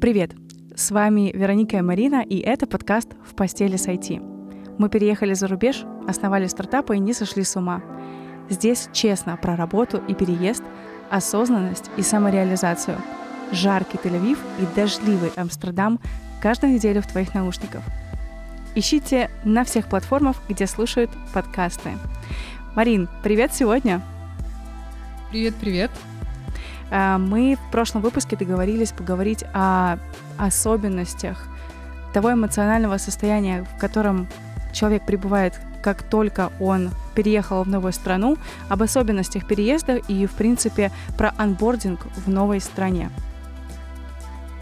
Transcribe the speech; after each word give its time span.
Привет! 0.00 0.32
С 0.74 0.90
вами 0.90 1.32
Вероника 1.34 1.78
и 1.78 1.80
Марина, 1.80 2.22
и 2.22 2.38
это 2.38 2.66
подкаст 2.66 3.08
«В 3.24 3.34
постели 3.34 3.76
с 3.76 3.88
IT». 3.88 4.76
Мы 4.78 4.90
переехали 4.90 5.32
за 5.32 5.48
рубеж, 5.48 5.84
основали 6.06 6.46
стартапы 6.48 6.96
и 6.96 7.00
не 7.00 7.14
сошли 7.14 7.44
с 7.44 7.56
ума. 7.56 7.82
Здесь 8.50 8.90
честно 8.92 9.38
про 9.38 9.56
работу 9.56 10.02
и 10.06 10.14
переезд, 10.14 10.62
осознанность 11.10 11.90
и 11.96 12.02
самореализацию. 12.02 12.98
Жаркий 13.52 13.96
Тель-Авив 13.96 14.38
и 14.60 14.66
дождливый 14.76 15.32
Амстердам 15.34 15.98
каждую 16.42 16.74
неделю 16.74 17.00
в 17.00 17.06
твоих 17.06 17.34
наушниках. 17.34 17.82
Ищите 18.74 19.30
на 19.44 19.64
всех 19.64 19.88
платформах, 19.88 20.36
где 20.46 20.66
слушают 20.66 21.10
подкасты. 21.32 21.92
Марин, 22.74 23.08
привет 23.22 23.54
сегодня! 23.54 24.02
Привет-привет! 25.30 25.90
А, 26.90 27.18
мы 27.18 27.56
в 27.56 27.70
прошлом 27.70 28.02
выпуске 28.02 28.36
договорились 28.36 28.92
поговорить 28.92 29.44
о 29.52 29.98
особенностях 30.38 31.48
того 32.12 32.32
эмоционального 32.32 32.98
состояния, 32.98 33.64
в 33.64 33.78
котором 33.78 34.28
человек 34.72 35.04
пребывает, 35.04 35.54
как 35.82 36.02
только 36.02 36.50
он 36.60 36.90
переехал 37.14 37.62
в 37.64 37.68
новую 37.68 37.92
страну, 37.92 38.36
об 38.68 38.82
особенностях 38.82 39.46
переезда 39.46 39.96
и, 39.96 40.26
в 40.26 40.32
принципе, 40.32 40.92
про 41.16 41.32
анбординг 41.36 42.06
в 42.16 42.28
новой 42.28 42.60
стране. 42.60 43.10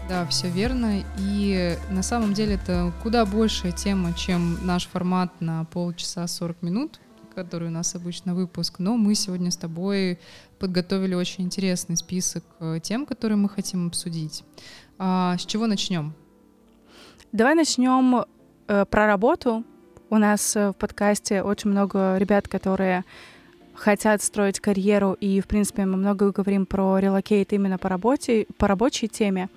Да, 0.07 0.25
все 0.27 0.49
верно. 0.49 1.03
И 1.17 1.77
на 1.89 2.03
самом 2.03 2.33
деле 2.33 2.55
это 2.55 2.93
куда 3.01 3.25
большая 3.25 3.71
тема, 3.71 4.13
чем 4.13 4.65
наш 4.65 4.87
формат 4.87 5.31
на 5.39 5.65
полчаса 5.65 6.27
40 6.27 6.61
минут, 6.61 6.99
который 7.33 7.69
у 7.69 7.71
нас 7.71 7.95
обычно 7.95 8.35
выпуск. 8.35 8.75
Но 8.77 8.97
мы 8.97 9.15
сегодня 9.15 9.49
с 9.49 9.57
тобой 9.57 10.19
подготовили 10.59 11.15
очень 11.15 11.43
интересный 11.43 11.97
список 11.97 12.43
э, 12.59 12.79
тем, 12.81 13.05
которые 13.05 13.37
мы 13.37 13.49
хотим 13.49 13.87
обсудить. 13.87 14.43
А, 14.97 15.37
с 15.37 15.45
чего 15.45 15.67
начнем? 15.67 16.13
Давай 17.31 17.55
начнем 17.55 18.25
э, 18.67 18.85
про 18.85 19.07
работу. 19.07 19.63
У 20.09 20.17
нас 20.17 20.55
э, 20.55 20.69
в 20.69 20.73
подкасте 20.73 21.41
очень 21.41 21.71
много 21.71 22.17
ребят, 22.17 22.47
которые 22.47 23.03
хотят 23.73 24.21
строить 24.21 24.59
карьеру, 24.59 25.17
и, 25.19 25.41
в 25.41 25.47
принципе, 25.47 25.85
мы 25.85 25.97
много 25.97 26.31
говорим 26.31 26.65
про 26.65 26.97
релокейт 26.97 27.53
именно 27.53 27.77
по 27.77 27.89
работе, 27.89 28.47
по 28.57 28.67
рабочей 28.67 29.07
теме. 29.07 29.49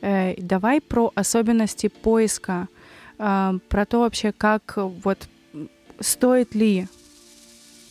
Э, 0.00 0.34
давай 0.38 0.80
про 0.80 1.10
особенности 1.14 1.88
поиска, 1.88 2.68
э, 3.18 3.58
про 3.68 3.86
то 3.86 4.00
вообще, 4.00 4.32
как 4.32 4.76
вот 4.76 5.28
стоит 6.00 6.54
ли 6.54 6.86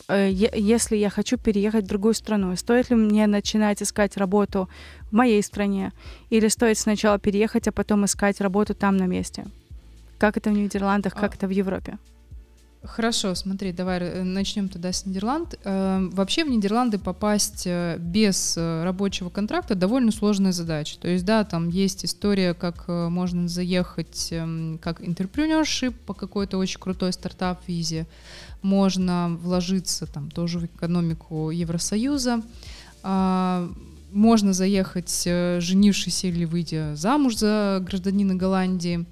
если 0.08 0.96
я 0.96 1.10
хочу 1.10 1.38
переехать 1.38 1.84
в 1.84 1.88
другую 1.88 2.14
страну, 2.14 2.54
стоит 2.56 2.90
ли 2.90 2.96
мне 2.96 3.26
начинать 3.26 3.82
искать 3.82 4.16
работу 4.16 4.68
в 5.10 5.12
моей 5.12 5.42
стране, 5.42 5.92
или 6.30 6.48
стоит 6.48 6.78
сначала 6.78 7.18
переехать, 7.18 7.68
а 7.68 7.72
потом 7.72 8.04
искать 8.04 8.40
работу 8.40 8.74
там 8.74 8.96
на 8.96 9.06
месте? 9.06 9.46
Как 10.18 10.36
это 10.36 10.50
в 10.50 10.52
Нидерландах, 10.52 11.14
как 11.14 11.32
а... 11.32 11.34
это 11.36 11.46
в 11.46 11.50
Европе? 11.50 11.98
Хорошо, 12.84 13.34
смотри, 13.34 13.72
давай 13.72 13.98
э, 14.00 14.22
начнем 14.24 14.68
тогда 14.68 14.92
с 14.92 15.06
Нидерланд. 15.06 15.58
Э, 15.64 16.06
вообще 16.12 16.44
в 16.44 16.50
Нидерланды 16.50 16.98
попасть 16.98 17.66
без 17.66 18.58
рабочего 18.58 19.30
контракта 19.30 19.74
довольно 19.74 20.12
сложная 20.12 20.52
задача. 20.52 20.98
То 21.00 21.08
есть, 21.08 21.24
да, 21.24 21.44
там 21.44 21.70
есть 21.70 22.04
история, 22.04 22.52
как 22.52 22.86
можно 22.88 23.48
заехать 23.48 24.28
эм, 24.32 24.78
как 24.82 25.00
интерпренершип 25.00 25.98
по 26.00 26.12
какой-то 26.12 26.58
очень 26.58 26.78
крутой 26.78 27.14
стартап-визе 27.14 28.06
можно 28.64 29.38
вложиться 29.42 30.06
там 30.06 30.30
тоже 30.30 30.58
в 30.58 30.64
экономику 30.64 31.50
Евросоюза, 31.50 32.42
а, 33.02 33.70
можно 34.10 34.52
заехать, 34.52 35.22
э, 35.26 35.58
женившись 35.60 36.24
или 36.24 36.44
выйдя 36.44 36.94
замуж 36.96 37.36
за 37.36 37.82
гражданина 37.84 38.34
Голландии, 38.36 39.04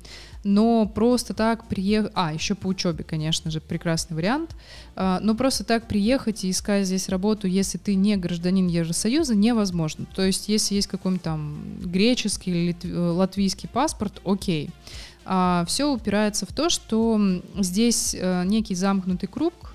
но 0.44 0.86
просто 0.86 1.34
так 1.34 1.66
приехать, 1.66 2.12
а, 2.14 2.32
еще 2.32 2.54
по 2.54 2.68
учебе, 2.68 3.04
конечно 3.04 3.50
же, 3.50 3.60
прекрасный 3.60 4.14
вариант, 4.14 4.56
а, 4.96 5.20
но 5.20 5.34
просто 5.34 5.64
так 5.64 5.86
приехать 5.86 6.44
и 6.44 6.50
искать 6.50 6.86
здесь 6.86 7.08
работу, 7.08 7.46
если 7.46 7.78
ты 7.78 7.94
не 7.94 8.16
гражданин 8.16 8.68
Евросоюза, 8.68 9.34
невозможно. 9.34 10.06
То 10.14 10.22
есть, 10.22 10.48
если 10.48 10.76
есть 10.76 10.88
какой-нибудь 10.88 11.22
там 11.22 11.62
греческий 11.84 12.50
или 12.50 12.92
латвийский 12.94 13.68
паспорт, 13.68 14.20
окей 14.24 14.70
а, 15.24 15.64
все 15.66 15.90
упирается 15.90 16.46
в 16.46 16.52
то, 16.52 16.68
что 16.68 17.20
здесь 17.58 18.16
а, 18.18 18.44
некий 18.44 18.74
замкнутый 18.74 19.28
круг, 19.28 19.74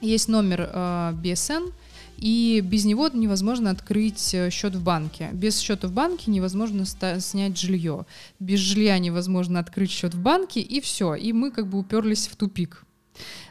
есть 0.00 0.28
номер 0.28 0.70
а, 0.72 1.12
BSN, 1.12 1.72
и 2.16 2.60
без 2.64 2.84
него 2.84 3.08
невозможно 3.12 3.70
открыть 3.70 4.34
э, 4.34 4.48
счет 4.50 4.74
в 4.76 4.82
банке. 4.82 5.30
Без 5.32 5.58
счета 5.58 5.88
в 5.88 5.92
банке 5.92 6.30
невозможно 6.30 6.84
снять 6.86 7.58
жилье. 7.58 8.06
Без 8.38 8.60
жилья 8.60 8.98
невозможно 8.98 9.58
открыть 9.58 9.90
счет 9.90 10.14
в 10.14 10.20
банке, 10.20 10.60
и 10.60 10.80
все. 10.80 11.14
И 11.16 11.32
мы 11.32 11.50
как 11.50 11.66
бы 11.66 11.78
уперлись 11.78 12.28
в 12.28 12.36
тупик. 12.36 12.83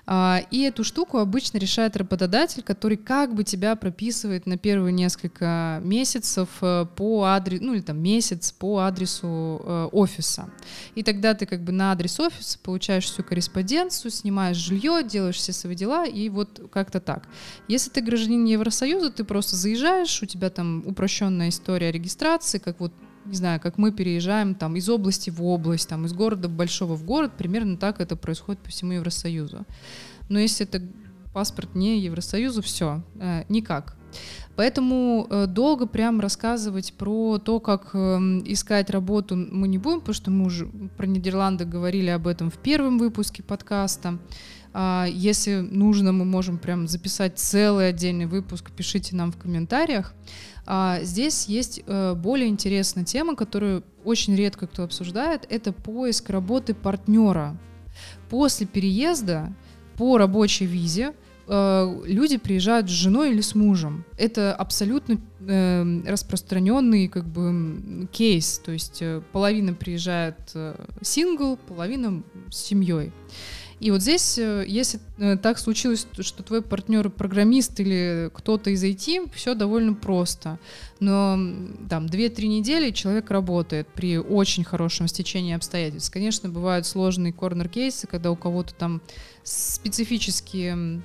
А, 0.06 0.42
и 0.52 0.62
эту 0.62 0.84
штуку 0.84 1.18
обычно 1.18 1.58
решает 1.58 1.96
работодатель, 1.96 2.62
который 2.62 2.98
как 2.98 3.34
бы 3.34 3.44
тебя 3.44 3.76
прописывает 3.76 4.46
на 4.46 4.58
первые 4.58 4.92
несколько 4.92 5.80
месяцев 5.84 6.50
э, 6.62 6.86
по 6.96 7.24
адресу, 7.24 7.64
ну 7.64 7.74
или 7.74 7.82
там 7.82 8.02
месяц 8.02 8.52
по 8.52 8.80
адресу 8.80 9.62
э, 9.64 9.90
офиса. 9.92 10.50
И 10.96 11.04
тогда 11.04 11.34
ты 11.34 11.46
как 11.46 11.62
бы 11.64 11.72
на 11.72 11.94
адрес 11.94 12.20
офиса 12.20 12.60
получаешь 12.60 13.06
всю 13.06 13.24
корреспонденцию, 13.24 14.12
снимаешь 14.12 14.58
жилье, 14.58 15.04
делаешь 15.04 15.38
все 15.38 15.54
свои 15.54 15.76
дела, 15.76 16.06
и 16.06 16.28
вот 16.30 16.70
как-то 16.72 17.00
так. 17.00 17.28
Если 17.70 17.90
ты 17.90 18.02
гражданин 18.02 18.44
Евросоюза, 18.46 19.10
ты 19.10 19.24
просто 19.24 19.56
заезжаешь, 19.56 20.22
у 20.22 20.26
тебя 20.26 20.50
там 20.50 20.84
упрощенная 20.86 21.50
история 21.50 21.92
регистрации, 21.92 22.58
как 22.58 22.80
вот 22.82 22.92
не 23.26 23.36
знаю, 23.36 23.60
как 23.60 23.78
мы 23.78 23.92
переезжаем 23.92 24.56
там 24.56 24.76
из 24.76 24.90
области 24.90 25.30
в 25.30 25.44
область, 25.44 25.90
там 25.90 26.06
из 26.06 26.14
города 26.14 26.48
большого 26.50 26.96
в 26.96 27.06
город, 27.06 27.34
примерно 27.38 27.78
так 27.78 28.02
это 28.02 28.16
происходит 28.16 28.62
по 28.62 28.70
всему 28.70 28.94
Евросоюзу. 28.94 29.66
Но 30.30 30.40
если 30.40 30.66
это 30.66 30.82
паспорт 31.34 31.76
не 31.76 32.00
Евросоюзу, 32.00 32.62
все, 32.62 33.04
э, 33.20 33.44
никак. 33.50 33.96
Поэтому 34.56 35.28
э, 35.30 35.48
долго 35.48 35.88
прям 35.88 36.20
рассказывать 36.20 36.94
про 36.94 37.40
то, 37.40 37.60
как 37.60 37.90
э, 37.94 37.98
искать 38.46 38.92
работу 38.92 39.36
мы 39.36 39.68
не 39.68 39.80
будем, 39.80 40.00
потому 40.00 40.14
что 40.14 40.32
мы 40.32 40.46
уже 40.46 40.68
про 40.98 41.08
Нидерланды 41.08 41.66
говорили 41.66 42.10
об 42.10 42.28
этом 42.28 42.52
в 42.52 42.58
первом 42.58 43.00
выпуске 43.00 43.42
подкаста. 43.42 44.20
А, 44.74 45.06
если 45.08 45.56
нужно, 45.58 46.12
мы 46.12 46.26
можем 46.26 46.58
прям 46.58 46.88
записать 46.88 47.38
целый 47.38 47.90
отдельный 47.90 48.26
выпуск, 48.26 48.72
пишите 48.72 49.16
нам 49.16 49.32
в 49.32 49.38
комментариях. 49.38 50.14
А 50.66 51.00
здесь 51.04 51.46
есть 51.46 51.82
э, 51.86 52.14
более 52.16 52.48
интересная 52.48 53.04
тема, 53.04 53.36
которую 53.36 53.84
очень 54.04 54.36
редко 54.36 54.66
кто 54.68 54.84
обсуждает, 54.84 55.46
это 55.50 55.74
поиск 55.74 56.30
работы 56.30 56.74
партнера. 56.74 57.58
После 58.30 58.66
переезда 58.66 59.54
по 59.98 60.18
рабочей 60.18 60.66
визе 60.66 61.14
э, 61.48 62.02
люди 62.06 62.38
приезжают 62.38 62.90
с 62.90 62.94
женой 62.94 63.32
или 63.32 63.42
с 63.42 63.56
мужем. 63.56 64.06
Это 64.18 64.56
абсолютно 64.56 65.20
э, 65.42 66.02
распространенный 66.08 67.10
как 67.10 67.26
бы 67.28 68.08
кейс, 68.12 68.60
то 68.60 68.72
есть 68.72 69.04
половина 69.34 69.74
приезжает 69.74 70.56
сингл, 71.02 71.58
половина 71.58 72.24
с 72.50 72.58
семьей. 72.58 73.12
И 73.80 73.92
вот 73.92 74.02
здесь, 74.02 74.38
э, 74.38 74.66
если 74.68 75.00
э, 75.18 75.38
так 75.38 75.58
случилось, 75.60 76.08
что 76.20 76.44
твой 76.44 76.62
партнер 76.62 77.10
программист 77.10 77.80
или 77.80 78.30
кто-то 78.34 78.70
из 78.70 78.84
IT, 78.84 79.32
все 79.34 79.56
довольно 79.56 79.94
просто. 79.94 80.60
Но 81.00 81.38
там 81.90 82.06
2-3 82.06 82.48
недели 82.48 82.92
человек 82.92 83.30
работает 83.30 83.88
при 83.88 84.18
очень 84.18 84.64
хорошем 84.64 85.08
стечении 85.08 85.56
обстоятельств. 85.56 86.12
Конечно, 86.12 86.50
бывают 86.50 86.86
сложные 86.86 87.34
корнер-кейсы, 87.34 88.08
когда 88.08 88.32
у 88.32 88.36
кого-то 88.36 88.74
там 88.74 89.02
специфические 89.44 91.02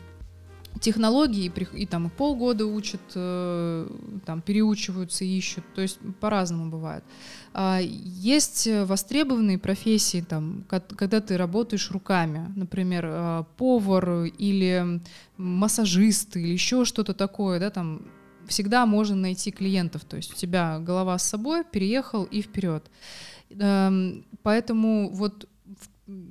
технологии 0.80 1.52
и, 1.72 1.86
там 1.86 2.10
полгода 2.10 2.66
учат, 2.66 3.00
э, 3.14 3.88
там 4.24 4.40
переучиваются, 4.40 5.24
ищут, 5.24 5.64
то 5.74 5.80
есть 5.80 5.98
по-разному 6.20 6.70
бывает. 6.70 7.04
А, 7.52 7.80
есть 7.80 8.68
востребованные 8.84 9.58
профессии, 9.58 10.20
там, 10.20 10.64
когда 10.68 11.20
ты 11.20 11.36
работаешь 11.36 11.90
руками, 11.90 12.52
например, 12.54 13.04
а, 13.08 13.42
повар 13.56 14.24
или 14.24 15.00
массажист 15.36 16.36
или 16.36 16.48
еще 16.48 16.84
что-то 16.84 17.14
такое, 17.14 17.58
да, 17.58 17.70
там 17.70 18.02
всегда 18.46 18.86
можно 18.86 19.14
найти 19.14 19.50
клиентов, 19.50 20.04
то 20.04 20.16
есть 20.16 20.32
у 20.32 20.36
тебя 20.36 20.78
голова 20.78 21.18
с 21.18 21.28
собой, 21.28 21.64
переехал 21.64 22.24
и 22.24 22.42
вперед. 22.42 22.90
Эм, 23.50 24.24
поэтому 24.42 25.10
вот 25.10 25.48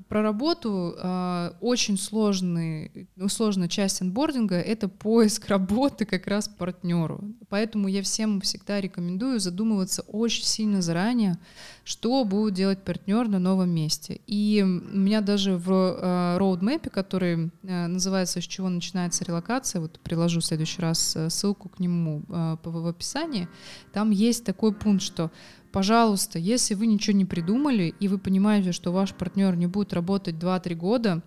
про 0.07 0.24
работу 0.24 0.95
э, 0.97 1.51
очень 1.62 1.97
сложный, 1.97 3.07
ну, 3.15 3.27
сложная 3.27 3.68
часть 3.68 4.01
анбординга— 4.01 4.56
это 4.56 4.88
поиск 4.88 5.47
работы 5.50 6.06
как 6.06 6.25
раз 6.27 6.47
партнеру. 6.47 7.24
Поэтому 7.50 7.88
я 7.88 8.01
всем 8.01 8.41
всегда 8.41 8.81
рекомендую 8.81 9.39
задумываться 9.39 10.01
очень 10.03 10.45
сильно 10.45 10.81
заранее, 10.81 11.38
что 11.83 12.24
будет 12.24 12.56
делать 12.56 12.83
партнер 12.83 13.27
на 13.27 13.39
новом 13.39 13.69
месте. 13.69 14.19
И 14.25 14.63
у 14.63 14.97
меня 14.97 15.21
даже 15.21 15.57
в 15.57 15.71
э, 15.71 16.38
роудмэпе, 16.38 16.89
который 16.89 17.51
э, 17.63 17.88
называется 17.88 18.41
«С 18.41 18.45
чего 18.45 18.69
начинается 18.69 19.25
релокация», 19.25 19.79
вот 19.79 20.00
приложу 20.00 20.39
в 20.39 20.45
следующий 20.45 20.81
раз 20.81 21.15
э, 21.15 21.29
ссылку 21.29 21.69
к 21.69 21.79
нему 21.79 22.24
э, 22.29 22.57
в 22.63 22.88
описании, 22.88 23.47
там 23.94 24.09
есть 24.09 24.44
такой 24.44 24.74
пункт, 24.74 25.03
что 25.03 25.31
пожалуйста, 25.77 26.39
если 26.39 26.74
вы 26.74 26.88
ничего 26.88 27.15
не 27.15 27.24
придумали, 27.24 27.94
и 28.00 28.07
вы 28.07 28.18
понимаете, 28.18 28.71
что 28.71 28.91
ваш 28.91 29.13
партнер 29.13 29.56
не 29.56 29.68
будет 29.68 29.94
работать 29.94 30.33
2-3 30.33 30.74
года, 30.74 31.21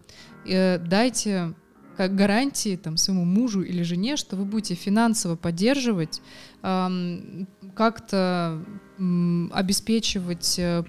э, 0.45 0.79
дайте 0.79 1.55
как 1.97 2.17
гарантии 2.17 2.75
там, 2.75 2.97
своему 2.97 3.25
мужу 3.25 3.63
или 3.63 3.85
жене, 3.85 4.17
что 4.17 4.35
вы 4.35 4.45
будете 4.45 4.75
финансово 4.75 5.37
поддерживать, 5.37 6.21
эм, 6.63 7.47
как-то 7.77 8.61
эм, 8.99 9.53
обеспечивать 9.55 10.59
э, 10.59 10.83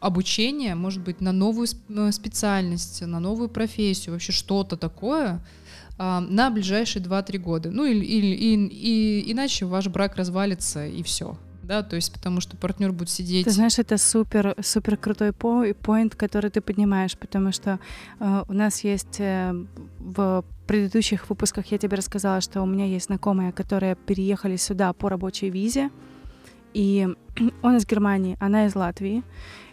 обучение, 0.00 0.74
может 0.74 1.04
быть, 1.04 1.20
на 1.20 1.32
новую 1.32 1.68
э, 1.90 2.12
специальность, 2.12 3.02
на 3.02 3.20
новую 3.20 3.50
профессию, 3.50 4.14
вообще 4.14 4.32
что-то 4.32 4.78
такое, 4.78 5.44
э, 5.98 6.20
на 6.20 6.48
ближайшие 6.48 7.02
2-3 7.02 7.36
года. 7.36 7.70
Ну, 7.70 7.84
или, 7.84 8.06
или, 8.06 8.34
и, 8.34 8.54
и, 8.54 9.32
иначе 9.32 9.66
ваш 9.66 9.88
брак 9.88 10.16
развалится, 10.16 10.86
и 10.86 11.02
все 11.02 11.36
да, 11.68 11.82
то 11.82 11.96
есть 11.96 12.10
потому 12.12 12.40
что 12.40 12.56
партнер 12.56 12.92
будет 12.92 13.10
сидеть. 13.10 13.44
Ты 13.44 13.50
знаешь, 13.50 13.78
это 13.78 13.98
супер, 13.98 14.54
супер 14.62 14.96
крутой 14.96 15.34
поинт, 15.34 16.14
который 16.14 16.50
ты 16.50 16.62
поднимаешь, 16.62 17.16
потому 17.18 17.52
что 17.52 17.78
э, 18.20 18.44
у 18.48 18.52
нас 18.54 18.82
есть 18.84 19.20
э, 19.20 19.52
в 19.98 20.44
предыдущих 20.66 21.28
выпусках 21.28 21.66
я 21.66 21.76
тебе 21.76 21.98
рассказала, 21.98 22.40
что 22.40 22.62
у 22.62 22.66
меня 22.66 22.86
есть 22.86 23.06
знакомые, 23.06 23.52
которые 23.52 23.96
переехали 23.96 24.56
сюда 24.56 24.94
по 24.94 25.10
рабочей 25.10 25.50
визе, 25.50 25.90
и 26.72 27.06
он 27.62 27.76
из 27.76 27.86
Германии, 27.86 28.38
она 28.40 28.64
из 28.64 28.74
Латвии. 28.74 29.22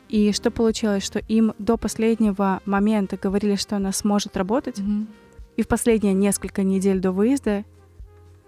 И 0.10 0.34
что 0.34 0.52
получилось, 0.52 1.04
что 1.04 1.20
им 1.20 1.54
до 1.60 1.78
последнего 1.78 2.62
момента 2.66 3.16
говорили, 3.16 3.56
что 3.56 3.78
она 3.78 3.94
сможет 3.94 4.36
работать, 4.36 4.80
mm-hmm. 4.80 5.08
и 5.56 5.62
в 5.64 5.68
последние 5.70 6.14
несколько 6.14 6.62
недель 6.62 7.00
до 7.00 7.14
выезда 7.14 7.64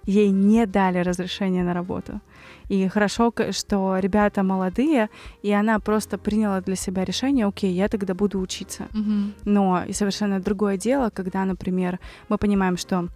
ей 0.08 0.32
не 0.32 0.66
дали 0.66 1.04
разрешение 1.04 1.64
на 1.64 1.74
работу. 1.74 2.22
И 2.70 2.88
хорошо, 2.88 3.34
что 3.52 4.00
ребята 4.00 4.44
молодые, 4.44 5.10
и 5.44 5.52
она 5.52 5.80
просто 5.80 6.18
приняла 6.18 6.62
для 6.62 6.76
себя 6.76 7.06
решение, 7.06 7.46
окей, 7.46 7.72
я 7.74 7.88
тогда 7.88 8.14
буду 8.14 8.40
учиться. 8.40 8.88
Mm-hmm. 8.94 9.32
Но 9.46 9.84
и 9.88 9.94
совершенно 9.94 10.40
другое 10.40 10.78
дело, 10.78 11.10
когда, 11.10 11.46
например, 11.46 12.00
мы 12.30 12.38
понимаем, 12.38 12.78
что 12.78 13.08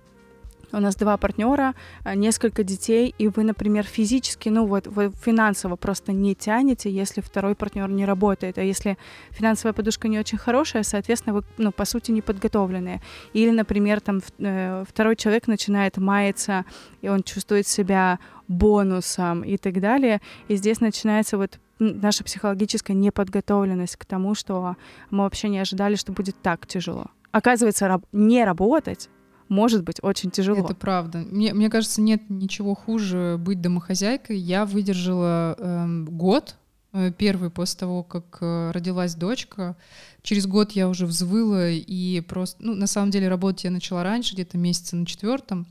у 0.71 0.79
нас 0.79 0.95
два 0.95 1.17
партнера, 1.17 1.75
э, 2.03 2.15
несколько 2.15 2.63
детей, 2.63 3.13
и 3.17 3.27
вы, 3.27 3.43
например, 3.43 3.83
физически, 3.83 4.49
ну 4.49 4.65
вот, 4.65 4.87
вы 4.87 5.11
финансово 5.25 5.75
просто 5.75 6.11
не 6.13 6.35
тянете, 6.35 6.89
если 6.89 7.21
второй 7.21 7.55
партнер 7.55 7.89
не 7.89 8.05
работает, 8.05 8.57
а 8.57 8.61
если 8.61 8.97
финансовая 9.31 9.73
подушка 9.73 10.07
не 10.07 10.19
очень 10.19 10.37
хорошая, 10.37 10.83
соответственно, 10.83 11.35
вы, 11.35 11.43
ну, 11.57 11.71
по 11.71 11.85
сути, 11.85 12.11
не 12.11 12.21
подготовленные. 12.21 13.01
Или, 13.33 13.51
например, 13.51 14.01
там 14.01 14.21
э, 14.39 14.83
второй 14.87 15.15
человек 15.15 15.47
начинает 15.47 15.97
маяться, 15.97 16.65
и 17.01 17.09
он 17.09 17.23
чувствует 17.23 17.67
себя 17.67 18.19
бонусом 18.47 19.43
и 19.43 19.57
так 19.57 19.79
далее, 19.79 20.21
и 20.47 20.55
здесь 20.55 20.81
начинается 20.81 21.37
вот 21.37 21.59
наша 21.79 22.23
психологическая 22.23 22.95
неподготовленность 22.95 23.95
к 23.95 24.05
тому, 24.05 24.35
что 24.35 24.75
мы 25.09 25.23
вообще 25.23 25.49
не 25.49 25.59
ожидали, 25.59 25.95
что 25.95 26.11
будет 26.11 26.35
так 26.41 26.67
тяжело. 26.67 27.07
Оказывается, 27.31 28.01
не 28.11 28.43
работать 28.43 29.09
может 29.51 29.83
быть 29.83 29.97
очень 30.01 30.31
тяжело. 30.31 30.63
Это 30.63 30.73
правда. 30.73 31.19
Мне, 31.29 31.53
мне 31.53 31.69
кажется, 31.69 32.01
нет 32.01 32.29
ничего 32.29 32.73
хуже 32.73 33.35
быть 33.37 33.59
домохозяйкой. 33.59 34.37
Я 34.37 34.65
выдержала 34.65 35.57
эм, 35.59 36.05
год, 36.05 36.55
э, 36.93 37.11
первый 37.17 37.49
после 37.49 37.79
того, 37.79 38.01
как 38.01 38.37
э, 38.39 38.71
родилась 38.71 39.13
дочка. 39.13 39.75
Через 40.23 40.47
год 40.47 40.71
я 40.71 40.87
уже 40.87 41.05
взвыла 41.05 41.67
и 41.67 42.21
просто... 42.21 42.63
Ну, 42.63 42.75
на 42.75 42.87
самом 42.87 43.11
деле, 43.11 43.27
работать 43.27 43.65
я 43.65 43.71
начала 43.71 44.03
раньше, 44.03 44.35
где-то 44.35 44.57
месяца 44.57 44.95
на 44.95 45.05
четвертом 45.05 45.67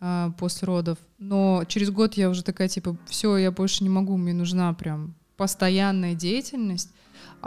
э, 0.00 0.30
после 0.38 0.66
родов. 0.66 0.98
Но 1.18 1.64
через 1.66 1.90
год 1.90 2.14
я 2.14 2.30
уже 2.30 2.44
такая, 2.44 2.68
типа, 2.68 2.96
все, 3.06 3.36
я 3.38 3.50
больше 3.50 3.82
не 3.82 3.90
могу, 3.90 4.16
мне 4.16 4.34
нужна 4.34 4.72
прям 4.72 5.14
постоянная 5.36 6.14
деятельность. 6.14 6.90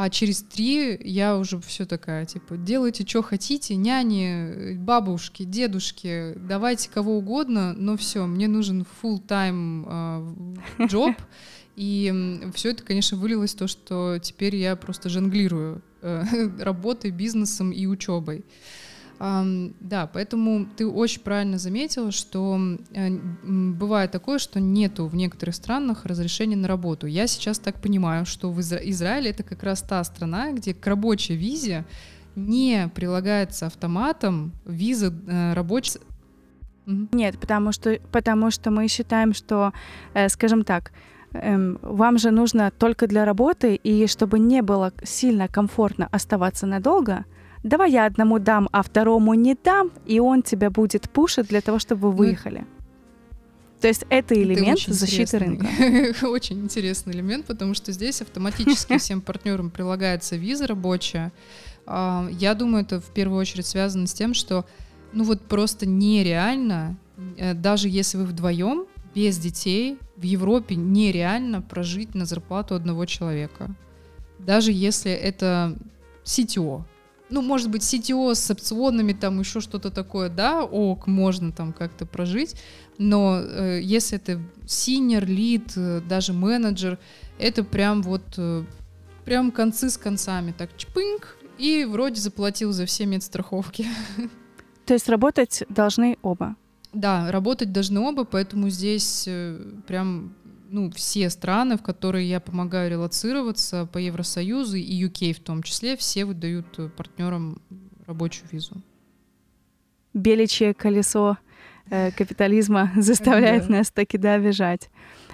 А 0.02 0.10
через 0.10 0.44
три 0.44 0.98
я 1.04 1.36
уже 1.36 1.60
все 1.60 1.86
такая, 1.86 2.26
типа, 2.26 2.56
делайте, 2.56 3.06
что 3.06 3.22
хотите, 3.22 3.76
няни, 3.76 4.76
бабушки, 4.76 5.44
дедушки, 5.44 6.36
давайте 6.38 6.90
кого 6.90 7.18
угодно, 7.18 7.74
но 7.74 7.98
все, 7.98 8.26
мне 8.26 8.48
нужен 8.48 8.86
full-time 9.04 10.56
э, 10.80 10.86
job. 10.86 11.18
И 11.76 12.40
все 12.54 12.70
это, 12.70 12.84
конечно, 12.84 13.18
вылилось 13.18 13.54
в 13.54 13.58
то, 13.58 13.68
что 13.68 14.20
теперь 14.22 14.56
я 14.56 14.78
просто 14.78 15.10
жонглирую 15.10 15.82
э, 16.02 16.24
работой, 16.60 17.12
бизнесом 17.12 17.72
и 17.72 17.86
учебой. 17.86 18.46
Да, 19.20 20.10
поэтому 20.14 20.66
ты 20.78 20.88
очень 20.88 21.22
правильно 21.22 21.58
заметила, 21.58 22.12
что 22.12 22.58
э, 22.94 23.10
бывает 23.44 24.12
такое, 24.12 24.40
что 24.40 24.62
нету 24.62 25.08
в 25.08 25.16
некоторых 25.16 25.56
странах 25.56 26.06
разрешения 26.06 26.56
на 26.56 26.70
работу. 26.70 27.06
Я 27.06 27.28
сейчас 27.28 27.60
так 27.60 27.82
понимаю, 27.82 28.26
что 28.26 28.50
в 28.50 28.60
Изра- 28.60 28.82
Израиле 28.82 29.32
это 29.32 29.44
как 29.44 29.62
раз 29.64 29.82
та 29.82 30.02
страна, 30.06 30.54
где 30.54 30.74
к 30.74 30.88
рабочей 30.88 31.36
визе 31.36 31.86
не 32.38 32.90
прилагается 32.96 33.66
автоматом 33.66 34.54
виза 34.66 35.14
э, 35.28 35.54
рабочей. 35.54 36.00
Нет, 36.86 37.38
потому 37.40 37.74
что, 37.74 38.00
потому 38.14 38.52
что 38.52 38.72
мы 38.72 38.88
считаем, 38.88 39.34
что, 39.34 39.74
э, 40.14 40.30
скажем 40.30 40.64
так, 40.64 40.94
эм, 41.34 41.78
вам 41.82 42.18
же 42.18 42.32
нужно 42.32 42.72
только 42.72 43.06
для 43.06 43.26
работы, 43.26 43.76
и 43.76 44.08
чтобы 44.08 44.40
не 44.40 44.62
было 44.62 44.94
сильно 45.04 45.50
комфортно 45.50 46.08
оставаться 46.10 46.66
надолго, 46.66 47.26
давай 47.64 47.92
я 47.92 48.06
одному 48.06 48.40
дам, 48.40 48.70
а 48.72 48.84
второму 48.84 49.34
не 49.34 49.56
дам, 49.56 49.92
и 50.06 50.20
он 50.20 50.42
тебя 50.42 50.70
будет 50.70 51.10
пушить 51.10 51.48
для 51.48 51.62
того, 51.62 51.80
чтобы 51.80 52.02
вы 52.02 52.10
ну, 52.12 52.18
выехали. 52.18 52.66
То 53.82 53.88
есть 53.88 54.06
это 54.10 54.36
элемент 54.36 54.80
это 54.82 54.94
защиты 54.94 55.40
рынка. 55.40 55.68
очень 56.28 56.60
интересный 56.60 57.14
элемент, 57.14 57.46
потому 57.46 57.74
что 57.74 57.92
здесь 57.92 58.22
автоматически 58.22 58.98
всем 59.00 59.22
партнерам 59.22 59.70
прилагается 59.70 60.36
виза 60.36 60.68
рабочая. 60.68 61.32
А, 61.86 62.28
я 62.32 62.54
думаю, 62.56 62.84
это 62.84 63.00
в 63.00 63.12
первую 63.14 63.40
очередь 63.40 63.66
связано 63.66 64.08
с 64.08 64.14
тем, 64.14 64.34
что 64.34 64.66
ну 65.14 65.24
вот 65.24 65.42
просто 65.42 65.86
нереально, 65.86 66.98
э, 67.38 67.54
даже 67.54 67.90
если 67.90 68.18
вы 68.18 68.26
вдвоем, 68.26 68.86
без 69.16 69.38
детей, 69.38 69.98
в 70.18 70.24
Европе 70.24 70.76
нереально 70.76 71.62
прожить 71.62 72.14
на 72.14 72.26
зарплату 72.26 72.76
одного 72.76 73.06
человека. 73.06 73.74
Даже 74.38 74.72
если 74.72 75.12
это 75.12 75.78
CTO, 76.26 76.84
ну, 77.30 77.42
может 77.42 77.70
быть, 77.70 77.82
CTO 77.82 78.34
с 78.34 78.50
опционами, 78.50 79.14
там 79.14 79.40
еще 79.40 79.60
что-то 79.60 79.92
такое, 79.92 80.30
да, 80.30 80.64
ок, 80.64 81.08
можно 81.08 81.52
там 81.52 81.74
как-то 81.74 82.06
прожить, 82.06 82.56
но 82.98 83.40
э, 83.40 83.80
если 83.82 84.18
это 84.18 84.42
senior, 84.66 85.26
lead, 85.26 85.72
э, 85.76 86.02
даже 86.08 86.34
менеджер, 86.34 86.98
это 87.38 87.64
прям 87.64 88.02
вот, 88.02 88.24
э, 88.38 88.64
прям 89.26 89.52
концы 89.52 89.90
с 89.90 89.98
концами, 89.98 90.54
так 90.58 90.76
чпыньк, 90.78 91.38
и 91.58 91.86
вроде 91.86 92.20
заплатил 92.20 92.72
за 92.72 92.86
все 92.86 93.06
медстраховки. 93.06 93.86
То 94.86 94.94
есть 94.94 95.10
работать 95.10 95.64
должны 95.70 96.18
оба? 96.22 96.56
Да, 96.94 97.32
работать 97.32 97.72
должны 97.72 98.00
оба, 98.00 98.24
поэтому 98.24 98.70
здесь 98.70 99.26
э, 99.28 99.58
прям 99.86 100.34
ну, 100.72 100.92
все 100.92 101.30
страны, 101.30 101.78
в 101.78 101.82
которые 101.82 102.30
я 102.30 102.40
помогаю 102.40 102.90
релацироваться 102.90 103.86
по 103.86 103.98
Евросоюзу 103.98 104.78
и 104.78 105.06
UK 105.06 105.34
в 105.34 105.40
том 105.40 105.64
числе, 105.64 105.98
все 105.98 106.26
выдают 106.26 106.68
э, 106.78 106.90
партнерам 106.90 107.62
рабочую 108.06 108.48
визу. 108.52 108.82
Беличье 110.14 110.74
колесо 110.74 111.38
э, 111.90 112.12
капитализма 112.12 112.92
заставляет 112.98 113.70
нас 113.70 113.92
таки 113.92 114.18
да 114.18 114.38
бежать. 114.38 114.90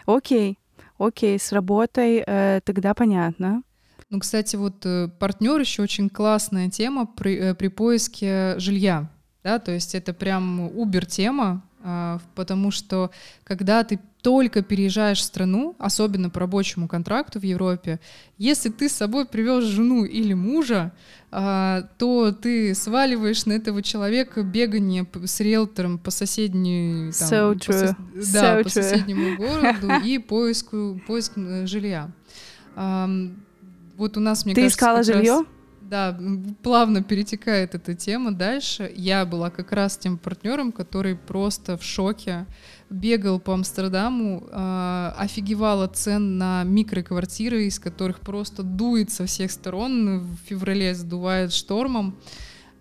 Окей, 0.06 0.58
окей, 0.98 1.40
с 1.40 1.52
работой 1.52 2.24
э, 2.26 2.62
тогда 2.64 2.94
понятно. 2.94 3.64
Ну, 4.10 4.20
кстати, 4.20 4.56
вот 4.56 4.86
э, 4.86 5.10
партнер 5.20 5.60
еще 5.60 5.82
очень 5.82 6.10
классная 6.10 6.70
тема 6.70 7.06
при, 7.06 7.36
э, 7.36 7.56
при 7.56 7.70
поиске 7.70 8.56
жилья. 8.60 9.10
Да, 9.44 9.60
то 9.60 9.72
есть 9.72 9.96
это 9.96 10.14
прям 10.14 10.72
убер 10.78 11.06
тема, 11.06 11.64
э, 11.84 12.20
потому 12.36 12.72
что 12.72 13.12
когда 13.44 13.84
ты 13.84 14.00
только 14.26 14.64
переезжаешь 14.64 15.20
в 15.20 15.24
страну, 15.24 15.76
особенно 15.78 16.32
по 16.32 16.40
рабочему 16.40 16.88
контракту 16.88 17.40
в 17.40 17.44
Европе, 17.44 18.00
если 18.40 18.70
ты 18.70 18.90
с 18.90 18.94
собой 18.94 19.28
привез 19.28 19.66
жену 19.66 20.04
или 20.04 20.34
мужа, 20.34 20.94
а, 21.30 21.84
то 22.00 22.32
ты 22.32 22.74
сваливаешь 22.74 23.46
на 23.46 23.54
этого 23.54 23.84
человека 23.84 24.42
бегание 24.42 25.06
с 25.26 25.40
риэлтором 25.42 26.00
по 26.00 26.10
соседней, 26.10 27.12
там, 27.12 27.30
so 27.30 27.66
по, 27.68 27.72
со, 27.72 27.98
да, 28.34 28.62
so 28.62 28.64
по 28.64 28.70
соседнему 28.70 29.38
городу 29.38 29.92
и 30.04 30.18
поиску, 30.18 31.00
поиск 31.06 31.34
э, 31.36 31.68
жилья. 31.68 32.10
Вот 32.76 34.18
у 34.18 34.20
нас, 34.20 34.44
мне 34.44 34.56
ты 34.56 34.62
кажется, 34.62 34.76
искала 34.76 35.04
жилье? 35.04 35.34
Раз... 35.34 35.46
Да, 35.82 36.20
плавно 36.64 37.04
перетекает 37.04 37.76
эта 37.76 37.94
тема 37.94 38.32
дальше. 38.32 38.92
Я 38.96 39.24
была 39.24 39.52
как 39.52 39.72
раз 39.72 39.98
тем 39.98 40.18
партнером, 40.18 40.72
который 40.72 41.16
просто 41.16 41.78
в 41.78 41.84
шоке 41.84 42.48
бегал 42.96 43.40
по 43.40 43.54
Амстердаму, 43.54 44.44
э, 44.50 45.12
офигевал 45.18 45.82
от 45.82 45.96
цен 45.98 46.38
на 46.38 46.64
микроквартиры, 46.64 47.66
из 47.66 47.80
которых 47.80 48.20
просто 48.20 48.64
дует 48.64 49.12
со 49.12 49.26
всех 49.26 49.52
сторон, 49.52 50.20
в 50.20 50.38
феврале 50.48 50.96
задувает 50.96 51.54
штормом. 51.54 52.16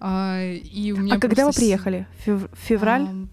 Э, 0.01 0.55
и 0.55 0.93
у 0.93 0.97
меня 0.99 1.17
а 1.17 1.19
когда 1.19 1.47
вы 1.47 1.53
приехали? 1.53 2.07
Фев- 2.25 2.51
февраль? 2.55 3.03
Э, 3.03 3.27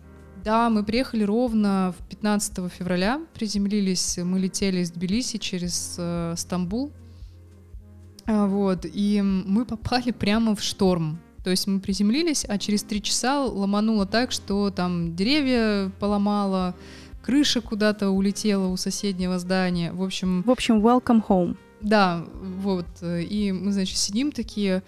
Да, 0.43 0.69
мы 0.71 0.83
приехали 0.83 1.23
ровно 1.23 1.93
в 1.99 2.07
15 2.09 2.67
февраля, 2.69 3.21
приземлились, 3.33 4.17
мы 4.17 4.39
летели 4.39 4.79
из 4.79 4.91
Тбилиси 4.91 5.37
через 5.37 5.95
э, 5.99 6.33
Стамбул, 6.35 6.91
а, 8.25 8.47
вот, 8.47 8.85
и 8.91 9.21
мы 9.21 9.65
попали 9.65 10.11
прямо 10.11 10.55
в 10.55 10.61
шторм. 10.61 11.19
То 11.43 11.49
есть 11.49 11.67
мы 11.67 11.79
приземлились, 11.79 12.45
а 12.47 12.57
через 12.57 12.83
три 12.83 13.01
часа 13.01 13.43
ломануло 13.43 14.05
так, 14.05 14.31
что 14.31 14.69
там 14.69 15.15
деревья 15.15 15.91
поломало, 15.99 16.75
крыша 17.23 17.61
куда-то 17.61 18.09
улетела 18.09 18.67
у 18.67 18.77
соседнего 18.77 19.39
здания. 19.39 19.91
В 19.91 20.03
общем... 20.03 20.43
В 20.43 20.51
общем, 20.51 20.85
welcome 20.85 21.23
home. 21.27 21.57
Да, 21.81 22.23
вот. 22.41 22.85
И 23.01 23.51
мы, 23.51 23.71
значит, 23.71 23.97
сидим 23.97 24.31
такие... 24.31 24.83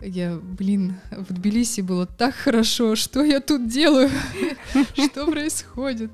Я, 0.00 0.38
блин, 0.42 0.96
в 1.10 1.32
Тбилиси 1.32 1.80
было 1.80 2.04
так 2.04 2.34
хорошо, 2.34 2.94
что 2.94 3.24
я 3.24 3.40
тут 3.40 3.68
делаю? 3.68 4.10
Что 4.94 5.26
происходит? 5.26 6.10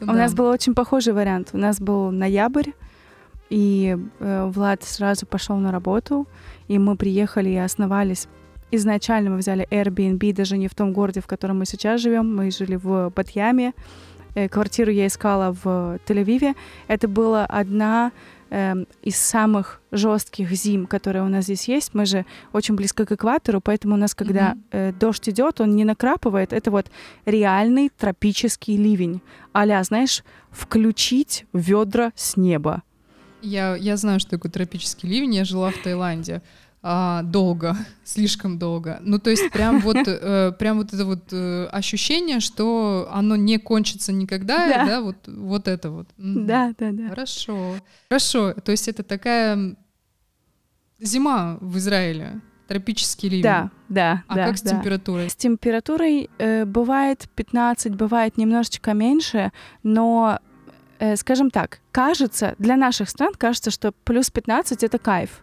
У 0.00 0.12
нас 0.12 0.34
был 0.34 0.46
очень 0.46 0.74
похожий 0.74 1.12
вариант. 1.12 1.50
У 1.52 1.58
нас 1.58 1.80
был 1.80 2.10
ноябрь, 2.10 2.70
и 3.50 3.96
э, 4.20 4.46
Влад 4.46 4.82
сразу 4.84 5.26
пошел 5.26 5.56
на 5.56 5.72
работу, 5.72 6.26
и 6.68 6.78
мы 6.78 6.96
приехали 6.96 7.50
и 7.50 7.56
основались. 7.56 8.28
Изначально 8.70 9.30
мы 9.30 9.38
взяли 9.38 9.66
Airbnb 9.70 10.32
даже 10.32 10.56
не 10.56 10.68
в 10.68 10.74
том 10.74 10.92
городе, 10.92 11.20
в 11.20 11.26
котором 11.26 11.58
мы 11.58 11.66
сейчас 11.66 12.00
живем. 12.00 12.34
Мы 12.34 12.50
жили 12.52 12.76
в 12.76 13.12
Батьяме. 13.14 13.72
Э, 14.34 14.48
квартиру 14.48 14.90
я 14.92 15.06
искала 15.06 15.52
в 15.52 15.98
Тель-Авиве. 16.06 16.54
Это 16.86 17.08
была 17.08 17.44
одна 17.46 18.12
э, 18.50 18.74
из 19.02 19.16
самых 19.16 19.80
жестких 19.90 20.52
зим, 20.52 20.86
которые 20.86 21.24
у 21.24 21.28
нас 21.28 21.44
здесь 21.44 21.66
есть. 21.68 21.94
Мы 21.94 22.06
же 22.06 22.24
очень 22.52 22.76
близко 22.76 23.04
к 23.04 23.12
экватору, 23.12 23.60
поэтому 23.60 23.94
у 23.94 23.98
нас, 23.98 24.14
когда 24.14 24.52
mm-hmm. 24.52 24.58
э, 24.70 24.92
дождь 24.92 25.28
идет, 25.28 25.60
он 25.60 25.74
не 25.74 25.84
накрапывает. 25.84 26.52
Это 26.52 26.70
вот 26.70 26.86
реальный 27.26 27.90
тропический 27.98 28.76
ливень. 28.76 29.20
Аля, 29.52 29.82
знаешь, 29.82 30.22
включить 30.52 31.46
ведра 31.52 32.12
с 32.14 32.36
неба. 32.36 32.82
Я, 33.42 33.76
я 33.76 33.96
знаю, 33.96 34.20
что 34.20 34.30
такое 34.30 34.50
тропический 34.50 35.08
ливень. 35.08 35.34
Я 35.34 35.44
жила 35.44 35.70
в 35.70 35.78
Таиланде 35.82 36.42
а, 36.82 37.22
долго, 37.22 37.76
слишком 38.04 38.58
долго. 38.58 38.98
Ну, 39.02 39.18
то 39.18 39.30
есть 39.30 39.50
прям 39.50 39.80
вот, 39.80 39.96
э, 40.06 40.52
прям 40.58 40.78
вот 40.78 40.92
это 40.92 41.04
вот 41.04 41.32
э, 41.32 41.66
ощущение, 41.66 42.40
что 42.40 43.08
оно 43.12 43.36
не 43.36 43.58
кончится 43.58 44.12
никогда, 44.12 44.68
да, 44.68 44.86
да 44.86 45.00
вот, 45.00 45.16
вот 45.26 45.68
это 45.68 45.90
вот. 45.90 46.08
Да, 46.16 46.72
да, 46.78 46.92
да. 46.92 47.08
Хорошо. 47.08 47.76
Хорошо. 48.08 48.54
То 48.54 48.72
есть 48.72 48.88
это 48.88 49.02
такая 49.02 49.76
зима 50.98 51.58
в 51.60 51.76
Израиле. 51.78 52.40
Тропический 52.66 53.28
ливень. 53.28 53.42
Да, 53.42 53.70
да. 53.88 54.22
А 54.28 54.36
да, 54.36 54.46
как 54.46 54.56
с 54.58 54.62
да. 54.62 54.70
температурой? 54.70 55.28
С 55.28 55.34
температурой 55.34 56.30
э, 56.38 56.64
бывает 56.64 57.28
15, 57.34 57.96
бывает 57.96 58.38
немножечко 58.38 58.94
меньше, 58.94 59.50
но 59.82 60.38
скажем 61.16 61.50
так, 61.50 61.80
кажется, 61.92 62.54
для 62.58 62.76
наших 62.76 63.08
стран 63.08 63.32
кажется, 63.36 63.70
что 63.70 63.92
плюс 64.04 64.30
15— 64.30 64.82
это 64.84 64.98
кайф. 64.98 65.42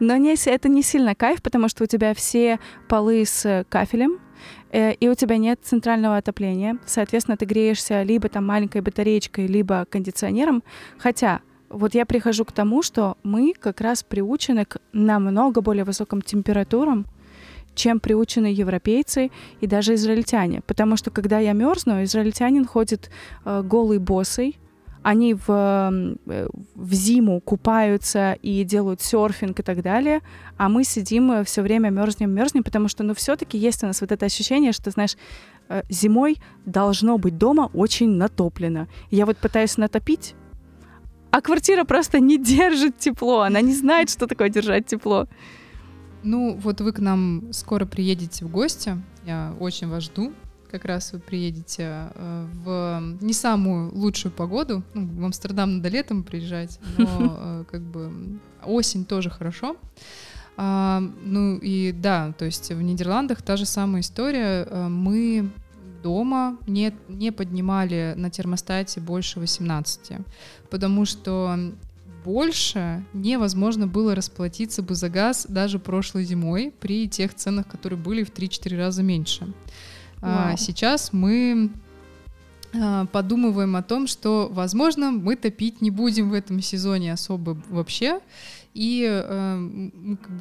Но 0.00 0.16
не, 0.16 0.34
это 0.34 0.68
не 0.68 0.82
сильно 0.82 1.14
кайф, 1.14 1.42
потому 1.42 1.68
что 1.68 1.84
у 1.84 1.86
тебя 1.86 2.14
все 2.14 2.58
полы 2.88 3.24
с 3.24 3.64
кафелем, 3.68 4.18
э, 4.70 4.94
и 4.94 5.08
у 5.08 5.14
тебя 5.14 5.36
нет 5.36 5.60
центрального 5.62 6.16
отопления. 6.16 6.78
Соответственно, 6.86 7.36
ты 7.36 7.44
греешься 7.44 8.02
либо 8.02 8.28
там 8.28 8.46
маленькой 8.46 8.80
батареечкой, 8.80 9.46
либо 9.46 9.86
кондиционером. 9.86 10.62
Хотя 10.98 11.40
вот 11.68 11.94
я 11.94 12.04
прихожу 12.06 12.44
к 12.44 12.52
тому, 12.52 12.82
что 12.82 13.16
мы 13.22 13.54
как 13.58 13.80
раз 13.80 14.02
приучены 14.02 14.64
к 14.64 14.78
намного 14.92 15.60
более 15.60 15.84
высоким 15.84 16.20
температурам, 16.20 17.06
чем 17.74 18.00
приучены 18.00 18.48
европейцы 18.48 19.30
и 19.60 19.66
даже 19.66 19.94
израильтяне. 19.94 20.60
Потому 20.66 20.96
что 20.96 21.10
когда 21.10 21.38
я 21.38 21.52
мерзну, 21.52 22.02
израильтянин 22.02 22.66
ходит 22.66 23.10
э, 23.44 23.62
голый 23.62 23.98
босый, 23.98 24.58
они 25.02 25.34
в, 25.34 25.44
э, 25.48 26.48
в 26.74 26.92
зиму 26.92 27.40
купаются 27.40 28.34
и 28.42 28.64
делают 28.64 29.00
серфинг 29.00 29.60
и 29.60 29.62
так 29.62 29.82
далее, 29.82 30.20
а 30.56 30.68
мы 30.68 30.84
сидим 30.84 31.32
э, 31.32 31.44
все 31.44 31.62
время 31.62 31.90
мерзнем, 31.90 32.30
мерзнем, 32.30 32.62
потому 32.62 32.88
что, 32.88 33.02
ну, 33.02 33.14
все-таки 33.14 33.58
есть 33.58 33.82
у 33.82 33.86
нас 33.86 34.00
вот 34.00 34.12
это 34.12 34.26
ощущение, 34.26 34.72
что, 34.72 34.90
знаешь, 34.90 35.16
э, 35.68 35.82
зимой 35.88 36.38
должно 36.64 37.18
быть 37.18 37.38
дома 37.38 37.70
очень 37.74 38.10
натоплено. 38.10 38.86
Я 39.10 39.26
вот 39.26 39.36
пытаюсь 39.38 39.76
натопить, 39.76 40.34
а 41.30 41.40
квартира 41.40 41.84
просто 41.84 42.20
не 42.20 42.38
держит 42.38 42.98
тепло, 42.98 43.40
она 43.40 43.60
не 43.60 43.74
знает, 43.74 44.10
что 44.10 44.26
такое 44.26 44.48
держать 44.48 44.86
тепло. 44.86 45.26
Ну, 46.22 46.56
вот 46.56 46.80
вы 46.80 46.92
к 46.92 47.00
нам 47.00 47.52
скоро 47.52 47.84
приедете 47.84 48.44
в 48.44 48.50
гости, 48.50 48.96
я 49.26 49.54
очень 49.58 49.88
вас 49.88 50.04
жду 50.04 50.32
как 50.72 50.86
раз 50.86 51.12
вы 51.12 51.18
приедете 51.18 52.10
э, 52.14 52.46
в 52.64 53.02
не 53.20 53.34
самую 53.34 53.94
лучшую 53.94 54.32
погоду. 54.32 54.82
Ну, 54.94 55.06
в 55.20 55.24
Амстердам 55.24 55.76
надо 55.76 55.90
летом 55.90 56.24
приезжать, 56.24 56.80
но 56.98 57.36
э, 57.38 57.64
как 57.70 57.82
бы 57.82 58.40
осень 58.64 59.04
тоже 59.04 59.28
хорошо. 59.28 59.76
А, 60.56 61.02
ну 61.24 61.58
и 61.58 61.92
да, 61.92 62.32
то 62.32 62.46
есть 62.46 62.70
в 62.70 62.82
Нидерландах 62.82 63.42
та 63.42 63.56
же 63.56 63.66
самая 63.66 64.00
история. 64.00 64.66
Э, 64.68 64.88
мы 64.88 65.50
дома 66.02 66.56
не, 66.66 66.92
не 67.08 67.30
поднимали 67.30 68.14
на 68.16 68.30
термостате 68.30 69.00
больше 69.00 69.40
18, 69.40 70.12
потому 70.70 71.04
что 71.04 71.56
больше 72.24 73.04
невозможно 73.12 73.86
было 73.86 74.14
расплатиться 74.14 74.82
бы 74.82 74.94
за 74.94 75.08
газ 75.08 75.46
даже 75.48 75.78
прошлой 75.78 76.24
зимой 76.24 76.72
при 76.80 77.08
тех 77.08 77.34
ценах, 77.34 77.66
которые 77.68 77.98
были 77.98 78.24
в 78.24 78.32
3-4 78.32 78.76
раза 78.76 79.02
меньше. 79.02 79.52
А, 80.22 80.56
сейчас 80.56 81.12
мы 81.12 81.70
а, 82.74 83.06
подумываем 83.06 83.76
о 83.76 83.82
том, 83.82 84.06
что, 84.06 84.48
возможно, 84.50 85.10
мы 85.10 85.36
топить 85.36 85.82
не 85.82 85.90
будем 85.90 86.30
в 86.30 86.32
этом 86.32 86.62
сезоне 86.62 87.12
особо 87.12 87.60
вообще, 87.68 88.20
и 88.74 89.06
э, 89.06 89.68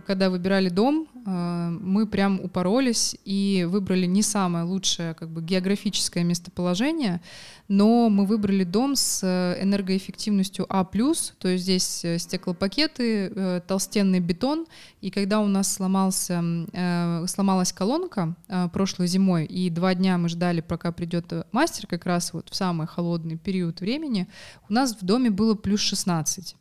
когда 0.08 0.30
выбирали 0.30 0.70
дом, 0.70 1.08
э, 1.14 1.70
мы 1.82 2.08
прям 2.08 2.40
упоролись 2.40 3.18
и 3.26 3.68
выбрали 3.70 4.06
не 4.06 4.22
самое 4.22 4.64
лучшее 4.64 5.14
как 5.16 5.30
бы 5.30 5.42
географическое 5.42 6.24
местоположение, 6.24 7.22
но 7.68 8.10
мы 8.10 8.26
выбрали 8.26 8.64
дом 8.64 8.96
с 8.96 9.24
энергоэффективностью 9.62 10.66
А+, 10.70 10.86
то 10.86 11.48
есть 11.48 11.64
здесь 11.64 12.06
э, 12.06 12.20
стеклопакеты, 12.20 13.32
э, 13.34 13.62
толстенный 13.68 14.22
бетон, 14.22 14.66
и 15.02 15.12
когда 15.12 15.42
у 15.42 15.48
нас 15.48 15.74
сломался, 15.74 16.42
э, 16.72 17.26
сломалась 17.28 17.74
колонка 17.74 18.36
э, 18.48 18.70
прошлой 18.72 19.08
зимой, 19.08 19.46
и 19.46 19.70
два 19.70 19.94
дня 19.94 20.18
мы 20.18 20.30
ждали, 20.30 20.62
пока 20.62 20.94
придет 20.94 21.34
мастер, 21.52 21.86
как 21.88 22.06
раз 22.06 22.32
вот 22.32 22.50
в 22.50 22.56
самый 22.56 22.88
холодный 22.88 23.38
период 23.38 23.82
времени, 23.82 24.28
у 24.70 24.74
нас 24.74 24.96
в 24.96 25.04
доме 25.06 25.30
было 25.30 25.54
плюс 25.56 25.82
16. 25.82 26.56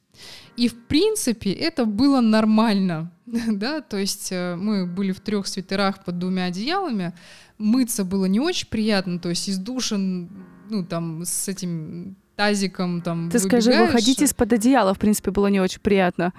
И 0.56 0.68
в 0.68 0.74
принципе 0.74 1.52
это 1.52 1.84
было 1.84 2.20
нормально, 2.20 3.12
да, 3.26 3.80
то 3.80 3.96
есть 3.96 4.28
э, 4.32 4.56
мы 4.56 4.86
были 4.86 5.12
в 5.12 5.20
трех 5.20 5.46
свитерах 5.46 6.04
под 6.04 6.18
двумя 6.18 6.46
одеялами, 6.46 7.14
мыться 7.58 8.04
было 8.04 8.26
не 8.26 8.40
очень 8.40 8.68
приятно, 8.68 9.18
то 9.18 9.28
есть 9.28 9.48
из 9.48 9.58
душа, 9.58 9.96
ну 9.96 10.84
там 10.88 11.24
с 11.24 11.48
этим 11.48 12.16
тазиком 12.40 13.02
там. 13.02 13.30
Ты 13.30 13.38
скажи, 13.38 13.70
выходить 13.70 14.22
из-под 14.22 14.52
одеяла, 14.54 14.94
в 14.94 14.98
принципе, 14.98 15.30
было 15.30 15.48
не 15.48 15.60
очень 15.60 15.80
приятно. 15.80 16.32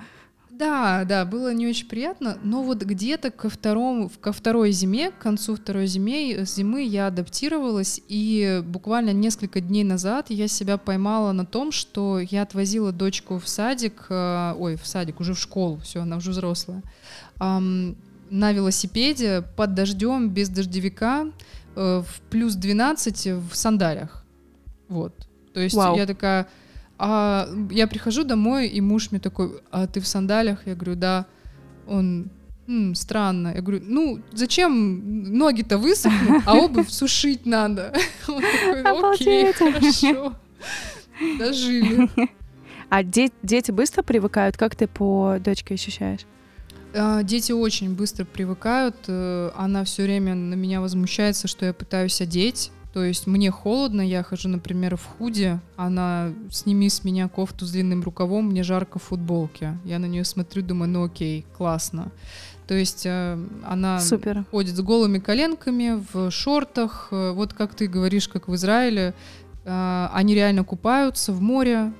Да, 0.61 1.05
да, 1.05 1.25
было 1.25 1.51
не 1.55 1.65
очень 1.65 1.87
приятно, 1.87 2.37
но 2.43 2.61
вот 2.61 2.83
где-то 2.83 3.31
ко, 3.31 3.49
второму, 3.49 4.11
ко 4.21 4.31
второй 4.31 4.71
зиме, 4.71 5.09
к 5.09 5.17
концу 5.17 5.55
второй 5.55 5.87
зиме, 5.87 6.45
зимы 6.45 6.83
я 6.83 7.07
адаптировалась, 7.07 7.99
и 8.07 8.61
буквально 8.63 9.11
несколько 9.11 9.59
дней 9.59 9.83
назад 9.83 10.27
я 10.29 10.47
себя 10.47 10.77
поймала 10.77 11.31
на 11.31 11.47
том, 11.47 11.71
что 11.71 12.19
я 12.19 12.43
отвозила 12.43 12.91
дочку 12.91 13.39
в 13.39 13.49
садик, 13.49 14.05
э, 14.09 14.53
ой, 14.55 14.75
в 14.75 14.85
садик, 14.85 15.19
уже 15.19 15.33
в 15.33 15.39
школу, 15.39 15.77
все, 15.77 16.03
она 16.03 16.17
уже 16.17 16.29
взрослая, 16.29 16.83
на 17.39 17.95
велосипеде 18.29 19.43
под 19.57 19.73
дождем, 19.73 20.29
без 20.29 20.49
дождевика, 20.49 21.25
э, 21.75 22.03
в 22.05 22.21
плюс 22.29 22.53
12 22.53 23.25
в 23.51 23.55
сандалях. 23.55 24.23
Вот. 24.89 25.27
То 25.55 25.59
есть 25.59 25.75
Вау. 25.75 25.97
я 25.97 26.05
такая 26.05 26.47
а 27.03 27.47
я 27.71 27.87
прихожу 27.87 28.23
домой, 28.23 28.67
и 28.67 28.79
муж 28.81 29.09
мне 29.11 29.19
такой, 29.19 29.59
а 29.71 29.87
ты 29.87 29.99
в 29.99 30.07
сандалях? 30.07 30.67
Я 30.67 30.75
говорю, 30.75 30.95
да. 30.95 31.25
Он, 31.87 32.29
М, 32.67 32.93
странно. 32.95 33.53
Я 33.55 33.61
говорю, 33.61 33.81
ну, 33.87 34.19
зачем 34.33 35.01
ноги-то 35.37 35.77
высохнут, 35.79 36.43
а 36.45 36.55
обувь 36.57 36.89
сушить 36.91 37.45
надо? 37.45 37.91
Он 38.27 38.41
такой, 38.41 39.13
окей, 39.13 39.51
хорошо. 39.51 40.35
Дожили. 41.39 42.07
А 42.89 43.03
де- 43.03 43.31
дети 43.43 43.71
быстро 43.71 44.03
привыкают? 44.03 44.57
Как 44.57 44.75
ты 44.75 44.87
по 44.87 45.37
дочке 45.43 45.73
ощущаешь? 45.73 46.21
А, 46.93 47.23
дети 47.23 47.51
очень 47.51 47.95
быстро 47.95 48.25
привыкают. 48.25 48.95
Э, 49.07 49.49
она 49.55 49.83
все 49.83 50.03
время 50.03 50.35
на 50.35 50.53
меня 50.55 50.81
возмущается, 50.81 51.47
что 51.47 51.65
я 51.65 51.73
пытаюсь 51.73 52.21
одеть. 52.21 52.71
То 52.93 53.05
есть 53.05 53.25
мне 53.25 53.51
холодно, 53.51 54.01
я 54.01 54.21
хожу, 54.21 54.49
например, 54.49 54.97
в 54.97 55.05
худе, 55.05 55.61
она 55.77 56.33
сними 56.49 56.89
с 56.89 57.05
меня 57.05 57.29
кофту 57.29 57.65
с 57.65 57.71
длинным 57.71 58.03
рукавом, 58.03 58.47
мне 58.47 58.63
жарко 58.63 58.99
в 58.99 59.03
футболке. 59.03 59.77
Я 59.85 59.97
на 59.97 60.07
нее 60.07 60.25
смотрю, 60.25 60.61
думаю, 60.61 60.89
ну 60.89 61.05
окей, 61.05 61.45
классно. 61.57 62.11
То 62.67 62.75
есть 62.75 63.05
э, 63.05 63.37
она 63.65 63.99
Супер. 63.99 64.45
ходит 64.51 64.75
с 64.75 64.81
голыми 64.81 65.19
коленками, 65.19 66.03
в 66.13 66.31
шортах, 66.31 67.07
э, 67.11 67.31
вот 67.31 67.53
как 67.53 67.75
ты 67.75 67.87
говоришь, 67.87 68.27
как 68.27 68.47
в 68.47 68.55
Израиле. 68.55 69.13
Э, 69.63 70.07
они 70.13 70.35
реально 70.35 70.63
купаются 70.65 71.31
в 71.31 71.41
море, 71.41 71.93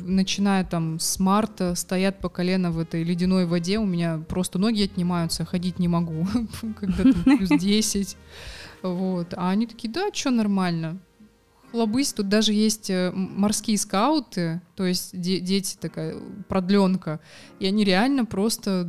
начиная 0.00 0.64
там 0.64 1.00
с 1.00 1.18
марта, 1.18 1.74
стоят 1.74 2.20
по 2.20 2.28
колено 2.28 2.70
в 2.70 2.78
этой 2.78 3.02
ледяной 3.04 3.46
воде. 3.46 3.78
У 3.78 3.86
меня 3.86 4.20
просто 4.28 4.58
ноги 4.58 4.82
отнимаются, 4.82 5.46
ходить 5.46 5.78
не 5.78 5.88
могу, 5.88 6.26
когда 6.80 7.04
там 7.04 7.38
плюс 7.38 7.48
10. 7.60 8.16
Вот. 8.94 9.34
А 9.36 9.50
они 9.50 9.66
такие, 9.66 9.92
да, 9.92 10.08
что 10.12 10.30
нормально. 10.30 10.98
Хлобысь, 11.72 12.12
тут 12.12 12.28
даже 12.28 12.52
есть 12.52 12.90
э, 12.90 13.10
морские 13.12 13.76
скауты, 13.76 14.60
то 14.76 14.86
есть 14.86 15.18
де- 15.20 15.40
дети 15.40 15.76
такая 15.80 16.16
продленка, 16.48 17.20
и 17.58 17.66
они 17.66 17.84
реально 17.84 18.24
просто 18.24 18.88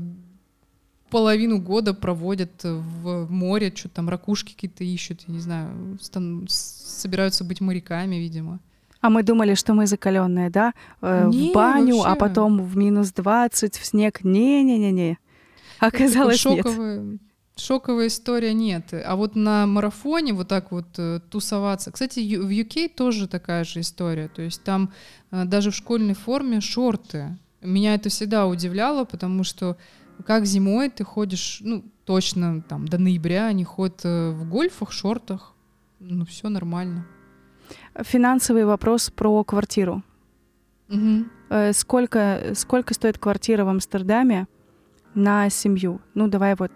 половину 1.10 1.60
года 1.60 1.94
проводят 1.94 2.64
в 2.64 3.32
море, 3.32 3.72
что 3.76 3.90
там 3.90 4.10
ракушки 4.10 4.54
какие-то 4.54 4.84
ищут, 4.84 5.24
я 5.28 5.34
не 5.34 5.40
знаю, 5.40 5.98
стан- 6.02 6.46
собираются 6.50 7.44
быть 7.44 7.62
моряками, 7.62 8.16
видимо. 8.18 8.60
А 9.02 9.10
мы 9.10 9.24
думали, 9.24 9.54
что 9.56 9.74
мы 9.74 9.88
закаленные, 9.88 10.50
да? 10.50 10.74
Э, 11.02 11.28
Не, 11.30 11.52
в 11.52 11.54
баню, 11.54 11.96
а 12.02 12.10
вообще. 12.10 12.20
потом 12.20 12.62
в 12.64 12.76
минус 12.78 13.12
20, 13.14 13.78
в 13.78 13.86
снег. 13.86 14.24
Не-не-не-не. 14.24 15.18
Оказалось, 15.80 16.42
Такой 16.42 16.56
нет. 16.56 17.22
Шоковая, 17.60 18.08
история 18.08 18.54
нет. 18.54 18.94
А 18.94 19.16
вот 19.16 19.36
на 19.36 19.66
марафоне 19.66 20.34
вот 20.34 20.48
так 20.48 20.72
вот 20.72 20.88
э, 20.98 21.20
тусоваться. 21.30 21.92
Кстати, 21.92 22.20
в 22.36 22.50
UK 22.50 22.90
тоже 22.90 23.28
такая 23.28 23.64
же 23.64 23.82
история. 23.82 24.28
То 24.28 24.42
есть 24.42 24.64
там 24.64 24.92
э, 25.32 25.46
даже 25.46 25.72
в 25.72 25.76
школьной 25.76 26.14
форме 26.14 26.62
шорты. 26.62 27.38
Меня 27.62 27.96
это 27.96 28.10
всегда 28.10 28.48
удивляло, 28.48 29.06
потому 29.06 29.44
что 29.44 29.78
как 30.26 30.46
зимой 30.46 30.90
ты 30.90 31.04
ходишь, 31.04 31.60
ну, 31.62 31.84
точно 32.06 32.62
там 32.62 32.88
до 32.88 32.98
ноября 32.98 33.48
они 33.48 33.64
ходят 33.64 34.02
э, 34.04 34.32
в 34.32 34.50
гольфах, 34.50 34.92
шортах. 34.92 35.54
Ну, 36.00 36.26
все 36.26 36.50
нормально. 36.50 37.06
Финансовый 37.96 38.66
вопрос 38.66 39.10
про 39.10 39.44
квартиру. 39.44 40.04
Э, 40.90 41.74
Сколько, 41.74 42.54
сколько 42.56 42.94
стоит 42.94 43.18
квартира 43.18 43.66
в 43.66 43.70
Амстердаме 43.70 44.48
на 45.14 45.50
семью? 45.50 46.02
Ну, 46.14 46.28
давай 46.28 46.56
вот, 46.56 46.72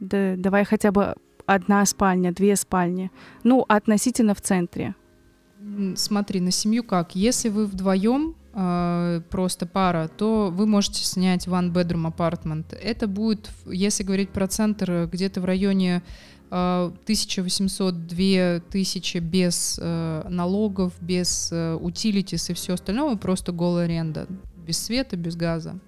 да- 0.00 0.34
давай 0.36 0.64
хотя 0.64 0.90
бы 0.92 1.14
одна 1.46 1.84
спальня, 1.86 2.32
две 2.32 2.56
спальни. 2.56 3.10
Ну, 3.42 3.64
относительно 3.68 4.34
в 4.34 4.40
центре. 4.40 4.94
Смотри, 5.96 6.40
на 6.40 6.50
семью 6.50 6.84
как? 6.84 7.16
Если 7.16 7.48
вы 7.48 7.64
вдвоем 7.66 8.34
э, 8.52 9.22
просто 9.30 9.66
пара, 9.66 10.08
то 10.08 10.50
вы 10.52 10.66
можете 10.66 11.02
снять 11.04 11.46
one 11.46 11.72
bedroom 11.72 12.14
apartment. 12.14 12.76
Это 12.82 13.06
будет, 13.06 13.50
если 13.66 14.04
говорить 14.04 14.28
про 14.30 14.46
центр, 14.46 15.08
где-то 15.10 15.40
в 15.40 15.46
районе 15.46 16.02
э, 16.50 16.90
1800-2000 17.06 19.20
без 19.20 19.78
э, 19.80 20.26
налогов, 20.28 20.92
без 21.00 21.48
э, 21.50 21.78
utilities 21.80 22.50
и 22.50 22.54
все 22.54 22.74
остальное, 22.74 23.16
просто 23.16 23.52
голая 23.52 23.86
аренда, 23.86 24.26
без 24.66 24.78
света, 24.78 25.16
без 25.16 25.34
газа. 25.36 25.78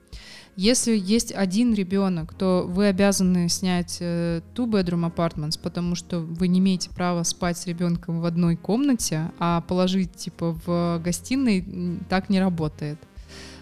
Если 0.57 0.97
есть 0.97 1.33
один 1.33 1.75
ребенок, 1.75 2.33
то 2.33 2.65
вы 2.67 2.87
обязаны 2.87 3.51
снять 3.51 3.99
э, 4.01 4.41
two 4.55 4.67
bedroom 4.67 5.13
apartments, 5.15 5.61
потому 5.63 5.95
что 5.95 6.21
вы 6.21 6.49
не 6.49 6.61
имеете 6.61 6.89
права 6.89 7.25
спать 7.25 7.59
с 7.59 7.67
ребенком 7.67 8.23
в 8.23 8.25
одной 8.25 8.57
комнате, 8.57 9.31
а 9.39 9.61
положить 9.61 10.13
типа 10.17 10.59
в 10.65 10.99
гостиной 11.05 12.01
так 12.09 12.31
не 12.31 12.41
работает. 12.41 12.99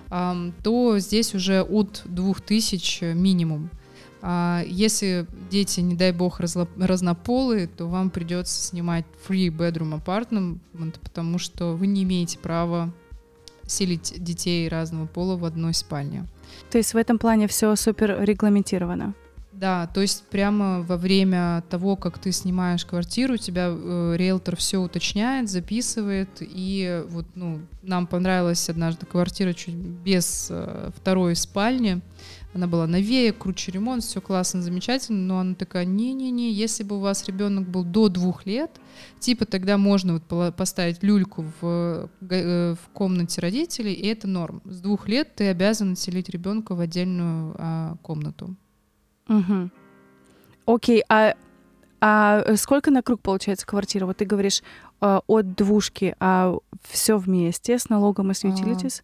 То 0.08 0.98
здесь 0.98 1.34
уже 1.34 1.62
от 1.62 2.02
2000 2.04 3.14
минимум. 3.14 3.70
А 4.22 4.62
если 4.66 5.26
дети, 5.50 5.80
не 5.80 5.96
дай 5.96 6.12
бог, 6.12 6.38
разнополые, 6.40 7.66
то 7.66 7.86
вам 7.86 8.10
придется 8.10 8.62
снимать 8.62 9.04
free 9.28 9.48
bedroom 9.48 10.00
apartment, 10.00 10.94
потому 11.02 11.38
что 11.38 11.74
вы 11.74 11.88
не 11.88 12.04
имеете 12.04 12.38
права 12.38 12.92
селить 13.66 14.14
детей 14.18 14.68
разного 14.68 15.06
пола 15.06 15.36
в 15.36 15.44
одной 15.44 15.74
спальне. 15.74 16.26
То 16.70 16.78
есть 16.78 16.94
в 16.94 16.96
этом 16.96 17.18
плане 17.18 17.48
все 17.48 17.74
супер 17.76 18.22
регламентировано. 18.22 19.14
Да, 19.52 19.86
то 19.86 20.00
есть 20.00 20.24
прямо 20.30 20.82
во 20.82 20.96
время 20.96 21.62
того, 21.70 21.94
как 21.94 22.18
ты 22.18 22.32
снимаешь 22.32 22.84
квартиру, 22.84 23.36
тебя 23.36 23.68
э, 23.68 24.14
риэлтор 24.16 24.56
все 24.56 24.78
уточняет, 24.78 25.48
записывает, 25.48 26.28
и 26.40 27.04
вот, 27.08 27.26
ну, 27.36 27.60
нам 27.82 28.08
понравилась 28.08 28.68
однажды 28.68 29.06
квартира 29.06 29.52
чуть 29.52 29.74
без 29.74 30.48
э, 30.50 30.90
второй 30.96 31.36
спальни, 31.36 32.00
она 32.54 32.68
была 32.68 32.86
новее, 32.86 33.32
круче 33.32 33.72
ремонт, 33.72 34.04
все 34.04 34.20
классно, 34.20 34.62
замечательно, 34.62 35.18
но 35.18 35.38
она 35.40 35.54
такая, 35.54 35.84
не-не-не, 35.84 36.52
если 36.52 36.84
бы 36.84 36.96
у 36.96 37.00
вас 37.00 37.26
ребенок 37.26 37.68
был 37.68 37.82
до 37.82 38.08
двух 38.08 38.46
лет, 38.46 38.70
типа 39.18 39.44
тогда 39.44 39.76
можно 39.76 40.20
вот 40.28 40.54
поставить 40.54 41.02
люльку 41.02 41.44
в, 41.60 42.08
э, 42.22 42.28
э, 42.30 42.74
в 42.74 42.88
комнате 42.92 43.40
родителей, 43.40 43.92
и 43.92 44.06
это 44.06 44.28
норм. 44.28 44.62
С 44.64 44.80
двух 44.80 45.08
лет 45.08 45.34
ты 45.34 45.48
обязан 45.48 45.96
селить 45.96 46.28
ребенка 46.28 46.74
в 46.74 46.80
отдельную 46.80 47.54
а, 47.58 47.96
комнату. 48.02 48.54
Мгм. 49.26 49.72
Окей, 50.66 51.02
а, 51.08 51.34
а 52.00 52.56
сколько 52.56 52.90
на 52.90 53.02
круг 53.02 53.20
получается 53.20 53.66
квартира? 53.66 54.06
Вот 54.06 54.18
ты 54.18 54.24
говоришь 54.24 54.62
э, 55.00 55.20
от 55.26 55.54
двушки, 55.54 56.14
а 56.20 56.54
все 56.88 57.18
вместе 57.18 57.78
с 57.78 57.88
налогом 57.88 58.30
и 58.30 58.34
с 58.34 58.44
А, 58.44 58.48
utilities? 58.48 59.02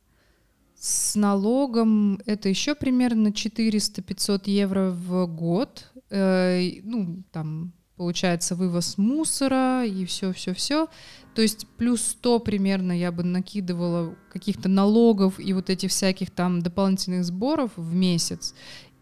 С 0.80 1.14
налогом 1.14 2.22
это 2.24 2.48
еще 2.48 2.74
примерно 2.74 3.28
400-500 3.28 4.44
евро 4.46 4.90
в 4.90 5.26
год. 5.26 5.90
Э, 6.08 6.58
ну, 6.82 7.22
там 7.32 7.74
получается 7.96 8.54
вывоз 8.54 8.96
мусора 8.96 9.84
и 9.84 10.06
все-все-все. 10.06 10.88
То 11.34 11.42
есть 11.42 11.66
плюс 11.76 12.00
100 12.00 12.40
примерно 12.40 12.98
я 12.98 13.12
бы 13.12 13.24
накидывала 13.24 14.14
каких-то 14.32 14.70
налогов 14.70 15.38
и 15.38 15.52
вот 15.52 15.68
этих 15.68 15.90
всяких 15.90 16.30
там 16.30 16.62
дополнительных 16.62 17.26
сборов 17.26 17.72
в 17.76 17.94
месяц. 17.94 18.54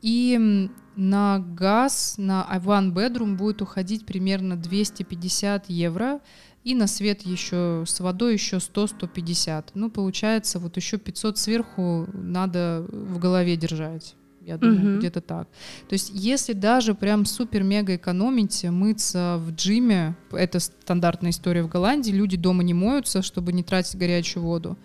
И 0.02 0.68
на 0.96 1.38
газ, 1.38 2.16
на 2.18 2.44
one 2.52 2.92
bedroom 2.92 3.36
будет 3.36 3.62
уходить 3.62 4.04
примерно 4.04 4.56
250 4.56 5.70
евро. 5.70 6.18
И 6.64 6.74
на 6.74 6.86
свет 6.86 7.22
еще 7.22 7.84
с 7.86 8.00
водой 8.00 8.34
еще 8.34 8.56
100-150. 8.56 9.66
Ну, 9.74 9.90
получается, 9.90 10.58
вот 10.58 10.76
еще 10.76 10.98
500 10.98 11.38
сверху 11.38 12.06
надо 12.12 12.84
в 12.90 13.18
голове 13.18 13.56
держать. 13.56 14.14
Я 14.40 14.56
думаю, 14.56 14.80
Мгм. 14.80 14.98
где-то 14.98 15.20
так. 15.20 15.46
То 15.88 15.92
есть, 15.92 16.10
если 16.14 16.54
даже 16.54 16.94
прям 16.94 17.26
супер-мега 17.26 17.96
экономить, 17.96 18.64
мыться 18.64 19.36
в 19.38 19.52
джиме, 19.52 20.16
это 20.32 20.58
стандартная 20.58 21.30
история 21.30 21.62
в 21.62 21.68
Голландии, 21.68 22.10
люди 22.10 22.36
дома 22.38 22.62
не 22.62 22.72
моются, 22.74 23.20
чтобы 23.22 23.52
не 23.52 23.62
тратить 23.62 23.96
горячую 23.96 24.42
воду. 24.44 24.78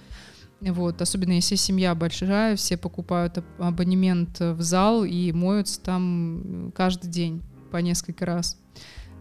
Вот, 0.59 1.01
особенно 1.01 1.33
если 1.33 1.55
семья 1.55 1.93
большая, 1.95 2.55
все 2.55 2.77
покупают 2.77 3.37
аб- 3.37 3.45
абонемент 3.59 4.39
в 4.39 4.61
зал 4.61 5.03
и 5.05 5.31
моются 5.33 5.81
там 5.81 6.71
каждый 6.75 7.09
день 7.09 7.41
по 7.71 7.77
несколько 7.77 8.25
раз. 8.25 8.57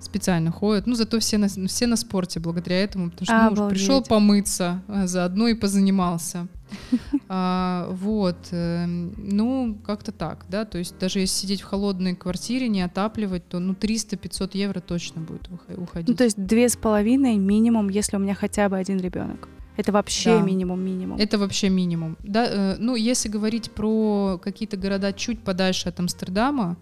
Специально 0.02 0.50
ходят. 0.50 0.86
Ну, 0.86 0.94
зато 0.94 1.18
все 1.20 1.38
на, 1.38 1.48
все 1.48 1.86
на 1.86 1.96
спорте 1.96 2.40
благодаря 2.40 2.82
этому, 2.82 3.10
потому 3.10 3.26
что 3.26 3.34
ну, 3.34 3.46
уж 3.52 3.58
Обалдеть. 3.58 3.78
пришел 3.78 4.02
помыться, 4.02 4.82
а 4.88 5.06
заодно 5.06 5.48
и 5.48 5.54
позанимался. 5.54 6.48
А, 7.28 7.88
вот. 7.90 8.36
эм, 8.50 9.14
Ну, 9.16 9.78
как-то 9.86 10.12
так, 10.12 10.44
да. 10.48 10.64
То 10.64 10.78
есть 10.78 10.98
даже 10.98 11.20
если 11.20 11.34
сидеть 11.42 11.60
в 11.62 11.64
холодной 11.64 12.14
квартире, 12.14 12.68
не 12.68 12.82
отапливать, 12.82 13.48
то 13.48 13.58
ну 13.58 13.74
300-500 13.74 14.50
евро 14.54 14.80
точно 14.80 15.22
будет 15.22 15.48
уходить. 15.76 16.08
Ну, 16.08 16.14
то 16.14 16.24
есть 16.24 16.36
две 16.42 16.68
с 16.68 16.76
половиной 16.76 17.36
минимум, 17.36 17.88
если 17.88 18.16
у 18.16 18.20
меня 18.20 18.34
хотя 18.34 18.68
бы 18.68 18.76
один 18.76 19.00
ребенок. 19.00 19.48
Это 19.76 19.92
вообще 19.92 20.38
Да. 20.38 20.42
минимум 20.42 20.80
минимум. 20.84 21.18
Это 21.18 21.38
вообще 21.38 21.70
минимум. 21.70 22.16
Да, 22.22 22.46
э, 22.46 22.76
ну, 22.78 22.94
если 22.94 23.28
говорить 23.30 23.70
про 23.70 24.38
какие-то 24.42 24.76
города 24.76 25.12
чуть 25.12 25.42
подальше 25.42 25.88
от 25.88 25.98
Амстердама, 26.00 26.76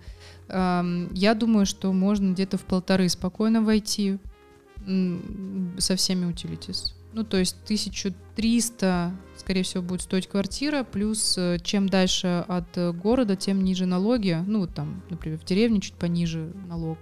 я 0.52 1.34
думаю, 1.34 1.64
что 1.66 1.92
можно 1.92 2.32
где-то 2.32 2.58
в 2.58 2.62
полторы 2.62 3.08
спокойно 3.08 3.62
войти 3.62 4.18
со 5.78 5.96
всеми 5.96 6.24
утилитис. 6.26 6.94
Ну, 7.12 7.24
то 7.24 7.36
есть 7.38 7.56
1300, 7.64 9.12
скорее 9.36 9.62
всего, 9.62 9.82
будет 9.82 10.02
стоить 10.02 10.28
квартира, 10.28 10.84
плюс 10.84 11.36
э, 11.36 11.58
чем 11.62 11.88
дальше 11.88 12.44
от 12.46 12.76
э, 12.76 12.92
города, 12.92 13.34
тем 13.34 13.64
ниже 13.64 13.84
налоги. 13.86 14.38
Ну, 14.46 14.60
вот 14.60 14.74
там, 14.74 15.02
например, 15.10 15.38
в 15.38 15.44
деревне 15.44 15.80
чуть 15.80 15.94
пониже 15.94 16.52
налог. 16.68 16.98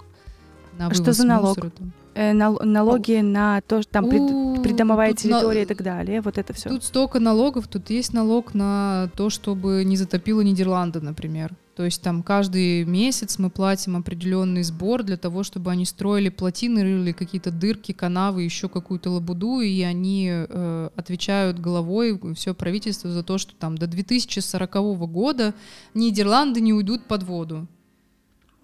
На 0.79 0.87
А 0.87 0.95
что 0.95 1.13
за 1.13 1.27
налог? 1.27 1.49
мусора 1.59 1.71
там. 1.71 1.93
Э, 2.15 2.33
нал- 2.33 2.59
налоги 2.65 3.21
на 3.21 3.61
то, 3.61 3.83
что 3.83 3.93
там 3.93 4.07
У, 4.07 4.63
придомовая 4.63 5.11
тут 5.13 5.25
на- 5.25 5.31
территория 5.41 5.63
и 5.63 5.67
так 5.67 5.83
далее. 5.83 6.21
Вот 6.23 6.39
это 6.39 6.53
все. 6.55 6.71
Тут 6.71 6.85
столько 6.85 7.21
налогов, 7.21 7.69
тут 7.69 7.91
есть 7.91 8.13
налог 8.15 8.55
на 8.55 9.11
то, 9.15 9.29
чтобы 9.29 9.85
не 9.85 9.97
затопило 9.97 10.41
Нидерланды, 10.41 11.01
например. 11.03 11.55
То 11.79 11.85
есть 11.85 12.03
там 12.03 12.25
каждый 12.25 12.85
месяц 12.85 13.39
мы 13.39 13.51
платим 13.51 13.95
определенный 13.97 14.65
сбор 14.65 15.05
для 15.05 15.17
того, 15.17 15.45
чтобы 15.45 15.71
они 15.71 15.85
строили 15.85 16.29
плотины, 16.29 16.83
рыли 16.83 17.13
какие-то 17.13 17.53
дырки, 17.53 17.93
канавы, 17.93 18.43
еще 18.43 18.69
какую-то 18.69 19.11
лабуду, 19.11 19.61
и 19.61 19.83
они 19.83 20.29
э, 20.29 20.91
отвечают 20.97 21.61
головой 21.61 22.21
все 22.35 22.53
правительство 22.53 23.09
за 23.13 23.23
то, 23.23 23.39
что 23.39 23.55
там 23.55 23.79
до 23.79 23.87
2040 23.87 24.75
года 25.09 25.55
Нидерланды 25.95 26.61
не 26.61 26.73
уйдут 26.73 27.05
под 27.05 27.23
воду. 27.23 27.69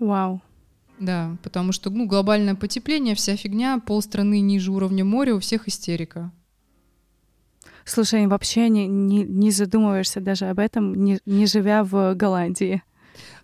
Вау. 0.01 0.43
Да, 0.99 1.37
потому 1.45 1.71
что 1.71 1.91
ну, 1.91 2.09
глобальное 2.09 2.57
потепление, 2.57 3.15
вся 3.15 3.37
фигня, 3.37 3.79
полстраны 3.79 4.41
ниже 4.41 4.73
уровня 4.73 5.05
моря, 5.05 5.37
у 5.37 5.39
всех 5.39 5.69
истерика. 5.69 6.33
Слушай, 7.85 8.27
вообще 8.27 8.69
не, 8.69 8.89
не, 8.89 9.23
не 9.23 9.53
задумываешься 9.53 10.21
даже 10.21 10.47
об 10.47 10.59
этом, 10.59 10.97
не, 10.97 11.21
не 11.27 11.47
живя 11.47 11.85
в 11.85 12.17
Голландии. 12.17 12.83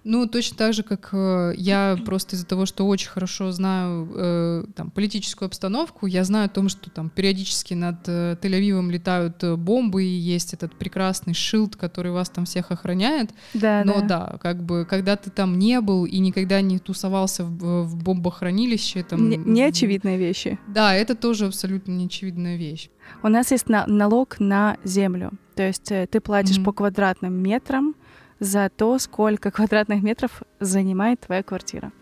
Ну, 0.02 0.26
точно 0.26 0.56
так 0.56 0.72
же, 0.72 0.82
как 0.82 1.10
э, 1.12 1.52
я 1.56 1.98
просто 2.06 2.34
из-за 2.36 2.46
того, 2.46 2.64
что 2.64 2.86
очень 2.86 3.10
хорошо 3.10 3.52
знаю 3.52 4.10
э, 4.14 4.64
там, 4.74 4.90
политическую 4.90 5.46
обстановку, 5.46 6.06
я 6.06 6.24
знаю 6.24 6.46
о 6.46 6.48
том, 6.48 6.68
что 6.70 6.90
там 6.90 7.10
периодически 7.10 7.74
над 7.74 7.96
э, 8.06 8.36
Тель-Авивом 8.40 8.90
летают 8.90 9.44
э, 9.44 9.56
бомбы, 9.56 10.04
и 10.04 10.08
есть 10.08 10.54
этот 10.54 10.74
прекрасный 10.74 11.34
шилд, 11.34 11.76
который 11.76 12.12
вас 12.12 12.30
там 12.30 12.46
всех 12.46 12.70
охраняет. 12.70 13.30
Да, 13.52 13.82
Но 13.84 14.00
да. 14.00 14.06
да, 14.06 14.38
как 14.38 14.62
бы, 14.62 14.86
когда 14.88 15.16
ты 15.16 15.30
там 15.30 15.58
не 15.58 15.80
был 15.82 16.06
и 16.06 16.18
никогда 16.18 16.62
не 16.62 16.78
тусовался 16.78 17.44
в, 17.44 17.84
в 17.84 18.02
бомбохранилище, 18.02 19.02
там... 19.02 19.28
Не, 19.28 19.36
неочевидные 19.36 20.16
вещи. 20.16 20.58
Да, 20.66 20.94
это 20.94 21.14
тоже 21.14 21.46
абсолютно 21.46 21.92
неочевидная 21.92 22.56
вещь. 22.56 22.88
У 23.22 23.28
нас 23.28 23.50
есть 23.50 23.68
на, 23.68 23.86
налог 23.86 24.40
на 24.40 24.78
землю. 24.84 25.32
То 25.56 25.66
есть 25.66 25.90
э, 25.92 26.06
ты 26.10 26.20
платишь 26.20 26.56
Мгм. 26.56 26.64
по 26.64 26.72
квадратным 26.72 27.34
метрам 27.34 27.94
за 28.40 28.68
то, 28.68 28.98
сколько 28.98 29.50
квадратных 29.50 30.02
метров 30.02 30.42
занимает 30.60 31.20
твоя 31.20 31.42
квартира. 31.42 31.92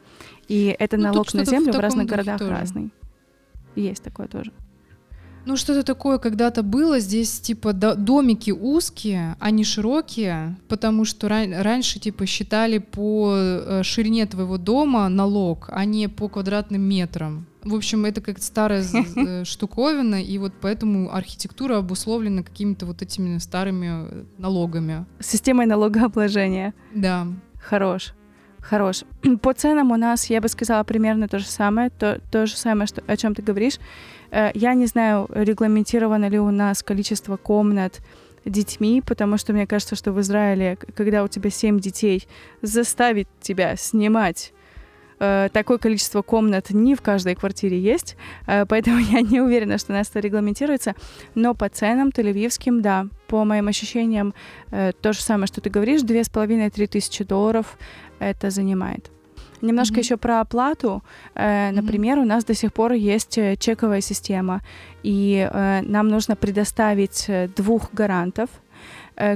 И 0.49 0.75
это 0.79 0.97
Ну, 0.97 1.03
налог 1.05 1.35
на 1.35 1.45
в 1.45 1.49
землю 1.49 1.65
в, 1.65 1.73
таком 1.73 1.81
разных 1.83 2.07
городах 2.07 2.39
тоже. 2.39 2.51
разный. 2.53 2.91
Есть 3.77 4.03
такое 4.03 4.27
тоже. 4.29 4.53
Ну, 5.47 5.57
что-то 5.57 5.83
такое 5.83 6.19
когда-то 6.19 6.63
было. 6.63 6.99
Здесь, 7.01 7.41
типа, 7.41 7.73
до- 7.73 7.95
домики 7.95 8.51
узкие, 8.51 9.37
не 9.51 9.65
широкие, 9.65 10.57
потому 10.69 11.05
что 11.05 11.29
ран- 11.29 11.63
раньше, 11.63 11.99
типа, 12.01 12.27
считали 12.27 12.79
по 12.79 13.33
э, 13.37 13.83
ширине 13.83 14.27
твоего 14.27 14.59
дома 14.59 15.09
налог, 15.09 15.69
а 15.73 15.85
не 15.85 16.09
по 16.09 16.29
квадратным 16.29 16.83
метрам. 16.83 17.47
В 17.65 17.75
общем, 17.75 18.05
это 18.05 18.21
как 18.21 18.39
старая 18.39 18.85
э, 19.17 19.45
штуковина, 19.45 20.23
и 20.23 20.39
вот 20.39 20.53
поэтому 20.61 21.15
архитектура 21.15 21.79
обусловлена 21.79 22.43
какими-то 22.43 22.87
вот 22.87 23.03
этими 23.03 23.39
старыми 23.39 24.09
э, 24.11 24.25
налогами. 24.39 25.07
Системой 25.21 25.67
налогообложения. 25.67 26.75
Да. 26.95 27.27
Хорош. 27.61 28.15
Хорош. 28.61 29.05
По 29.43 29.55
ценам 29.55 29.91
у 29.93 29.97
нас, 29.97 30.31
я 30.31 30.41
бы 30.41 30.49
сказала, 30.49 30.85
примерно 30.85 31.29
то 31.29 31.39
же 31.39 31.47
самое. 31.47 31.91
То, 31.91 32.21
то 32.31 32.47
же 32.47 32.57
самое, 32.57 32.87
что, 32.87 33.03
о 33.07 33.17
чем 33.17 33.35
ты 33.35 33.43
говоришь. 33.43 33.79
Э, 34.31 34.51
Я 34.55 34.75
не 34.75 34.87
знаю, 34.87 35.29
регламентировано 35.33 36.29
ли 36.29 36.39
у 36.39 36.51
нас 36.51 36.83
количество 36.83 37.37
комнат 37.37 38.01
детьми, 38.45 39.03
потому 39.05 39.37
что 39.37 39.53
мне 39.53 39.67
кажется, 39.67 39.97
что 39.97 40.13
в 40.13 40.21
Израиле, 40.21 40.79
когда 40.95 41.25
у 41.25 41.29
тебя 41.29 41.51
семь 41.51 41.81
детей, 41.81 42.27
заставить 42.63 43.29
тебя 43.41 43.77
снимать 43.77 44.53
э, 45.21 45.49
такое 45.53 45.79
количество 45.79 46.23
комнат 46.23 46.71
не 46.71 46.95
в 46.95 47.03
каждой 47.03 47.35
квартире 47.35 47.79
есть, 47.81 48.17
э, 48.47 48.67
поэтому 48.67 48.99
я 49.13 49.21
не 49.21 49.41
уверена, 49.41 49.79
что 49.79 49.93
у 49.93 49.97
нас 49.97 50.09
это 50.09 50.21
регламентируется. 50.21 50.95
Но 51.35 51.55
по 51.55 51.69
ценам 51.69 52.09
тель-авивским, 52.09 52.81
да, 52.81 53.07
по 53.27 53.45
моим 53.45 53.69
ощущениям, 53.69 54.35
э, 54.71 54.93
то 55.01 55.13
же 55.13 55.21
самое, 55.21 55.47
что 55.47 55.61
ты 55.61 55.71
говоришь, 55.71 56.03
две 56.03 56.25
с 56.25 56.29
половиной-три 56.29 56.87
тысячи 56.87 57.25
долларов 57.25 57.79
это 58.19 58.51
занимает. 58.51 59.11
Немножко 59.61 59.95
Мгм. 59.95 60.01
еще 60.03 60.17
про 60.17 60.41
оплату. 60.41 61.03
Э. 61.35 61.73
Например, 61.73 62.19
у 62.19 62.25
нас 62.25 62.45
до 62.45 62.55
сих 62.55 62.73
пор 62.73 62.93
есть 62.93 63.39
чековая 63.59 64.01
система, 64.01 64.61
и 65.03 65.49
э, 65.53 65.81
нам 65.83 66.09
нужно 66.09 66.37
предоставить 66.37 67.29
двух 67.57 67.93
гарантов, 67.93 68.49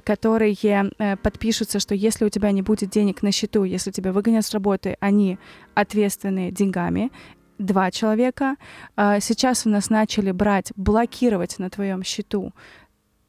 которые 0.04 0.54
э, 0.62 1.16
подпишутся, 1.16 1.80
что 1.80 1.94
если 1.94 2.24
у 2.24 2.28
тебя 2.28 2.52
не 2.52 2.62
будет 2.62 2.90
денег 2.90 3.22
на 3.22 3.32
счету, 3.32 3.64
если 3.64 3.90
тебя 3.90 4.12
выгонят 4.12 4.44
с 4.44 4.52
работы, 4.52 4.96
они 5.00 5.38
ответственны 5.74 6.50
деньгами. 6.50 7.10
Два 7.58 7.90
человека. 7.90 8.56
А 8.96 9.20
Сейчас 9.20 9.66
у 9.66 9.70
нас 9.70 9.90
начали 9.90 10.30
брать, 10.30 10.72
блокировать 10.76 11.58
на 11.58 11.70
твоем 11.70 12.02
счету 12.02 12.52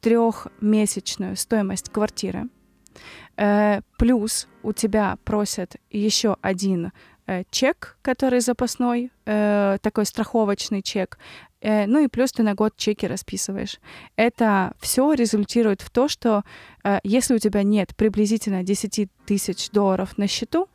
трехмесячную 0.00 1.36
стоимость 1.36 1.90
квартиры. 1.90 2.48
Э, 3.36 3.80
Плюс 3.98 4.48
у 4.62 4.72
тебя 4.72 5.18
просят 5.24 5.76
еще 5.90 6.36
один 6.40 6.86
э, 6.86 6.90
чек, 7.50 7.96
который 8.02 8.40
запасной, 8.40 9.10
э, 9.26 9.78
такой 9.80 10.04
страховочный 10.06 10.82
чек. 10.82 11.18
Э, 11.60 11.86
Ну 11.86 12.04
и 12.04 12.08
плюс 12.08 12.32
ты 12.32 12.42
на 12.42 12.54
год 12.54 12.76
чеки 12.76 13.06
расписываешь. 13.06 13.80
Это 14.16 14.72
все 14.80 15.12
результирует 15.14 15.80
в 15.80 15.90
то, 15.90 16.08
что 16.08 16.42
э, 16.84 16.98
если 17.04 17.34
у 17.34 17.38
тебя 17.38 17.62
нет 17.62 17.96
приблизительно 17.96 18.62
10 18.62 19.08
тысяч 19.26 19.70
долларов 19.70 20.18
на 20.18 20.26
счету, 20.28 20.68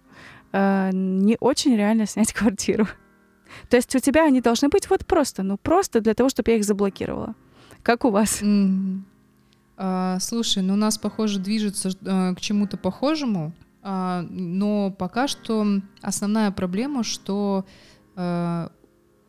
э, 0.52 0.90
не 0.94 1.38
очень 1.40 1.76
реально 1.78 2.08
снять 2.08 2.34
квартиру. 2.40 2.88
То 3.70 3.78
есть 3.78 3.96
у 3.96 4.00
тебя 4.00 4.26
они 4.26 4.42
должны 4.42 4.70
быть 4.70 4.90
вот 4.90 5.06
просто, 5.06 5.44
ну 5.44 5.58
просто 5.58 6.02
для 6.02 6.14
того, 6.14 6.30
чтобы 6.30 6.52
я 6.52 6.58
их 6.58 6.64
заблокировала. 6.64 7.36
Как 7.84 8.06
у 8.06 8.10
вас? 8.10 8.42
Мгм. 8.42 9.06
А, 9.78 10.18
слушай, 10.20 10.62
ну 10.62 10.74
у 10.74 10.78
нас, 10.78 10.98
похоже, 10.98 11.40
движется 11.40 11.90
э, 11.90 12.36
к 12.36 12.42
чему-то 12.42 12.78
похожему, 12.78 13.54
но 13.82 14.94
пока 14.98 15.28
что 15.28 15.66
основная 16.02 16.52
проблема, 16.52 17.04
что 17.04 17.66
э, 18.16 18.70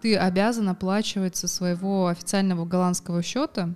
ты 0.01 0.17
обязан 0.17 0.69
оплачивать 0.69 1.37
со 1.37 1.47
своего 1.49 2.09
официального 2.09 2.65
голландского 2.65 3.23
счета 3.23 3.75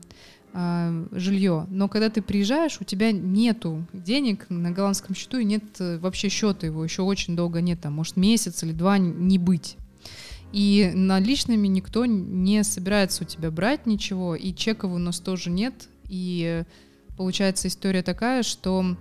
жилье, 0.52 1.66
но 1.68 1.88
когда 1.88 2.10
ты 2.10 2.22
приезжаешь, 2.22 2.80
у 2.80 2.84
тебя 2.84 3.10
нету 3.10 3.84
денег 3.92 4.46
на 4.50 4.70
голландском 4.70 5.16
счету 5.16 5.38
и 5.38 5.44
нет 5.44 5.64
э, 5.80 5.98
вообще 5.98 6.28
счета 6.28 6.68
его, 6.68 6.84
еще 6.84 7.02
очень 7.02 7.34
долго 7.34 7.60
нет, 7.60 7.80
там, 7.80 7.94
может 7.94 8.16
месяц 8.16 8.62
или 8.62 8.70
два 8.70 8.96
не 8.96 9.36
быть. 9.38 9.76
И 10.52 10.92
наличными 10.94 11.66
никто 11.66 12.06
не 12.06 12.62
собирается 12.62 13.24
у 13.24 13.26
тебя 13.26 13.50
брать 13.50 13.86
ничего, 13.86 14.36
и 14.36 14.54
чеков 14.54 14.92
у 14.92 14.98
нас 14.98 15.18
тоже 15.18 15.50
нет. 15.50 15.88
И 16.08 16.62
получается 17.16 17.66
история 17.66 18.04
такая, 18.04 18.44
что 18.44 18.96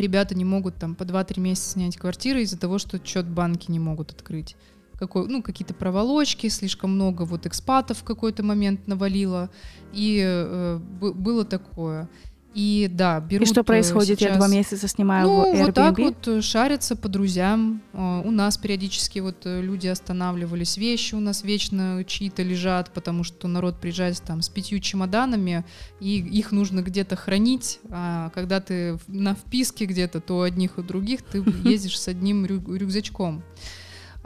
ребята 0.00 0.34
не 0.34 0.44
могут 0.44 0.76
там 0.76 0.94
по 0.94 1.04
2-3 1.04 1.40
месяца 1.40 1.70
снять 1.70 1.96
квартиры 1.96 2.42
из-за 2.42 2.58
того, 2.58 2.78
что 2.78 3.04
счет 3.04 3.26
банки 3.26 3.70
не 3.70 3.78
могут 3.78 4.12
открыть. 4.12 4.56
Какой, 4.98 5.28
ну, 5.28 5.42
какие-то 5.42 5.74
проволочки, 5.74 6.48
слишком 6.48 6.92
много 6.92 7.22
вот 7.22 7.46
экспатов 7.46 7.98
в 7.98 8.04
какой-то 8.04 8.42
момент 8.42 8.86
навалило. 8.86 9.50
И 9.92 10.22
э, 10.24 10.78
было 10.78 11.44
такое. 11.44 12.08
И 12.56 12.88
да, 12.90 13.18
И 13.18 13.34
берут 13.34 13.48
что 13.48 13.60
э, 13.60 13.64
происходит? 13.64 14.18
Я 14.18 14.28
сейчас- 14.28 14.36
два 14.38 14.48
месяца 14.48 14.88
снимаю 14.88 15.26
ну, 15.28 15.52
в 15.52 15.54
Airbnb. 15.54 15.64
вот 15.66 15.74
так 15.74 15.98
вот 15.98 16.28
э, 16.28 16.40
шарятся 16.40 16.96
по 16.96 17.06
друзьям. 17.08 17.82
Э, 17.92 18.22
У 18.24 18.30
нас 18.30 18.56
периодически 18.56 19.18
вот 19.18 19.36
люди 19.44 19.88
останавливались, 19.88 20.78
вещи 20.78 21.14
у 21.14 21.20
нас 21.20 21.44
вечно 21.44 22.02
чьи-то 22.06 22.42
лежат, 22.42 22.94
потому 22.94 23.24
что 23.24 23.46
народ 23.46 23.78
приезжает 23.78 24.22
там 24.22 24.40
с 24.40 24.48
пятью 24.48 24.80
чемоданами, 24.80 25.66
и 26.00 26.18
их 26.18 26.50
нужно 26.50 26.80
где-то 26.80 27.14
хранить. 27.14 27.78
А 27.90 28.30
когда 28.30 28.60
ты 28.60 28.98
на 29.06 29.34
вписке 29.34 29.84
где-то, 29.84 30.20
то 30.22 30.38
у 30.38 30.40
одних 30.40 30.78
и 30.78 30.82
других 30.82 31.20
ты 31.22 31.44
ездишь 31.64 32.00
с 32.00 32.08
одним 32.08 32.46
рю- 32.46 32.74
рюкзачком. 32.74 33.42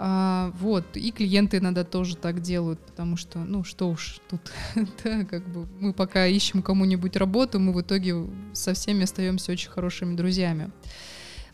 А, 0.03 0.51
вот, 0.59 0.97
и 0.97 1.13
клиенты 1.13 1.59
иногда 1.59 1.85
тоже 1.85 2.17
так 2.17 2.41
делают, 2.41 2.81
потому 2.81 3.19
что, 3.19 3.41
ну, 3.41 3.65
что 3.65 3.91
уж 3.91 4.19
тут, 4.31 4.41
да, 5.05 5.27
как 5.27 5.47
бы 5.47 5.67
мы 5.79 5.93
пока 5.93 6.27
ищем 6.27 6.63
кому-нибудь 6.63 7.17
работу, 7.17 7.61
мы 7.61 7.75
в 7.75 7.83
итоге 7.83 8.27
со 8.55 8.73
всеми 8.73 9.03
остаемся 9.03 9.53
очень 9.53 9.69
хорошими 9.69 10.17
друзьями. 10.17 10.71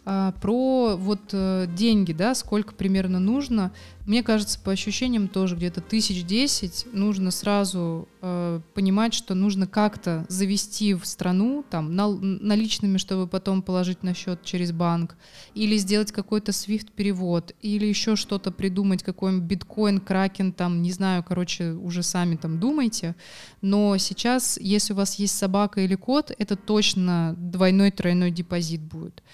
А, 0.08 0.30
про 0.40 0.96
вот 0.96 1.30
э, 1.32 1.66
деньги, 1.76 2.12
да, 2.12 2.36
сколько 2.36 2.74
примерно 2.74 3.18
нужно, 3.18 3.72
мне 4.06 4.22
кажется, 4.22 4.60
по 4.60 4.70
ощущениям 4.70 5.26
тоже 5.26 5.56
где-то 5.56 5.80
тысяч 5.80 6.24
десять 6.24 6.86
нужно 6.92 7.32
сразу 7.32 8.08
э, 8.22 8.60
понимать, 8.72 9.14
что 9.14 9.34
нужно 9.34 9.66
как-то 9.66 10.24
завести 10.28 10.94
в 10.94 11.04
страну 11.04 11.64
там 11.68 11.96
нал- 11.96 12.20
наличными, 12.20 12.98
чтобы 12.98 13.26
потом 13.26 13.62
положить 13.62 14.04
на 14.04 14.14
счет 14.14 14.44
через 14.44 14.70
банк, 14.70 15.16
или 15.54 15.76
сделать 15.76 16.12
какой-то 16.12 16.52
SWIFT 16.52 16.92
перевод, 16.94 17.52
или 17.60 17.84
еще 17.84 18.14
что-то 18.14 18.52
придумать, 18.52 19.02
какой-нибудь 19.02 19.48
биткоин, 19.48 19.98
кракен, 19.98 20.52
там, 20.52 20.82
не 20.82 20.92
знаю, 20.92 21.24
короче, 21.24 21.72
уже 21.72 22.04
сами 22.04 22.36
там 22.36 22.60
думайте. 22.60 23.16
Но 23.60 23.96
сейчас, 23.96 24.56
если 24.60 24.92
у 24.92 24.96
вас 24.96 25.16
есть 25.16 25.36
собака 25.36 25.80
или 25.80 25.96
кот, 25.96 26.30
это 26.38 26.54
точно 26.54 27.34
двойной-тройной 27.36 28.30
депозит 28.30 28.82
будет. 28.82 29.24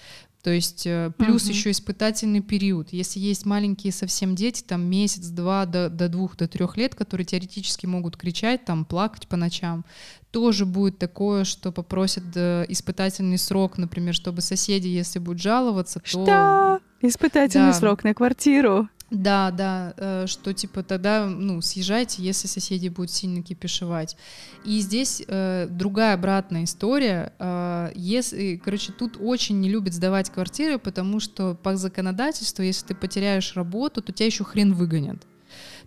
То 0.42 0.50
есть 0.50 0.86
э, 0.86 1.12
плюс 1.18 1.44
Мгм. 1.44 1.52
еще 1.52 1.70
испытательный 1.70 2.40
период. 2.40 2.92
Если 2.92 3.20
есть 3.20 3.46
маленькие 3.46 3.92
совсем 3.92 4.34
дети, 4.34 4.62
там 4.62 4.82
месяц-два 4.82 5.66
до, 5.66 5.88
до 5.88 6.08
двух, 6.08 6.36
до 6.36 6.48
трех 6.48 6.76
лет, 6.76 6.96
которые 6.96 7.24
теоретически 7.24 7.86
могут 7.86 8.16
кричать, 8.16 8.64
там 8.64 8.84
плакать 8.84 9.28
по 9.28 9.36
ночам, 9.36 9.84
тоже 10.32 10.66
будет 10.66 10.98
такое, 10.98 11.44
что 11.44 11.70
попросят 11.70 12.24
э, 12.34 12.64
испытательный 12.68 13.38
срок, 13.38 13.78
например, 13.78 14.14
чтобы 14.14 14.40
соседи, 14.40 14.88
если 14.88 15.20
будут 15.20 15.40
жаловаться, 15.40 16.00
то 16.00 16.06
Что? 16.06 16.80
Испытательный 17.02 17.66
Да. 17.70 17.74
срок 17.74 18.02
на 18.02 18.12
квартиру. 18.14 18.88
Да, 19.12 19.50
да, 19.50 19.92
э, 19.98 20.26
что 20.26 20.54
типа 20.54 20.82
тогда, 20.82 21.26
ну, 21.26 21.60
съезжайте, 21.60 22.22
если 22.22 22.48
соседи 22.48 22.88
будут 22.88 23.10
сильно 23.10 23.42
кипишевать. 23.42 24.16
И 24.64 24.80
здесь 24.80 25.22
э, 25.26 25.68
другая 25.68 26.14
обратная 26.14 26.64
история. 26.64 27.34
Э, 27.38 27.90
если, 27.94 28.56
короче, 28.56 28.90
тут 28.92 29.18
очень 29.20 29.60
не 29.60 29.68
любят 29.68 29.92
сдавать 29.92 30.30
квартиры, 30.30 30.78
потому 30.78 31.20
что 31.20 31.54
по 31.54 31.76
законодательству, 31.76 32.62
если 32.62 32.86
ты 32.86 32.94
потеряешь 32.94 33.54
работу, 33.54 34.00
то 34.00 34.12
тебя 34.12 34.26
еще 34.26 34.44
хрен 34.44 34.72
выгонят. 34.72 35.26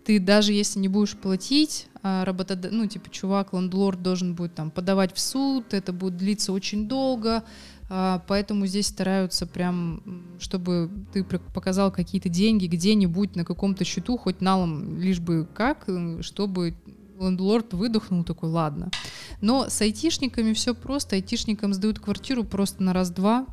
Ты 0.05 0.19
даже 0.19 0.53
если 0.53 0.77
не 0.77 0.87
будешь 0.87 1.17
платить, 1.17 1.87
а 2.03 2.23
работод... 2.25 2.71
ну, 2.71 2.85
типа, 2.85 3.09
чувак, 3.09 3.53
лендлорд 3.53 4.03
должен 4.03 4.35
будет 4.35 4.53
там 4.53 4.69
подавать 4.69 5.15
в 5.15 5.19
суд, 5.19 5.73
это 5.73 5.91
будет 5.91 6.17
длиться 6.17 6.53
очень 6.53 6.87
долго, 6.87 7.43
поэтому 7.87 8.65
здесь 8.65 8.87
стараются 8.87 9.45
прям, 9.45 10.01
чтобы 10.39 10.89
ты 11.13 11.23
показал 11.23 11.91
какие-то 11.91 12.29
деньги 12.29 12.67
где-нибудь 12.67 13.35
на 13.35 13.45
каком-то 13.45 13.83
счету, 13.85 14.17
хоть 14.17 14.41
налом, 14.41 14.99
лишь 14.99 15.19
бы 15.19 15.47
как, 15.53 15.85
э, 15.87 16.21
чтобы 16.21 16.75
лендлорд 17.19 17.73
выдохнул 17.73 18.23
такой, 18.23 18.49
ладно. 18.49 18.91
Но 19.41 19.69
с 19.69 19.81
айтишниками 19.81 20.53
все 20.53 20.73
просто, 20.73 21.15
айтишникам 21.15 21.73
сдают 21.73 21.99
квартиру 21.99 22.43
просто 22.43 22.83
на 22.83 22.93
раз-два. 22.93 23.45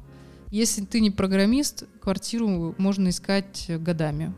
Если 0.51 0.85
ты 0.85 1.01
не 1.01 1.11
программист, 1.11 1.85
квартиру 2.01 2.75
можно 2.79 3.09
искать 3.09 3.71
годами. 3.81 4.33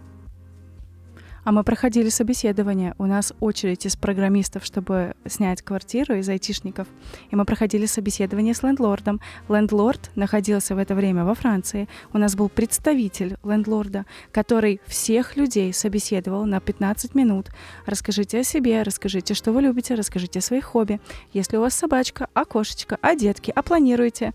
А 1.45 1.53
мы 1.53 1.63
проходили 1.63 2.09
собеседование. 2.09 2.95
У 2.97 3.05
нас 3.05 3.35
очередь 3.39 3.85
из 3.85 3.97
программистов, 3.97 4.65
чтобы 4.65 5.15
снять 5.27 5.61
квартиру 5.61 6.15
из 6.15 6.27
айтишников. 6.27 6.89
И 7.31 7.37
мы 7.37 7.45
проходили 7.45 7.85
собеседование 7.85 8.55
с 8.55 8.63
лендлордом. 8.63 9.21
Лендлорд 9.51 10.11
находился 10.15 10.75
в 10.75 10.79
это 10.79 10.95
время 10.95 11.25
во 11.25 11.35
Франции. 11.35 11.87
У 12.15 12.19
нас 12.19 12.35
был 12.35 12.49
представитель 12.49 13.37
лендлорда, 13.45 14.07
который 14.33 14.81
всех 14.87 15.37
людей 15.37 15.75
собеседовал 15.75 16.47
на 16.47 16.61
15 16.61 17.15
минут. 17.15 17.51
Расскажите 17.85 18.41
о 18.41 18.45
себе, 18.45 18.83
расскажите, 18.83 19.35
что 19.35 19.53
вы 19.53 19.61
любите, 19.61 19.95
расскажите 19.95 20.39
о 20.39 20.43
своих 20.43 20.65
хобби. 20.65 20.99
Если 21.35 21.59
у 21.59 21.61
вас 21.61 21.75
собачка, 21.75 22.29
а 22.33 22.47
кошечка, 22.47 22.99
а 23.03 23.15
детки, 23.15 23.53
а 23.55 23.63
планируете. 23.63 24.33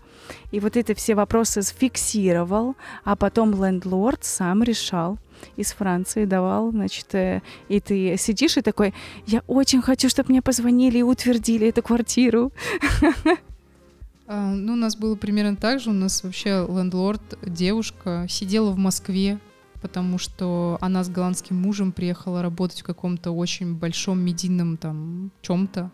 И 0.52 0.60
вот 0.60 0.76
эти 0.76 0.94
все 0.94 1.16
вопросы 1.16 1.62
фиксировал, 1.62 2.76
а 3.02 3.16
потом 3.16 3.52
лендлорд 3.60 4.22
сам 4.22 4.62
решал, 4.62 5.18
из 5.56 5.72
Франции 5.72 6.24
давал, 6.24 6.70
значит, 6.70 7.14
э, 7.14 7.42
и 7.68 7.80
ты 7.80 8.16
сидишь 8.18 8.56
и 8.56 8.62
такой, 8.62 8.94
я 9.26 9.42
очень 9.46 9.82
хочу, 9.82 10.08
чтобы 10.08 10.30
мне 10.30 10.42
позвонили 10.42 10.98
и 10.98 11.02
утвердили 11.02 11.68
эту 11.68 11.82
квартиру. 11.82 12.52
А, 14.32 14.54
ну, 14.54 14.74
у 14.74 14.76
нас 14.76 14.96
было 14.96 15.16
примерно 15.16 15.56
так 15.56 15.80
же. 15.80 15.90
У 15.90 15.92
нас 15.92 16.22
вообще 16.22 16.64
лендлорд, 16.68 17.20
девушка, 17.42 18.26
сидела 18.28 18.70
в 18.70 18.78
Москве, 18.78 19.40
потому 19.82 20.18
что 20.18 20.78
она 20.80 21.02
с 21.02 21.08
голландским 21.08 21.56
мужем 21.56 21.90
приехала 21.90 22.40
работать 22.40 22.82
в 22.82 22.84
каком-то 22.84 23.32
очень 23.32 23.74
большом 23.74 24.20
медийном 24.20 24.76
там 24.76 25.32
чем-то. 25.42 25.90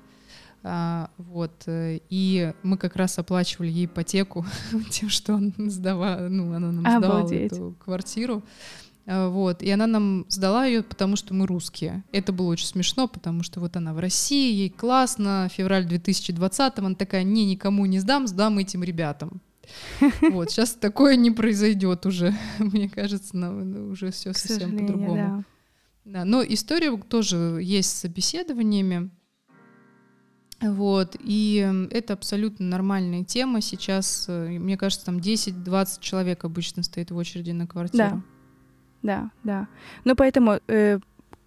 А, 0.68 1.10
вот. 1.16 1.52
Э, 1.66 2.00
и 2.10 2.52
мы 2.62 2.76
как 2.76 2.96
раз 2.96 3.18
оплачивали 3.18 3.70
ей 3.70 3.86
ипотеку 3.86 4.44
тем, 4.90 5.08
что 5.08 5.34
он 5.34 5.54
сдавала, 5.56 6.28
ну, 6.28 6.52
она 6.52 6.72
нам 6.72 6.80
сдавала 6.80 7.20
Обалдеть. 7.20 7.52
эту 7.52 7.74
квартиру. 7.84 8.42
Э, 9.06 9.28
вот, 9.28 9.62
и 9.62 9.70
она 9.70 9.86
нам 9.86 10.26
сдала 10.28 10.66
ее, 10.66 10.82
потому 10.82 11.16
что 11.16 11.32
мы 11.32 11.46
русские. 11.46 12.04
Это 12.12 12.32
было 12.32 12.48
очень 12.48 12.66
смешно, 12.66 13.06
потому 13.06 13.42
что 13.42 13.60
вот 13.60 13.76
она 13.76 13.94
в 13.94 13.98
России, 13.98 14.52
ей 14.52 14.70
классно, 14.70 15.48
февраль 15.50 15.86
2020, 15.86 16.78
она 16.78 16.94
такая, 16.94 17.22
не, 17.22 17.46
никому 17.46 17.86
не 17.86 18.00
сдам, 18.00 18.26
сдам 18.26 18.58
этим 18.58 18.82
ребятам. 18.82 19.40
Вот, 20.20 20.50
сейчас 20.50 20.74
такое 20.74 21.16
не 21.16 21.30
произойдет 21.30 22.06
уже, 22.06 22.34
мне 22.58 22.88
кажется, 22.88 23.36
ну, 23.36 23.90
уже 23.90 24.10
все 24.10 24.32
совсем 24.32 24.76
по-другому. 24.78 25.44
Да. 26.04 26.20
да, 26.20 26.24
но 26.24 26.42
история 26.42 26.96
тоже 26.96 27.60
есть 27.62 27.90
с 27.90 28.00
собеседованиями. 28.00 29.10
Вот, 30.62 31.16
и 31.20 31.88
это 31.90 32.14
абсолютно 32.14 32.66
нормальная 32.66 33.24
тема. 33.24 33.60
Сейчас, 33.60 34.24
э, 34.26 34.58
мне 34.58 34.78
кажется, 34.78 35.04
там 35.04 35.18
10-20 35.18 35.98
человек 36.00 36.44
обычно 36.44 36.82
стоит 36.82 37.10
в 37.10 37.16
очереди 37.16 37.50
на 37.50 37.66
квартиру. 37.66 37.98
Да 37.98 38.35
да, 39.02 39.30
да. 39.44 39.68
Ну, 40.04 40.16
поэтому, 40.16 40.60
э, 40.68 40.98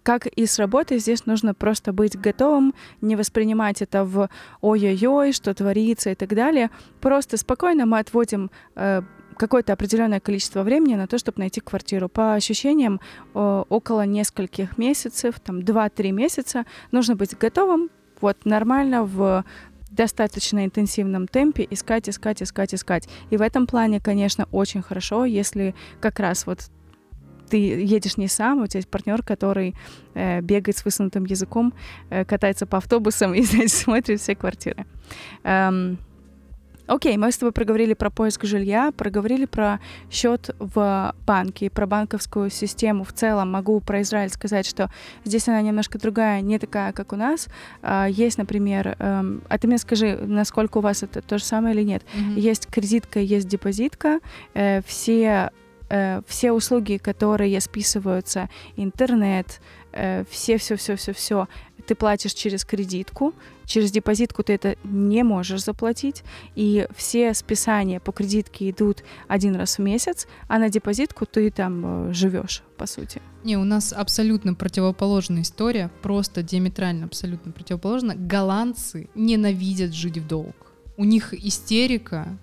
как 0.02 0.26
и 0.26 0.46
с 0.46 0.58
работой, 0.58 0.98
здесь 0.98 1.26
нужно 1.26 1.54
просто 1.54 1.92
быть 1.92 2.18
готовым, 2.18 2.74
не 3.00 3.16
воспринимать 3.16 3.82
это 3.82 4.04
в 4.04 4.28
ой-ой-ой, 4.60 5.32
что 5.32 5.54
творится 5.54 6.10
и 6.10 6.14
так 6.14 6.30
далее. 6.30 6.70
Просто 7.00 7.36
спокойно 7.36 7.86
мы 7.86 7.98
отводим 7.98 8.50
э, 8.76 9.02
какое-то 9.36 9.72
определенное 9.72 10.20
количество 10.20 10.62
времени 10.62 10.94
на 10.94 11.06
то, 11.06 11.18
чтобы 11.18 11.40
найти 11.40 11.60
квартиру. 11.60 12.08
По 12.08 12.34
ощущениям, 12.34 13.00
э, 13.34 13.64
около 13.68 14.06
нескольких 14.06 14.78
месяцев, 14.78 15.40
там 15.40 15.60
2-3 15.60 16.12
месяца, 16.12 16.64
нужно 16.92 17.16
быть 17.16 17.36
готовым, 17.38 17.90
вот 18.20 18.44
нормально 18.44 19.04
в 19.04 19.44
достаточно 19.90 20.64
интенсивном 20.64 21.26
темпе 21.26 21.66
искать, 21.70 22.08
искать, 22.08 22.42
искать, 22.42 22.74
искать. 22.74 23.08
И 23.30 23.36
в 23.36 23.42
этом 23.42 23.66
плане, 23.66 24.00
конечно, 24.00 24.46
очень 24.52 24.82
хорошо, 24.82 25.24
если 25.24 25.74
как 26.00 26.20
раз 26.20 26.46
вот 26.46 26.70
ты 27.50 27.56
едешь 27.58 28.16
не 28.16 28.28
сам, 28.28 28.62
у 28.62 28.66
тебя 28.66 28.78
есть 28.78 28.88
партнер, 28.88 29.22
который 29.22 29.74
э, 30.14 30.40
бегает 30.40 30.76
с 30.76 30.84
высунутым 30.84 31.24
языком, 31.24 31.72
э, 32.10 32.24
катается 32.24 32.66
по 32.66 32.78
автобусам 32.78 33.34
и, 33.34 33.42
знаете, 33.42 33.76
смотрит 33.76 34.20
все 34.20 34.34
квартиры. 34.34 34.86
Эм, 35.44 35.98
Окей, 36.90 37.16
мы 37.16 37.30
с 37.30 37.38
тобой 37.38 37.52
проговорили 37.52 37.94
про 37.94 38.10
поиск 38.10 38.44
жилья, 38.44 38.90
проговорили 38.90 39.44
про 39.44 39.78
счет 40.10 40.50
в 40.58 41.14
банке, 41.24 41.70
про 41.70 41.86
банковскую 41.86 42.50
систему 42.50 43.04
в 43.04 43.12
целом. 43.12 43.52
Могу 43.52 43.78
про 43.78 44.02
Израиль 44.02 44.30
сказать, 44.30 44.66
что 44.66 44.90
здесь 45.24 45.46
она 45.46 45.62
немножко 45.62 46.00
другая, 46.00 46.40
не 46.40 46.58
такая, 46.58 46.92
как 46.92 47.12
у 47.12 47.16
нас. 47.16 47.46
А, 47.80 48.08
есть, 48.08 48.38
например, 48.38 48.96
эм, 48.98 49.40
а 49.48 49.58
ты 49.58 49.68
мне 49.68 49.78
скажи, 49.78 50.18
насколько 50.20 50.78
у 50.78 50.80
вас 50.80 51.04
это 51.04 51.22
то 51.22 51.38
же 51.38 51.44
самое 51.44 51.76
или 51.76 51.84
нет? 51.84 52.02
Mm-hmm. 52.12 52.40
Есть 52.40 52.66
кредитка, 52.66 53.20
есть 53.20 53.46
депозитка. 53.46 54.18
Э, 54.54 54.82
все 54.84 55.52
э, 55.90 56.22
все 56.26 56.52
услуги, 56.52 56.96
которые 56.96 57.60
списываются, 57.60 58.48
интернет, 58.76 59.60
э, 59.92 60.24
все, 60.30 60.56
все, 60.56 60.76
все, 60.76 60.96
все, 60.96 61.12
все, 61.12 61.48
ты 61.86 61.94
платишь 61.94 62.34
через 62.34 62.64
кредитку, 62.64 63.34
через 63.66 63.90
депозитку 63.90 64.42
ты 64.42 64.54
это 64.54 64.76
не 64.84 65.22
можешь 65.22 65.64
заплатить, 65.64 66.22
и 66.54 66.86
все 66.94 67.34
списания 67.34 68.00
по 68.00 68.12
кредитке 68.12 68.70
идут 68.70 69.02
один 69.28 69.56
раз 69.56 69.78
в 69.78 69.82
месяц, 69.82 70.26
а 70.48 70.58
на 70.58 70.68
депозитку 70.68 71.26
ты 71.26 71.50
там 71.50 72.10
э, 72.10 72.12
живешь, 72.12 72.62
по 72.76 72.86
сути. 72.86 73.20
Не, 73.42 73.56
у 73.56 73.64
нас 73.64 73.92
абсолютно 73.92 74.54
противоположная 74.54 75.42
история, 75.42 75.90
просто 76.02 76.42
диаметрально 76.42 77.06
абсолютно 77.06 77.52
противоположно. 77.52 78.14
Голландцы 78.14 79.08
ненавидят 79.14 79.92
жить 79.92 80.18
в 80.18 80.26
долг. 80.26 80.54
У 80.96 81.04
них 81.04 81.32
истерика, 81.32 82.38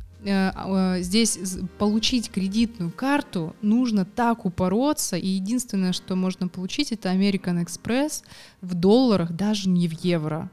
здесь 1.00 1.40
получить 1.78 2.30
кредитную 2.30 2.92
карту 2.92 3.56
нужно 3.62 4.06
так 4.06 4.46
упороться, 4.46 5.16
и 5.18 5.28
единственное, 5.28 5.94
что 5.94 6.16
можно 6.16 6.48
получить, 6.48 6.92
это 6.92 7.10
American 7.14 7.66
Express 7.66 8.24
в 8.62 8.74
долларах, 8.74 9.32
даже 9.32 9.70
не 9.70 9.88
в 9.88 9.94
евро. 10.04 10.50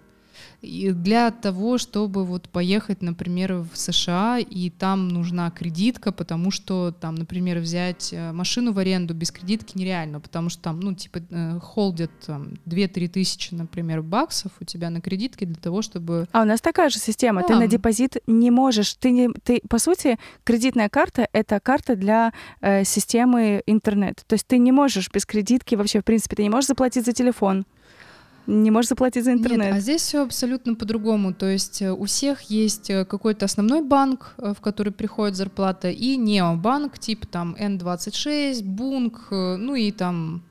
И 0.64 0.92
для 0.92 1.30
того, 1.30 1.78
чтобы 1.78 2.24
вот 2.24 2.48
поехать, 2.48 3.02
например, 3.02 3.54
в 3.54 3.70
США, 3.74 4.38
и 4.38 4.70
там 4.70 5.08
нужна 5.08 5.50
кредитка, 5.50 6.10
потому 6.10 6.50
что 6.50 6.92
там, 6.92 7.14
например, 7.14 7.58
взять 7.58 8.12
э, 8.12 8.32
машину 8.32 8.72
в 8.72 8.78
аренду 8.78 9.14
без 9.14 9.30
кредитки 9.30 9.76
нереально, 9.76 10.20
потому 10.20 10.48
что 10.48 10.62
там, 10.62 10.80
ну, 10.80 10.94
типа, 10.94 11.20
э, 11.30 11.58
холдят 11.60 12.10
там 12.26 12.54
2-3 12.66 13.08
тысячи, 13.08 13.54
например, 13.54 14.02
баксов 14.02 14.52
у 14.60 14.64
тебя 14.64 14.90
на 14.90 15.00
кредитке 15.00 15.44
для 15.44 15.56
того, 15.56 15.82
чтобы... 15.82 16.26
А 16.32 16.42
у 16.42 16.44
нас 16.44 16.60
такая 16.60 16.88
же 16.88 16.98
система. 16.98 17.42
Да. 17.42 17.48
Ты 17.48 17.54
на 17.56 17.66
депозит 17.66 18.16
не 18.26 18.50
можешь, 18.50 18.94
ты 18.94 19.10
не, 19.10 19.28
ты, 19.44 19.60
по 19.68 19.78
сути, 19.78 20.18
кредитная 20.44 20.88
карта— 20.88 21.28
это 21.32 21.60
карта 21.60 21.94
для 21.94 22.32
э, 22.60 22.84
системы 22.84 23.62
интернет. 23.66 24.24
То 24.26 24.34
есть 24.34 24.46
ты 24.46 24.58
не 24.58 24.72
можешь 24.72 25.10
без 25.12 25.26
кредитки 25.26 25.74
вообще, 25.74 26.00
в 26.00 26.04
принципе, 26.04 26.36
ты 26.36 26.42
не 26.42 26.50
можешь 26.50 26.68
заплатить 26.68 27.04
за 27.04 27.12
телефон, 27.12 27.66
не 28.46 28.70
можешь 28.70 28.90
заплатить 28.90 29.24
за 29.24 29.32
интернет. 29.32 29.66
Нет, 29.66 29.74
а 29.74 29.80
здесь 29.80 30.02
все 30.02 30.22
абсолютно 30.22 30.74
по-другому. 30.74 31.32
То 31.32 31.46
есть 31.46 31.80
э, 31.82 31.90
у 31.92 32.04
всех 32.04 32.42
есть 32.42 32.90
э, 32.90 33.04
какой-то 33.04 33.46
основной 33.46 33.82
банк, 33.82 34.34
э, 34.38 34.52
в 34.56 34.60
который 34.60 34.92
приходит 34.92 35.36
зарплата, 35.36 35.90
и 35.90 36.16
необанк, 36.16 36.98
типа 36.98 37.26
там 37.26 37.56
N26, 37.58 38.62
Бунк, 38.62 39.28
ну 39.30 39.74
и 39.74 39.90
там 39.90 40.42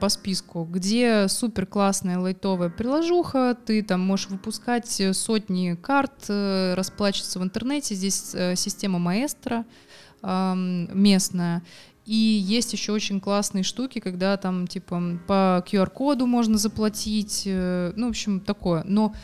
по 0.00 0.10
списку, 0.10 0.68
где 0.70 1.28
супер 1.28 1.64
классная 1.64 2.18
лайтовая 2.18 2.68
приложуха, 2.68 3.56
ты 3.64 3.82
там 3.82 4.00
можешь 4.02 4.28
выпускать 4.28 5.02
сотни 5.12 5.74
карт, 5.80 6.28
расплачиваться 6.28 7.38
в 7.38 7.42
интернете, 7.42 7.94
здесь 7.94 8.36
система 8.54 8.98
маэстро 8.98 9.64
местная, 10.22 11.62
и 12.04 12.14
есть 12.14 12.72
еще 12.72 12.92
очень 12.92 13.20
классные 13.20 13.62
штуки, 13.62 14.00
когда 14.00 14.36
там 14.36 14.66
типа 14.66 15.18
по 15.26 15.64
QR-коду 15.68 16.26
можно 16.26 16.58
заплатить, 16.58 17.44
э, 17.46 17.92
ну, 17.94 18.06
в 18.06 18.10
общем, 18.10 18.40
такое. 18.40 18.82
Но 18.84 19.14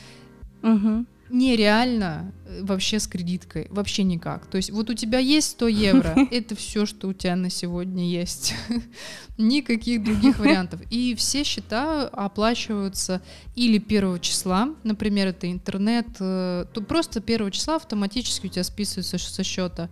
угу. 0.62 1.04
нереально 1.28 2.32
э, 2.46 2.62
вообще 2.62 3.00
с 3.00 3.08
кредиткой, 3.08 3.66
вообще 3.70 4.04
никак. 4.04 4.46
То 4.46 4.58
есть 4.58 4.70
вот 4.70 4.90
у 4.90 4.94
тебя 4.94 5.18
есть 5.18 5.50
100 5.50 5.68
евро, 5.68 6.16
это 6.30 6.54
все, 6.54 6.86
что 6.86 7.08
у 7.08 7.12
тебя 7.12 7.34
на 7.34 7.50
сегодня 7.50 8.08
есть. 8.08 8.54
Никаких 9.38 10.04
других 10.04 10.38
вариантов. 10.38 10.80
И 10.88 11.16
все 11.16 11.42
счета 11.42 12.06
оплачиваются 12.06 13.22
или 13.56 13.78
первого 13.78 14.20
числа, 14.20 14.68
например, 14.84 15.26
это 15.26 15.50
интернет, 15.50 16.06
э, 16.20 16.64
то 16.72 16.80
просто 16.80 17.20
первого 17.20 17.50
числа 17.50 17.74
автоматически 17.74 18.46
у 18.46 18.50
тебя 18.50 18.62
списывается 18.62 19.18
со 19.18 19.42
счета. 19.42 19.90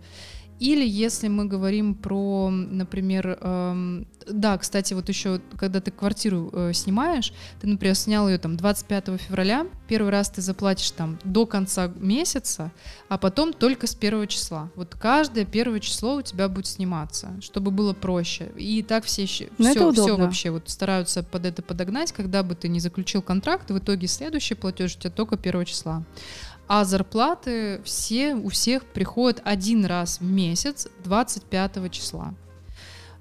Или 0.59 0.87
если 0.87 1.27
мы 1.27 1.45
говорим 1.45 1.93
про, 1.93 2.49
например, 2.49 3.37
эм, 3.41 4.07
да, 4.27 4.57
кстати, 4.57 4.93
вот 4.93 5.07
еще, 5.09 5.39
когда 5.57 5.79
ты 5.81 5.91
квартиру 5.91 6.49
э, 6.51 6.73
снимаешь, 6.73 7.31
ты, 7.61 7.67
например, 7.67 7.95
снял 7.95 8.27
ее 8.27 8.37
там 8.37 8.57
25 8.57 9.21
февраля, 9.21 9.67
первый 9.87 10.11
раз 10.11 10.29
ты 10.29 10.41
заплатишь 10.41 10.91
там 10.91 11.19
до 11.23 11.45
конца 11.45 11.91
месяца, 11.97 12.71
а 13.07 13.17
потом 13.17 13.53
только 13.53 13.87
с 13.87 13.95
первого 13.95 14.27
числа. 14.27 14.69
Вот 14.75 14.95
каждое 14.95 15.45
первое 15.45 15.79
число 15.79 16.15
у 16.15 16.21
тебя 16.21 16.49
будет 16.49 16.67
сниматься, 16.67 17.29
чтобы 17.41 17.71
было 17.71 17.93
проще. 17.93 18.51
И 18.57 18.83
так 18.83 19.05
все, 19.05 19.25
все, 19.25 19.49
все 19.93 20.17
вообще 20.17 20.49
вот 20.49 20.69
стараются 20.69 21.23
под 21.23 21.45
это 21.45 21.61
подогнать, 21.61 22.11
когда 22.11 22.43
бы 22.43 22.55
ты 22.55 22.67
не 22.67 22.79
заключил 22.79 23.21
контракт, 23.21 23.69
в 23.69 23.77
итоге 23.77 24.07
следующий 24.07 24.55
платеж 24.55 24.95
у 24.95 24.99
тебя 24.99 25.11
только 25.11 25.37
первого 25.37 25.65
числа. 25.65 26.03
А 26.67 26.83
зарплаты 26.83 27.81
все, 27.83 28.35
у 28.35 28.49
всех 28.49 28.85
приходят 28.85 29.41
один 29.45 29.85
раз 29.85 30.19
в 30.19 30.23
месяц, 30.23 30.87
25 31.03 31.91
числа. 31.91 32.33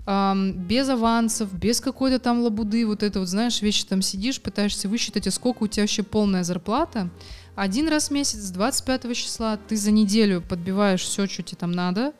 Um, 0.04 0.52
без 0.52 0.88
авансов, 0.88 1.52
без 1.52 1.80
какой-то 1.80 2.20
там 2.20 2.40
лабуды, 2.40 2.86
вот 2.86 3.02
это 3.02 3.18
вот, 3.18 3.28
знаешь, 3.28 3.60
вещи 3.60 3.84
там 3.84 4.02
сидишь, 4.02 4.40
пытаешься 4.40 4.88
высчитать, 4.88 5.26
а 5.26 5.32
сколько 5.32 5.64
у 5.64 5.66
тебя 5.66 5.82
вообще 5.82 6.04
полная 6.04 6.44
зарплата. 6.44 7.10
Один 7.56 7.88
раз 7.88 8.08
в 8.08 8.10
месяц, 8.12 8.50
25 8.50 9.16
числа, 9.16 9.56
ты 9.56 9.76
за 9.76 9.90
неделю 9.90 10.42
подбиваешь 10.42 11.02
все, 11.02 11.26
что 11.26 11.42
тебе 11.42 11.58
там 11.58 11.72
надо, 11.72 12.12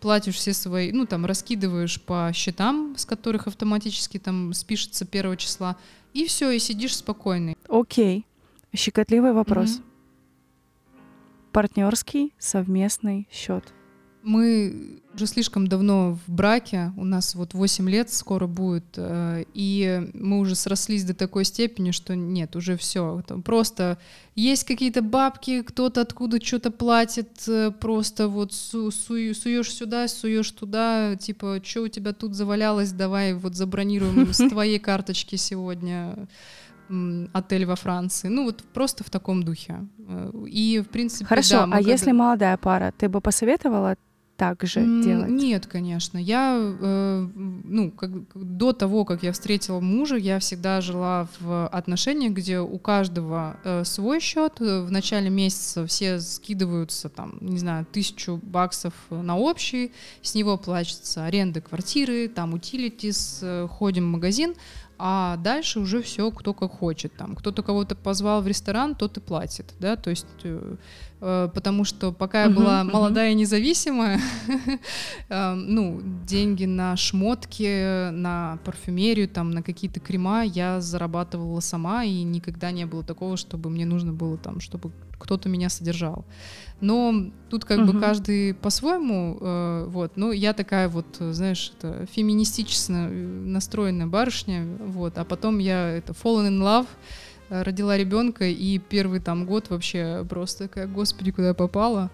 платишь 0.00 0.36
все 0.36 0.54
свои, 0.54 0.90
ну, 0.92 1.04
там, 1.04 1.26
раскидываешь 1.26 2.00
по 2.00 2.30
счетам, 2.34 2.94
с 2.96 3.04
которых 3.04 3.46
автоматически 3.46 4.18
там 4.18 4.54
спишется 4.54 5.04
первого 5.04 5.36
числа, 5.36 5.76
и 6.14 6.24
все, 6.26 6.50
и 6.50 6.58
сидишь 6.58 6.96
спокойный. 6.96 7.58
Окей. 7.68 8.24
Щекотливый 8.74 9.32
вопрос. 9.32 9.70
Mm-hmm 9.78 9.93
партнерский 11.54 12.34
совместный 12.36 13.28
счет? 13.30 13.64
Мы 14.24 15.00
уже 15.14 15.26
слишком 15.26 15.66
давно 15.66 16.18
в 16.26 16.32
браке, 16.32 16.92
у 16.96 17.04
нас 17.04 17.34
вот 17.34 17.54
8 17.54 17.88
лет 17.88 18.10
скоро 18.10 18.46
будет, 18.46 18.86
э, 18.96 19.44
и 19.52 20.10
мы 20.14 20.40
уже 20.40 20.54
срослись 20.56 21.04
до 21.04 21.14
такой 21.14 21.44
степени, 21.44 21.90
что 21.90 22.16
нет, 22.16 22.56
уже 22.56 22.76
все. 22.76 23.22
Просто 23.44 23.98
есть 24.34 24.64
какие-то 24.64 25.02
бабки, 25.02 25.62
кто-то 25.62 26.00
откуда 26.00 26.42
что-то 26.42 26.70
платит, 26.70 27.46
э, 27.46 27.70
просто 27.70 28.28
вот 28.28 28.52
су 28.54 28.90
су 28.90 29.34
суешь 29.34 29.72
сюда, 29.72 30.08
суешь 30.08 30.50
туда, 30.50 31.16
типа, 31.16 31.60
что 31.62 31.82
у 31.82 31.88
тебя 31.88 32.12
тут 32.14 32.34
завалялось, 32.34 32.92
давай 32.92 33.34
вот 33.34 33.54
забронируем 33.54 34.32
с 34.32 34.48
твоей 34.48 34.78
карточки 34.78 35.36
сегодня 35.36 36.26
отель 37.32 37.66
во 37.66 37.76
Франции. 37.76 38.28
Ну, 38.28 38.44
вот 38.44 38.62
просто 38.72 39.04
в 39.04 39.10
таком 39.10 39.42
духе. 39.42 39.86
Э, 40.08 40.32
и, 40.46 40.80
в 40.80 40.88
принципе, 40.88 41.24
Хорошо, 41.24 41.56
да, 41.56 41.64
а 41.64 41.70
когда... 41.76 41.90
если 41.90 42.12
молодая 42.12 42.56
пара, 42.56 42.92
ты 42.96 43.08
бы 43.08 43.20
посоветовала 43.20 43.96
так 44.36 44.62
же 44.64 44.80
mm, 44.80 45.02
делать? 45.02 45.30
Нет, 45.30 45.66
конечно. 45.66 46.18
Я, 46.18 46.58
э, 46.58 47.28
ну, 47.36 47.90
как, 47.92 48.10
до 48.34 48.72
того, 48.72 49.04
как 49.04 49.22
я 49.22 49.32
встретила 49.32 49.80
мужа, 49.80 50.16
я 50.16 50.38
всегда 50.38 50.80
жила 50.80 51.28
в 51.40 51.68
отношениях, 51.68 52.32
где 52.32 52.58
у 52.58 52.78
каждого 52.78 53.56
э, 53.64 53.84
свой 53.84 54.20
счет. 54.20 54.58
В 54.58 54.90
начале 54.90 55.30
месяца 55.30 55.86
все 55.86 56.20
скидываются, 56.20 57.08
там, 57.08 57.38
не 57.40 57.58
знаю, 57.58 57.86
тысячу 57.90 58.40
баксов 58.42 58.94
на 59.10 59.36
общий, 59.36 59.92
с 60.22 60.34
него 60.34 60.56
плачется 60.56 61.24
аренда 61.24 61.60
квартиры, 61.60 62.28
там, 62.28 62.54
утилитис, 62.54 63.38
э, 63.42 63.68
ходим 63.70 64.08
в 64.08 64.12
магазин, 64.12 64.54
а 64.98 65.36
дальше 65.36 65.80
уже 65.80 66.02
все 66.02 66.30
кто 66.30 66.54
как 66.54 66.72
хочет. 66.72 67.14
Там 67.16 67.34
кто-то 67.36 67.62
кого-то 67.62 67.94
позвал 67.94 68.42
в 68.42 68.46
ресторан, 68.46 68.94
тот 68.94 69.16
и 69.16 69.20
платит, 69.20 69.74
да, 69.78 69.96
то 69.96 70.10
есть 70.10 70.26
э, 70.44 70.76
потому 71.54 71.84
что 71.84 72.12
пока 72.12 72.44
я 72.44 72.50
была 72.50 72.82
uh-huh, 72.82 72.92
молодая 72.92 73.32
и 73.32 73.34
независимая, 73.34 74.20
э, 75.28 75.54
ну 75.54 76.02
деньги 76.26 76.66
на 76.66 76.96
шмотки, 76.96 78.10
на 78.10 78.58
парфюмерию, 78.64 79.28
там 79.28 79.50
на 79.50 79.62
какие-то 79.62 80.00
крема 80.00 80.44
я 80.44 80.80
зарабатывала 80.80 81.60
сама 81.60 82.04
и 82.04 82.22
никогда 82.22 82.70
не 82.72 82.84
было 82.84 83.02
такого, 83.02 83.36
чтобы 83.36 83.70
мне 83.70 83.86
нужно 83.86 84.12
было 84.12 84.36
там, 84.36 84.60
чтобы 84.60 84.92
кто-то 85.18 85.48
меня 85.48 85.70
содержал. 85.70 86.24
Но 86.80 87.30
тут 87.48 87.64
как 87.64 87.78
угу. 87.78 87.92
бы 87.92 88.00
каждый 88.00 88.52
по-своему, 88.52 89.38
э, 89.40 89.86
вот. 89.88 90.12
Ну, 90.16 90.32
я 90.32 90.52
такая 90.52 90.88
вот, 90.88 91.06
знаешь, 91.18 91.72
это 91.78 92.06
феминистично 92.12 93.08
настроенная 93.08 94.06
барышня, 94.06 94.66
вот. 94.80 95.16
А 95.16 95.24
потом 95.24 95.58
я 95.58 95.88
это 95.88 96.12
fallen 96.12 96.48
in 96.48 96.60
love, 96.60 96.86
э, 96.86 96.86
родила 97.62 97.96
ребенка, 97.96 98.46
и 98.46 98.78
первый 98.78 99.20
там 99.20 99.46
год 99.46 99.70
вообще 99.70 100.26
просто 100.28 100.68
как, 100.68 100.92
господи, 100.92 101.30
куда 101.30 101.48
я 101.48 101.54
попала 101.54 102.10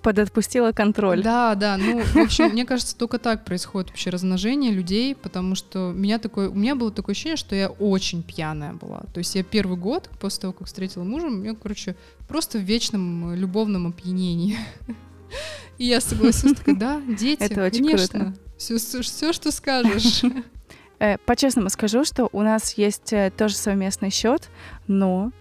подотпустила 0.00 0.72
контроль. 0.72 1.22
Да, 1.22 1.54
да. 1.54 1.76
Ну, 1.76 2.00
в 2.00 2.16
общем, 2.16 2.50
мне 2.50 2.64
кажется, 2.64 2.96
только 2.96 3.18
так 3.18 3.44
происходит 3.44 3.90
вообще 3.90 4.10
размножение 4.10 4.72
людей, 4.72 5.14
потому 5.14 5.54
что 5.54 5.88
у 5.88 5.92
меня 5.92 6.18
такое, 6.18 6.48
у 6.48 6.54
меня 6.54 6.74
было 6.74 6.90
такое 6.90 7.12
ощущение, 7.12 7.36
что 7.36 7.54
я 7.54 7.68
очень 7.68 8.22
пьяная 8.22 8.72
была. 8.72 9.00
То 9.12 9.18
есть 9.18 9.34
я 9.34 9.42
первый 9.42 9.76
год 9.76 10.10
после 10.20 10.42
того, 10.42 10.52
как 10.52 10.66
встретила 10.66 11.04
мужа, 11.04 11.28
я, 11.44 11.54
короче, 11.54 11.96
просто 12.28 12.58
в 12.58 12.62
вечном 12.62 13.34
любовном 13.34 13.88
опьянении. 13.88 14.56
И 15.78 15.86
я 15.86 16.00
согласилась, 16.00 16.58
такая, 16.58 16.76
да, 16.76 17.00
дети, 17.00 17.42
Это 17.42 17.64
очень 17.64 17.84
конечно, 17.84 18.20
круто. 18.20 18.34
Все, 18.58 18.76
все, 18.76 19.32
что 19.32 19.50
скажешь. 19.50 20.22
Э, 21.00 21.16
по-честному 21.18 21.70
скажу, 21.70 22.04
что 22.04 22.28
у 22.32 22.42
нас 22.42 22.74
есть 22.74 23.12
э, 23.12 23.32
тоже 23.36 23.56
совместный 23.56 24.10
счет, 24.10 24.50
но 24.86 25.32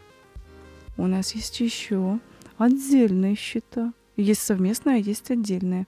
у 0.98 1.06
нас 1.06 1.36
есть 1.36 1.60
еще 1.60 2.19
отдельные 2.58 3.36
счета. 3.36 3.93
Есть 4.15 4.41
совместное, 4.41 4.95
а 4.95 4.98
есть 4.98 5.32
отдельное. 5.32 5.86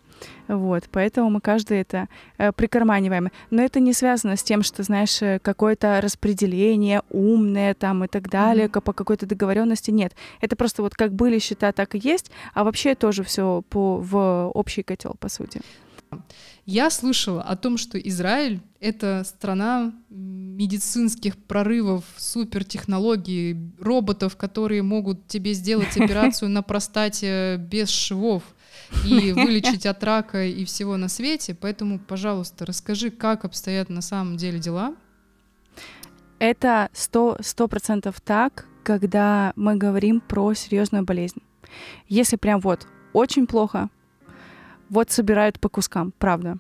Вот, 0.48 0.86
поэтому 0.90 1.30
мы 1.30 1.42
каждый 1.42 1.82
это 1.82 2.08
э, 2.38 2.54
прикарманиваем. 2.54 3.30
Но 3.50 3.62
это 3.62 3.82
не 3.82 3.92
связано 3.92 4.38
с 4.38 4.44
тем, 4.44 4.64
что, 4.64 4.84
знаешь, 4.84 5.22
э, 5.22 5.40
какое-то 5.40 6.00
распределение 6.02 7.02
умное 7.10 7.74
там 7.74 8.06
и 8.06 8.08
так 8.08 8.30
далее, 8.30 8.68
mm-hmm. 8.68 8.82
по 8.82 8.94
какой-то 8.94 9.26
договоренности. 9.26 9.92
Нет. 9.92 10.14
Это 10.40 10.56
просто 10.56 10.82
вот 10.82 10.96
как 10.96 11.14
были 11.14 11.40
счета, 11.40 11.74
так 11.74 11.96
и 11.96 12.00
есть, 12.02 12.32
а 12.54 12.64
вообще 12.64 12.96
тоже 12.96 13.24
все 13.24 13.64
по, 13.70 13.98
в 13.98 14.50
общий 14.54 14.84
котел, 14.84 15.16
по 15.20 15.28
сути. 15.28 15.62
Я 16.66 16.90
слышала 16.90 17.42
о 17.42 17.56
том, 17.56 17.78
что 17.78 17.98
Израиль— 17.98 18.62
это 18.80 19.24
страна 19.26 19.94
медицинских 20.10 21.36
прорывов, 21.38 22.06
супертехнологий, 22.18 23.58
роботов, 23.80 24.38
которые 24.38 24.84
могут 24.84 25.28
тебе 25.28 25.54
сделать 25.54 25.98
операцию 25.98 26.50
на 26.50 26.62
простате 26.62 27.58
без 27.58 27.90
швов 27.90 28.44
и 29.06 29.32
вылечить 29.36 29.86
от 29.86 30.04
рака 30.04 30.46
и 30.46 30.64
всего 30.66 30.98
на 30.98 31.08
свете. 31.08 31.56
Поэтому, 31.56 32.00
пожалуйста, 32.00 32.66
расскажи, 32.66 33.10
как 33.10 33.44
обстоят 33.44 33.90
на 33.90 34.02
самом 34.02 34.38
деле 34.38 34.60
дела. 34.60 34.96
Это 36.38 36.90
сто 36.94 37.38
процентов 37.68 38.22
так, 38.22 38.66
когда 38.84 39.54
мы 39.56 39.76
говорим 39.76 40.22
про 40.22 40.54
серьезную 40.54 41.04
болезнь. 41.04 41.42
Если 42.08 42.36
прям 42.36 42.60
вот 42.60 42.88
очень 43.14 43.48
плохо, 43.48 43.90
вот 44.92 45.10
собирают 45.10 45.60
по 45.60 45.70
кускам, 45.70 46.14
правда. 46.20 46.58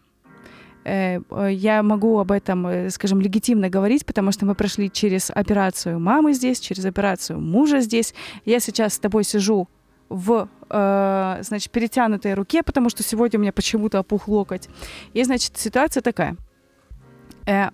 Э, 0.84 1.20
э, 1.30 1.50
я 1.52 1.84
могу 1.84 2.17
об 2.17 2.32
этом, 2.32 2.65
э, 2.65 2.89
скажем, 2.89 3.22
легитимно 3.22 3.70
говорить, 3.70 4.06
потому 4.06 4.32
что 4.32 4.46
мы 4.46 4.56
прошли 4.56 4.89
через 4.89 5.30
операцию 5.30 6.00
мамы 6.00 6.34
здесь, 6.34 6.60
через 6.60 6.86
операцию 6.86 7.39
мужа 7.39 7.82
здесь. 7.82 8.15
Я 8.46 8.60
сейчас 8.60 8.96
с 8.96 9.00
тобой 9.00 9.24
сижу 9.24 9.67
в, 10.10 10.50
значит, 10.67 11.72
перетянутой 11.72 12.34
руке, 12.34 12.63
потому 12.63 12.89
что 12.89 13.02
сегодня 13.02 13.39
у 13.39 13.41
меня 13.41 13.54
почему-то 13.54 14.00
опух 14.00 14.28
локоть. 14.28 14.67
И, 15.13 15.24
значит, 15.24 15.58
ситуация 15.58 16.02
такая— 16.02 16.36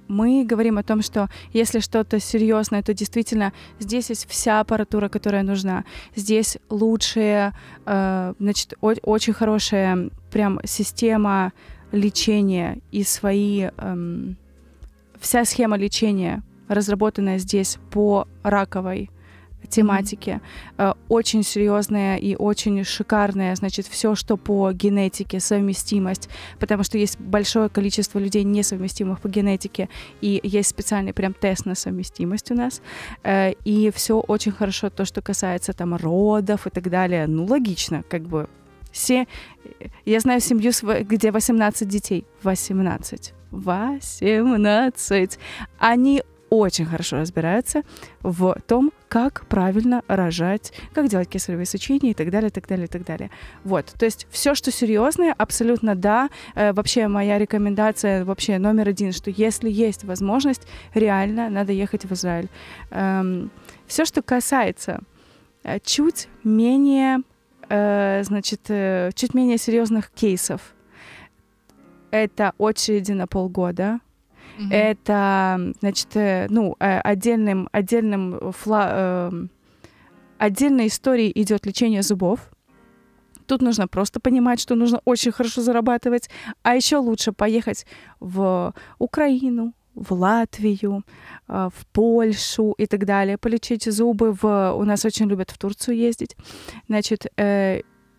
мы 0.07 0.45
говорим 0.45 0.77
о 0.77 0.83
том, 0.83 1.01
что 1.01 1.29
если 1.53 1.79
что-то 1.79 2.19
серьезное, 2.19 2.81
то 2.83 2.93
действительно 2.93 3.53
здесь 3.79 4.09
есть 4.09 4.29
вся 4.29 4.59
аппаратура, 4.59 5.09
которая 5.09 5.43
нужна. 5.43 5.83
Здесь 6.15 6.57
лучшая, 6.69 7.53
э, 7.85 8.33
значит, 8.39 8.73
очень 8.81 9.33
хорошая 9.33 10.09
прям 10.31 10.59
система 10.63 11.53
лечения 11.91 12.79
и 12.91 13.03
свои 13.03 13.69
эм, 13.77 14.37
вся 15.19 15.45
схема 15.45 15.77
лечения 15.77 16.43
разработанная 16.67 17.37
здесь 17.37 17.77
по 17.91 18.27
раковой 18.43 19.09
тематики, 19.69 20.39
mm-hmm. 20.77 20.97
очень 21.09 21.43
серьезная 21.43 22.17
и 22.17 22.35
очень 22.35 22.83
шикарная, 22.83 23.55
значит, 23.55 23.87
все, 23.87 24.15
что 24.15 24.37
по 24.37 24.71
генетике, 24.71 25.39
совместимость, 25.39 26.29
потому 26.59 26.83
что 26.83 26.97
есть 26.97 27.19
большое 27.19 27.69
количество 27.69 28.19
людей 28.19 28.43
несовместимых 28.43 29.19
по 29.19 29.27
генетике, 29.27 29.89
и 30.21 30.39
есть 30.43 30.69
специальный 30.69 31.13
прям 31.13 31.33
тест 31.33 31.65
на 31.65 31.75
совместимость 31.75 32.51
у 32.51 32.55
нас, 32.55 32.81
э, 33.23 33.53
и 33.65 33.91
все 33.91 34.19
очень 34.19 34.51
хорошо, 34.51 34.89
то, 34.89 35.05
что 35.05 35.21
касается 35.21 35.73
там 35.73 35.95
родов 35.95 36.67
и 36.67 36.69
так 36.69 36.89
далее, 36.89 37.27
ну, 37.27 37.45
логично, 37.45 38.03
как 38.09 38.23
бы, 38.23 38.47
все, 38.91 39.27
я 40.05 40.19
знаю 40.19 40.41
семью, 40.41 40.71
где 41.01 41.31
18 41.31 41.87
детей, 41.87 42.25
18, 42.43 43.33
18, 43.51 45.39
они 45.77 46.23
очень 46.49 46.85
хорошо 46.85 47.17
разбираются 47.17 47.83
в 48.21 48.57
том, 48.67 48.91
как 49.09 49.45
правильно 49.47 50.03
рожать, 50.07 50.73
как 50.93 51.07
делать 51.07 51.29
кесарево 51.29 51.65
сечение 51.65 52.11
и 52.11 52.13
так 52.13 52.29
далее, 52.29 52.49
так 52.49 52.67
далее, 52.67 52.87
так 52.87 53.05
далее. 53.05 53.31
Вот, 53.63 53.85
то 53.97 54.05
есть 54.05 54.27
все, 54.29 54.55
что 54.55 54.71
серьезное, 54.71 55.33
абсолютно 55.37 55.95
да. 55.95 56.29
Э, 56.55 56.73
вообще 56.73 57.07
моя 57.07 57.37
рекомендация 57.37 58.25
вообще 58.25 58.57
номер 58.57 58.89
один, 58.89 59.11
что 59.11 59.29
если 59.29 59.69
есть 59.69 60.03
возможность, 60.03 60.67
реально 60.93 61.49
надо 61.49 61.73
ехать 61.73 62.05
в 62.05 62.13
Израиль. 62.13 62.49
Эм, 62.91 63.51
все, 63.87 64.05
что 64.05 64.21
касается 64.21 65.01
э, 65.63 65.79
чуть 65.83 66.27
менее, 66.43 67.19
э, 67.69 68.23
значит, 68.23 68.61
э, 68.69 69.11
чуть 69.15 69.33
менее 69.33 69.57
серьезных 69.57 70.09
кейсов, 70.11 70.73
это 72.11 72.53
очереди 72.57 73.11
на 73.11 73.27
полгода, 73.27 73.99
Mm-hmm. 74.57 74.73
Это, 74.73 75.73
значит, 75.79 76.15
э, 76.15 76.47
ну, 76.49 76.75
э, 76.79 76.99
отдельным, 76.99 77.69
отдельным 77.71 78.51
фла... 78.51 78.89
Э, 78.91 79.31
отдельной 80.37 80.87
историей 80.87 81.31
идет 81.35 81.65
лечение 81.65 82.01
зубов. 82.01 82.51
Тут 83.45 83.61
нужно 83.61 83.87
просто 83.87 84.19
понимать, 84.19 84.59
что 84.59 84.75
нужно 84.75 85.01
очень 85.05 85.31
хорошо 85.31 85.61
зарабатывать, 85.61 86.29
а 86.63 86.75
еще 86.75 86.97
лучше 86.97 87.31
поехать 87.31 87.85
в 88.19 88.73
Украину, 88.99 89.73
в 89.95 90.11
Латвию, 90.11 91.03
в 91.47 91.85
Польшу 91.93 92.75
и 92.77 92.85
так 92.87 93.05
далее, 93.05 93.37
полечить 93.37 93.85
зубы. 93.85 94.33
В... 94.33 94.73
У 94.73 94.83
нас 94.83 95.05
очень 95.05 95.27
любят 95.27 95.49
в 95.49 95.57
Турцию 95.57 95.95
ездить. 95.95 96.35
Значит, 96.89 97.25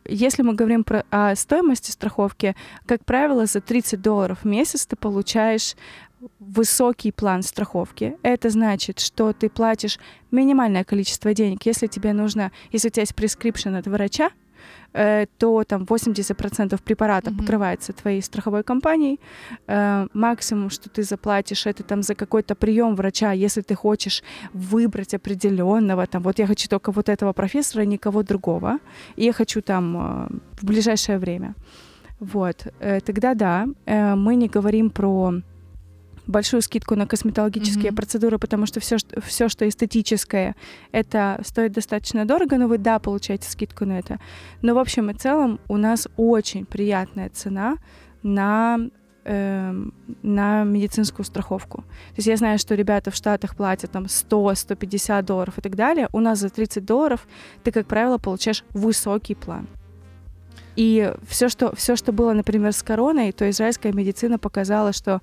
если 0.08 0.42
мы 0.42 0.54
говорим 0.54 0.84
про 0.84 1.04
о 1.10 1.36
стоимости 1.36 1.90
страховки, 1.90 2.56
как 2.86 3.04
правило, 3.04 3.44
за 3.46 3.60
30 3.60 4.00
долларов 4.00 4.38
в 4.42 4.46
месяц 4.46 4.86
ты 4.86 4.96
получаешь 4.96 5.76
высокий 6.38 7.12
план 7.12 7.42
страховки. 7.42 8.16
Это 8.22 8.50
значит, 8.50 9.00
что 9.00 9.32
ты 9.32 9.48
платишь 9.48 9.98
минимальное 10.30 10.84
количество 10.84 11.34
денег. 11.34 11.66
Если 11.66 11.86
тебе 11.86 12.12
нужно, 12.12 12.50
если 12.72 12.88
у 12.88 12.90
тебя 12.90 13.02
есть 13.02 13.14
прескрипшн 13.14 13.74
от 13.74 13.86
врача, 13.86 14.30
э, 14.92 15.26
то 15.38 15.64
там 15.64 15.84
80% 15.84 16.82
препаратов 16.82 17.32
mm-hmm. 17.32 17.38
покрывается 17.38 17.92
твоей 17.92 18.22
страховой 18.22 18.62
компанией. 18.62 19.20
Э, 19.66 20.06
максимум, 20.12 20.70
что 20.70 20.88
ты 20.88 21.02
заплатишь, 21.02 21.66
это 21.66 21.82
там 21.82 22.02
за 22.02 22.14
какой-то 22.14 22.54
прием 22.54 22.96
врача, 22.96 23.32
если 23.32 23.60
ты 23.60 23.74
хочешь 23.74 24.22
выбрать 24.52 25.14
определенного, 25.14 26.06
там, 26.06 26.22
вот 26.22 26.38
я 26.38 26.46
хочу 26.46 26.68
только 26.68 26.92
вот 26.92 27.08
этого 27.08 27.32
профессора, 27.32 27.82
никого 27.82 28.22
другого, 28.22 28.78
и 29.16 29.24
я 29.24 29.32
хочу 29.32 29.62
там 29.62 29.96
э, 29.96 30.28
в 30.60 30.64
ближайшее 30.64 31.18
время. 31.18 31.54
Вот, 32.20 32.66
тогда 33.06 33.34
да, 33.34 33.68
мы 33.86 34.34
не 34.34 34.48
говорим 34.48 34.90
про 34.90 35.34
большую 36.28 36.62
скидку 36.62 36.94
на 36.94 37.06
косметологические 37.06 37.90
mm-hmm. 37.90 37.96
процедуры, 37.96 38.38
потому 38.38 38.66
что 38.66 38.80
все, 38.80 38.98
что, 38.98 39.20
все, 39.20 39.48
что 39.48 39.68
эстетическое, 39.68 40.54
это 40.92 41.40
стоит 41.44 41.72
достаточно 41.72 42.24
дорого, 42.24 42.58
но 42.58 42.68
вы, 42.68 42.78
да, 42.78 42.98
получаете 42.98 43.50
скидку 43.50 43.84
на 43.84 43.98
это. 43.98 44.20
Но 44.62 44.74
в 44.74 44.78
общем 44.78 45.10
и 45.10 45.14
целом 45.14 45.58
у 45.68 45.76
нас 45.76 46.06
очень 46.16 46.66
приятная 46.66 47.30
цена 47.30 47.78
на 48.22 48.78
эм, 49.24 49.94
на 50.22 50.64
медицинскую 50.64 51.24
страховку. 51.24 51.78
То 51.78 52.16
есть 52.16 52.28
я 52.28 52.36
знаю, 52.36 52.58
что 52.58 52.74
ребята 52.74 53.10
в 53.10 53.14
Штатах 53.14 53.56
платят 53.56 53.90
там 53.90 54.04
100-150 54.04 55.22
долларов 55.22 55.58
и 55.58 55.60
так 55.60 55.76
далее. 55.76 56.08
У 56.12 56.20
нас 56.20 56.38
за 56.38 56.50
30 56.50 56.84
долларов 56.84 57.26
ты, 57.64 57.72
как 57.72 57.86
правило, 57.86 58.18
получаешь 58.18 58.64
высокий 58.74 59.34
план. 59.34 59.66
И 60.76 61.12
все, 61.26 61.48
что, 61.48 61.74
все, 61.74 61.96
что 61.96 62.12
было, 62.12 62.32
например, 62.32 62.72
с 62.72 62.84
короной, 62.84 63.32
то 63.32 63.48
израильская 63.50 63.92
медицина 63.92 64.38
показала, 64.38 64.92
что 64.92 65.20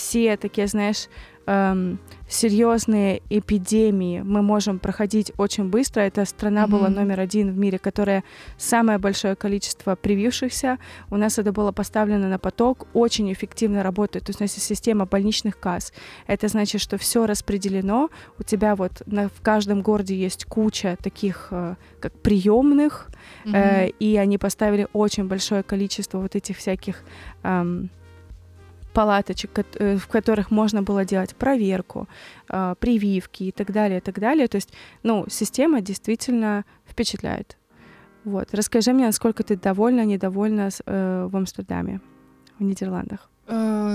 все 0.00 0.38
такие, 0.38 0.66
знаешь, 0.66 1.08
эм, 1.46 1.98
серьезные 2.26 3.20
эпидемии 3.28 4.22
мы 4.22 4.40
можем 4.40 4.78
проходить 4.78 5.30
очень 5.36 5.68
быстро. 5.68 6.00
Эта 6.00 6.24
страна 6.24 6.64
mm-hmm. 6.64 6.70
была 6.70 6.88
номер 6.88 7.20
один 7.20 7.52
в 7.52 7.58
мире, 7.58 7.78
которая 7.78 8.24
самое 8.56 8.98
большое 8.98 9.36
количество 9.36 9.96
привившихся. 9.96 10.78
У 11.10 11.18
нас 11.18 11.38
это 11.38 11.52
было 11.52 11.70
поставлено 11.70 12.28
на 12.28 12.38
поток, 12.38 12.86
очень 12.94 13.30
эффективно 13.30 13.82
работает. 13.82 14.24
То 14.24 14.30
есть 14.30 14.40
у 14.40 14.44
нас 14.44 14.54
есть 14.54 14.66
система 14.66 15.04
больничных 15.04 15.60
касс. 15.60 15.92
Это 16.26 16.48
значит, 16.48 16.80
что 16.80 16.96
все 16.96 17.26
распределено. 17.26 18.08
У 18.38 18.42
тебя 18.42 18.74
вот 18.74 19.02
на, 19.04 19.28
в 19.28 19.42
каждом 19.42 19.82
городе 19.82 20.14
есть 20.14 20.46
куча 20.46 20.96
таких 21.02 21.48
э, 21.50 21.74
как 22.00 22.12
приемных, 22.22 23.10
mm-hmm. 23.44 23.54
э, 23.54 23.88
и 24.00 24.16
они 24.16 24.38
поставили 24.38 24.88
очень 24.94 25.28
большое 25.28 25.62
количество 25.62 26.18
вот 26.18 26.36
этих 26.36 26.56
всяких 26.56 27.02
эм, 27.42 27.90
палаточек, 28.92 29.50
э, 29.58 29.96
в 29.96 30.06
которых 30.06 30.50
можно 30.50 30.82
было 30.82 31.04
делать 31.04 31.34
проверку, 31.36 32.08
а, 32.48 32.74
прививки 32.74 33.44
и 33.44 33.52
так 33.52 33.72
далее, 33.72 33.98
и 33.98 34.00
так 34.00 34.18
далее. 34.18 34.48
То 34.48 34.56
есть, 34.56 34.72
ну, 35.02 35.26
система 35.28 35.80
действительно 35.80 36.64
впечатляет. 36.88 37.56
Вот. 38.24 38.48
Расскажи 38.52 38.92
мне, 38.92 39.06
насколько 39.06 39.42
ты 39.42 39.56
довольна, 39.56 40.04
недовольна 40.04 40.68
э, 40.86 41.28
в 41.30 41.36
Амстердаме, 41.36 42.00
в 42.58 42.62
Нидерландах. 42.62 43.30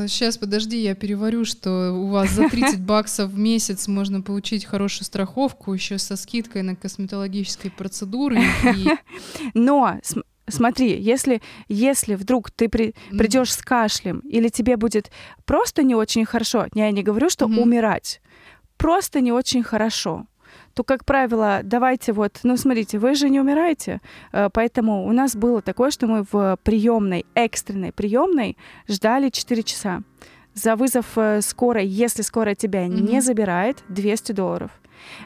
Сейчас, 0.07 0.35
а, 0.35 0.39
подожди, 0.39 0.81
я 0.81 0.95
переварю, 0.95 1.45
что 1.45 1.93
у 1.93 2.07
вас 2.07 2.31
за 2.31 2.49
30 2.49 2.81
баксов 2.85 3.31
в 3.31 3.37
месяц 3.37 3.87
можно 3.87 4.21
получить 4.21 4.65
хорошую 4.65 5.05
страховку, 5.05 5.73
еще 5.73 5.97
со 5.97 6.17
скидкой 6.17 6.61
на 6.63 6.75
косметологические 6.75 7.71
процедуры. 7.71 8.41
И... 8.75 8.89
Но 9.53 9.97
Смотри, 10.47 10.99
если, 10.99 11.41
если 11.67 12.15
вдруг 12.15 12.51
ты 12.51 12.69
при, 12.69 12.93
придешь 13.09 13.53
с 13.53 13.61
кашлем, 13.61 14.19
или 14.19 14.49
тебе 14.49 14.77
будет 14.77 15.11
просто 15.45 15.83
не 15.83 15.95
очень 15.95 16.25
хорошо, 16.25 16.67
я 16.73 16.91
не 16.91 17.03
говорю, 17.03 17.29
что 17.29 17.45
mm-hmm. 17.45 17.61
умирать, 17.61 18.21
просто 18.77 19.21
не 19.21 19.31
очень 19.31 19.63
хорошо, 19.63 20.27
то, 20.75 20.83
как 20.83 21.05
правило, 21.05 21.61
давайте 21.63 22.13
вот, 22.13 22.39
ну, 22.43 22.57
смотрите, 22.57 22.99
вы 22.99 23.15
же 23.15 23.29
не 23.29 23.39
умираете, 23.39 24.01
э, 24.31 24.49
поэтому 24.53 25.07
у 25.07 25.11
нас 25.13 25.35
было 25.35 25.61
такое, 25.61 25.89
что 25.89 26.05
мы 26.05 26.25
в 26.31 26.57
приемной, 26.63 27.25
экстренной 27.33 27.91
приемной 27.91 28.57
ждали 28.87 29.29
4 29.29 29.63
часа. 29.63 30.01
За 30.53 30.75
вызов 30.75 31.05
э, 31.17 31.41
скорой, 31.41 31.87
если 31.87 32.21
скорая 32.21 32.55
тебя 32.55 32.85
mm-hmm. 32.85 33.01
не 33.01 33.21
забирает, 33.21 33.83
200 33.89 34.33
долларов. 34.33 34.71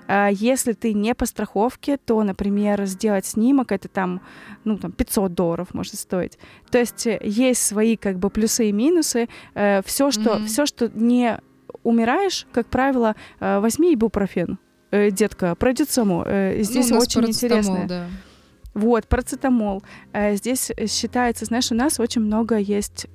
А 0.07 0.29
если 0.29 0.73
ты 0.73 0.93
не 0.93 1.13
по 1.13 1.25
страховке, 1.25 1.97
то, 1.97 2.23
например, 2.23 2.85
сделать 2.85 3.25
снимок, 3.25 3.71
это 3.71 3.87
там, 3.87 4.21
ну, 4.63 4.77
там 4.77 4.91
500 4.91 5.33
долларов 5.33 5.73
может 5.73 5.95
стоить. 5.95 6.37
То 6.71 6.79
есть 6.79 7.07
э, 7.07 7.19
есть 7.23 7.61
свои 7.61 7.95
как 7.95 8.19
бы 8.19 8.29
плюсы 8.29 8.69
и 8.69 8.71
минусы. 8.71 9.29
Э, 9.53 9.81
все, 9.85 10.11
что, 10.11 10.35
mm-hmm. 10.35 10.45
все, 10.45 10.65
что 10.65 10.89
не 10.93 11.39
умираешь, 11.83 12.47
как 12.51 12.67
правило, 12.67 13.15
э, 13.39 13.59
возьми 13.59 13.93
ибупрофен. 13.93 14.57
Детка, 14.91 15.53
пройдет 15.53 15.91
само. 15.91 16.25
Здесь 16.57 16.89
ну, 16.89 16.97
очень 16.97 17.27
интересно. 17.27 17.85
Да. 17.87 18.07
Вот, 18.73 19.05
парацетамол. 19.05 19.83
Здесь 20.31 20.71
считается, 20.87 21.45
знаешь, 21.45 21.71
у 21.71 21.75
нас 21.75 21.99
очень 21.99 22.21
много 22.21 22.57
есть 22.57 23.05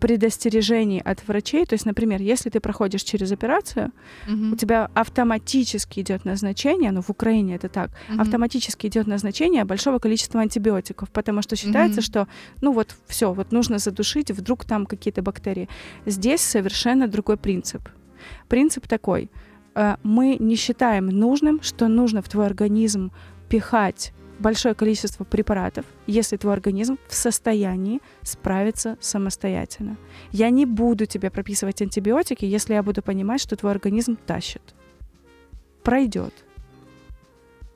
предостережений 0.00 1.00
от 1.00 1.26
врачей. 1.28 1.66
То 1.66 1.74
есть, 1.74 1.86
например, 1.86 2.20
если 2.20 2.50
ты 2.50 2.60
проходишь 2.60 3.02
через 3.02 3.32
операцию, 3.32 3.92
mm-hmm. 4.28 4.52
у 4.52 4.56
тебя 4.56 4.90
автоматически 4.94 6.00
идет 6.00 6.24
назначение, 6.24 6.92
ну 6.92 7.02
в 7.02 7.10
Украине 7.10 7.56
это 7.56 7.68
так, 7.68 7.90
mm-hmm. 7.90 8.20
автоматически 8.20 8.86
идет 8.88 9.06
назначение 9.06 9.64
большого 9.64 9.98
количества 9.98 10.40
антибиотиков, 10.40 11.10
потому 11.10 11.42
что 11.42 11.56
считается, 11.56 12.00
mm-hmm. 12.00 12.04
что 12.04 12.28
ну 12.60 12.72
вот 12.72 12.96
все, 13.06 13.32
вот 13.32 13.52
нужно 13.52 13.78
задушить, 13.78 14.30
вдруг 14.30 14.64
там 14.64 14.86
какие-то 14.86 15.22
бактерии. 15.22 15.68
Здесь 16.06 16.40
совершенно 16.40 17.08
другой 17.08 17.36
принцип. 17.36 17.88
Принцип 18.48 18.86
такой: 18.86 19.30
э, 19.74 19.96
мы 20.02 20.36
не 20.38 20.56
считаем 20.56 21.06
нужным, 21.06 21.62
что 21.62 21.88
нужно 21.88 22.20
в 22.20 22.28
твой 22.28 22.46
организм 22.46 23.10
пихать 23.48 24.12
большое 24.38 24.74
количество 24.74 25.24
препаратов, 25.24 25.84
если 26.06 26.36
твой 26.36 26.54
организм 26.54 26.98
в 27.08 27.14
состоянии 27.14 28.00
справиться 28.22 28.96
самостоятельно. 29.00 29.96
Я 30.32 30.50
не 30.50 30.66
буду 30.66 31.06
тебе 31.06 31.30
прописывать 31.30 31.82
антибиотики, 31.82 32.44
если 32.44 32.74
я 32.74 32.82
буду 32.82 33.02
понимать, 33.02 33.40
что 33.40 33.56
твой 33.56 33.72
организм 33.72 34.16
тащит. 34.16 34.62
Пройдет. 35.82 36.34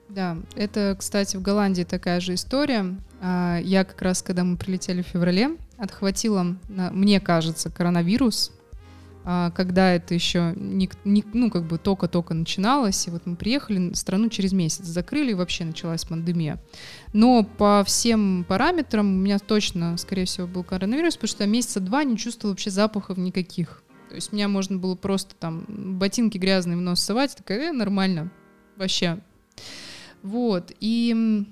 Да, 0.09 0.37
это, 0.57 0.97
кстати, 0.99 1.37
в 1.37 1.43
Голландии 1.43 1.85
такая 1.85 2.21
же 2.21 2.35
история. 2.35 2.97
А, 3.21 3.59
я 3.63 3.85
как 3.85 4.03
раз, 4.03 4.23
когда 4.23 4.43
мы 4.43 4.57
прилетели 4.57 5.03
в 5.03 5.07
феврале, 5.07 5.57
отхватила, 5.79 6.57
мне 6.69 7.21
кажется, 7.21 7.71
коронавирус. 7.71 8.53
А 9.25 9.51
когда 9.51 9.93
это 9.93 10.15
еще 10.15 10.55
не, 10.57 10.89
не, 11.05 11.25
ну, 11.33 11.51
как 11.51 11.65
бы 11.65 11.79
только-только 11.79 12.33
начиналось, 12.33 13.07
и 13.07 13.11
вот 13.11 13.27
мы 13.27 13.37
приехали, 13.37 13.93
страну 13.93 14.29
через 14.31 14.53
месяц 14.53 14.85
закрыли, 14.85 15.33
и 15.33 15.35
вообще 15.35 15.65
началась 15.65 16.05
пандемия. 16.05 16.63
Но 17.13 17.45
по 17.45 17.83
всем 17.85 18.45
параметрам 18.49 19.07
у 19.07 19.19
меня 19.19 19.39
точно, 19.39 19.97
скорее 19.99 20.25
всего, 20.25 20.47
был 20.47 20.65
коронавирус, 20.65 21.17
потому 21.17 21.29
что 21.29 21.45
я 21.45 21.51
месяца 21.51 21.81
два 21.81 22.05
не 22.05 22.17
чувствовала 22.17 22.53
вообще 22.53 22.71
запахов 22.71 23.19
никаких. 23.19 23.83
То 24.09 24.15
есть 24.15 24.33
меня 24.33 24.49
можно 24.49 24.79
было 24.79 24.97
просто 24.97 25.35
там 25.37 25.65
ботинки 25.69 26.39
грязные 26.39 26.77
в 26.77 26.81
нос 26.81 27.01
совать, 27.01 27.37
такая, 27.37 27.71
э, 27.71 27.73
нормально, 27.73 28.33
вообще. 28.77 29.21
Вот, 30.23 30.73
и 30.81 31.47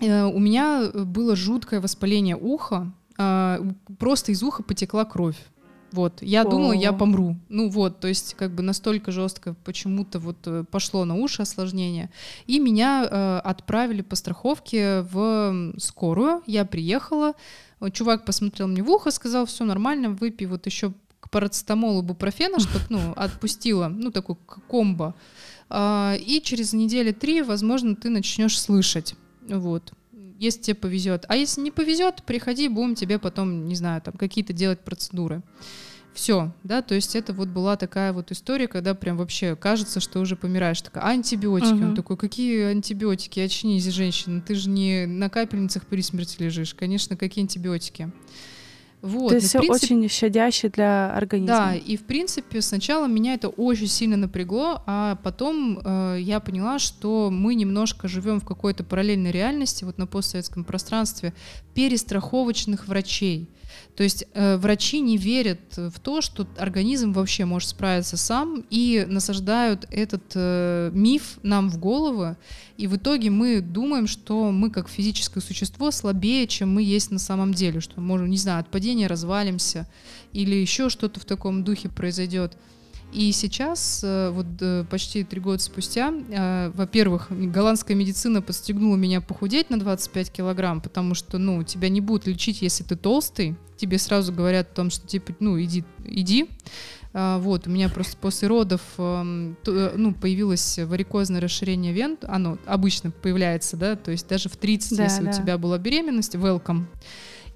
э, 0.00 0.24
у 0.24 0.38
меня 0.38 0.90
было 0.92 1.36
жуткое 1.36 1.80
воспаление 1.80 2.36
уха, 2.36 2.92
э, 3.16 3.58
просто 3.98 4.32
из 4.32 4.42
уха 4.42 4.62
потекла 4.62 5.04
кровь. 5.04 5.38
Вот, 5.92 6.22
я 6.22 6.42
О. 6.42 6.44
думала, 6.48 6.72
я 6.72 6.92
помру. 6.92 7.36
Ну 7.48 7.68
вот, 7.68 8.00
то 8.00 8.08
есть 8.08 8.34
как 8.34 8.52
бы 8.52 8.62
настолько 8.62 9.12
жестко 9.12 9.54
почему-то 9.64 10.18
вот 10.18 10.38
э, 10.46 10.64
пошло 10.70 11.04
на 11.04 11.14
уши 11.14 11.42
осложнение. 11.42 12.10
И 12.46 12.58
меня 12.58 13.06
э, 13.08 13.38
отправили 13.44 14.02
по 14.02 14.16
страховке 14.16 15.02
в 15.02 15.74
скорую. 15.78 16.42
Я 16.46 16.64
приехала, 16.64 17.34
чувак 17.92 18.24
посмотрел 18.24 18.68
мне 18.68 18.82
в 18.82 18.90
ухо, 18.90 19.10
сказал, 19.10 19.46
все 19.46 19.64
нормально, 19.64 20.10
выпей 20.10 20.46
вот 20.46 20.66
еще 20.66 20.92
к 21.20 21.30
парацетамолу 21.30 22.02
бупрофена, 22.02 22.58
чтобы, 22.60 22.84
ну, 22.88 23.12
отпустила, 23.14 23.88
ну, 23.88 24.10
такой 24.10 24.36
комбо. 24.68 25.14
А, 25.68 26.14
и 26.18 26.40
через 26.40 26.72
недели 26.72 27.12
три, 27.12 27.42
возможно, 27.42 27.94
ты 27.94 28.08
начнешь 28.08 28.58
слышать. 28.58 29.14
Вот 29.48 29.92
если 30.42 30.60
тебе 30.60 30.74
повезет. 30.74 31.24
А 31.28 31.36
если 31.36 31.60
не 31.60 31.70
повезет, 31.70 32.22
приходи, 32.24 32.68
будем 32.68 32.94
тебе 32.94 33.18
потом, 33.18 33.66
не 33.66 33.74
знаю, 33.76 34.02
там 34.02 34.14
какие-то 34.14 34.52
делать 34.52 34.80
процедуры. 34.80 35.42
Все, 36.14 36.52
да, 36.62 36.82
то 36.82 36.94
есть 36.94 37.16
это 37.16 37.32
вот 37.32 37.48
была 37.48 37.76
такая 37.76 38.12
вот 38.12 38.32
история, 38.32 38.68
когда 38.68 38.94
прям 38.94 39.16
вообще 39.16 39.56
кажется, 39.56 39.98
что 39.98 40.20
уже 40.20 40.36
помираешь. 40.36 40.82
Такая, 40.82 41.04
антибиотики. 41.04 41.72
Угу. 41.72 41.84
Он 41.84 41.94
такой, 41.94 42.16
какие 42.18 42.64
антибиотики? 42.64 43.40
Очнись, 43.40 43.86
женщина, 43.86 44.42
ты 44.42 44.54
же 44.54 44.68
не 44.68 45.06
на 45.06 45.30
капельницах 45.30 45.86
при 45.86 46.02
смерти 46.02 46.42
лежишь. 46.42 46.74
Конечно, 46.74 47.16
какие 47.16 47.44
антибиотики? 47.44 48.10
Вот, 49.02 49.30
То 49.30 49.34
есть 49.34 49.48
все 49.48 49.58
принципе, 49.58 49.86
очень 49.86 50.08
щадяще 50.08 50.68
для 50.68 51.12
организма. 51.12 51.56
Да, 51.56 51.74
и 51.74 51.96
в 51.96 52.04
принципе 52.04 52.62
сначала 52.62 53.06
меня 53.08 53.34
это 53.34 53.48
очень 53.48 53.88
сильно 53.88 54.16
напрягло, 54.16 54.80
а 54.86 55.16
потом 55.24 55.80
э, 55.84 56.18
я 56.20 56.38
поняла, 56.38 56.78
что 56.78 57.28
мы 57.28 57.56
немножко 57.56 58.06
живем 58.06 58.38
в 58.38 58.44
какой-то 58.44 58.84
параллельной 58.84 59.32
реальности, 59.32 59.82
вот 59.82 59.98
на 59.98 60.06
постсоветском 60.06 60.62
пространстве, 60.62 61.34
перестраховочных 61.74 62.86
врачей. 62.86 63.50
То 63.96 64.02
есть 64.02 64.24
э, 64.32 64.56
врачи 64.56 65.00
не 65.00 65.16
верят 65.16 65.60
в 65.76 66.00
то, 66.00 66.20
что 66.20 66.46
организм 66.56 67.12
вообще 67.12 67.44
может 67.44 67.68
справиться 67.68 68.16
сам, 68.16 68.64
и 68.70 69.04
насаждают 69.08 69.86
этот 69.90 70.22
э, 70.34 70.90
миф 70.94 71.38
нам 71.42 71.68
в 71.70 71.78
головы, 71.78 72.36
и 72.78 72.86
в 72.86 72.96
итоге 72.96 73.30
мы 73.30 73.60
думаем, 73.60 74.06
что 74.06 74.50
мы 74.50 74.70
как 74.70 74.88
физическое 74.88 75.40
существо 75.40 75.90
слабее, 75.90 76.46
чем 76.46 76.74
мы 76.74 76.82
есть 76.82 77.10
на 77.10 77.18
самом 77.18 77.54
деле, 77.54 77.80
что 77.80 78.00
можем, 78.00 78.30
не 78.30 78.38
знаю, 78.38 78.60
от 78.60 78.70
падения 78.70 79.06
развалимся, 79.06 79.86
или 80.32 80.54
еще 80.54 80.88
что-то 80.88 81.20
в 81.20 81.24
таком 81.24 81.62
духе 81.62 81.88
произойдет. 81.88 82.56
И 83.12 83.30
сейчас, 83.32 84.00
э, 84.02 84.30
вот 84.30 84.46
э, 84.60 84.84
почти 84.88 85.22
три 85.22 85.38
года 85.38 85.62
спустя, 85.62 86.12
э, 86.30 86.70
во-первых, 86.74 87.26
голландская 87.28 87.94
медицина 87.94 88.40
подстегнула 88.40 88.96
меня 88.96 89.20
похудеть 89.20 89.68
на 89.68 89.78
25 89.78 90.32
килограмм, 90.32 90.80
потому 90.80 91.14
что, 91.14 91.36
ну, 91.36 91.62
тебя 91.62 91.90
не 91.90 92.00
будут 92.00 92.26
лечить, 92.26 92.62
если 92.62 92.84
ты 92.84 92.96
толстый. 92.96 93.54
Тебе 93.76 93.98
сразу 93.98 94.32
говорят 94.32 94.70
о 94.72 94.74
том, 94.74 94.90
что, 94.90 95.06
типа, 95.06 95.34
ну, 95.40 95.60
иди, 95.60 95.84
иди. 96.04 96.48
Вот, 97.12 97.66
у 97.66 97.70
меня 97.70 97.90
просто 97.90 98.16
после 98.16 98.48
родов, 98.48 98.80
эм, 98.96 99.58
ну, 99.66 100.14
появилось 100.14 100.78
варикозное 100.78 101.42
расширение 101.42 101.92
вен, 101.92 102.16
оно 102.22 102.56
обычно 102.64 103.10
появляется, 103.10 103.76
да, 103.76 103.96
то 103.96 104.12
есть 104.12 104.26
даже 104.28 104.48
в 104.48 104.56
30, 104.56 104.96
да, 104.96 105.04
если 105.04 105.24
да. 105.24 105.30
у 105.30 105.34
тебя 105.34 105.58
была 105.58 105.76
беременность, 105.76 106.36
welcome. 106.36 106.84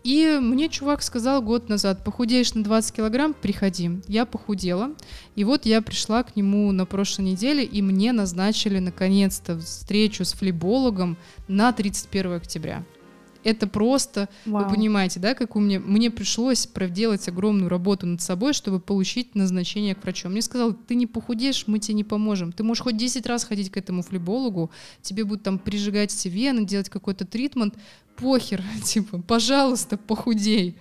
И 0.06 0.38
мне 0.40 0.68
чувак 0.68 1.02
сказал 1.02 1.42
год 1.42 1.68
назад, 1.68 2.04
похудеешь 2.04 2.54
на 2.54 2.62
20 2.62 2.94
килограмм, 2.94 3.34
приходи. 3.34 3.90
Я 4.06 4.24
похудела. 4.24 4.92
И 5.34 5.42
вот 5.42 5.66
я 5.66 5.82
пришла 5.82 6.22
к 6.22 6.36
нему 6.36 6.70
на 6.70 6.86
прошлой 6.86 7.22
неделе, 7.22 7.64
и 7.64 7.82
мне 7.82 8.12
назначили 8.12 8.78
наконец-то 8.78 9.58
встречу 9.58 10.24
с 10.24 10.32
флебологом 10.32 11.16
на 11.48 11.72
31 11.72 12.34
октября. 12.34 12.84
Это 13.46 13.68
просто, 13.68 14.28
Вау. 14.44 14.64
вы 14.64 14.74
понимаете, 14.74 15.20
да, 15.20 15.34
как 15.34 15.54
у 15.54 15.60
меня, 15.60 15.78
мне 15.78 16.10
пришлось 16.10 16.66
проделать 16.66 17.28
огромную 17.28 17.68
работу 17.68 18.04
над 18.04 18.20
собой, 18.20 18.54
чтобы 18.54 18.80
получить 18.80 19.36
назначение 19.36 19.94
к 19.94 20.02
врачу. 20.02 20.28
Мне 20.28 20.42
сказал, 20.42 20.72
ты 20.72 20.96
не 20.96 21.06
похудеешь, 21.06 21.68
мы 21.68 21.78
тебе 21.78 21.94
не 21.94 22.02
поможем. 22.02 22.50
Ты 22.50 22.64
можешь 22.64 22.82
хоть 22.82 22.96
10 22.96 23.24
раз 23.24 23.44
ходить 23.44 23.70
к 23.70 23.76
этому 23.76 24.02
флебологу, 24.02 24.72
тебе 25.00 25.22
будут 25.22 25.44
там 25.44 25.60
прижигать 25.60 26.10
все 26.10 26.28
вены, 26.28 26.64
делать 26.64 26.88
какой-то 26.88 27.24
тритмент, 27.24 27.76
похер, 28.16 28.64
типа, 28.84 29.22
пожалуйста, 29.22 29.96
похудей. 29.96 30.76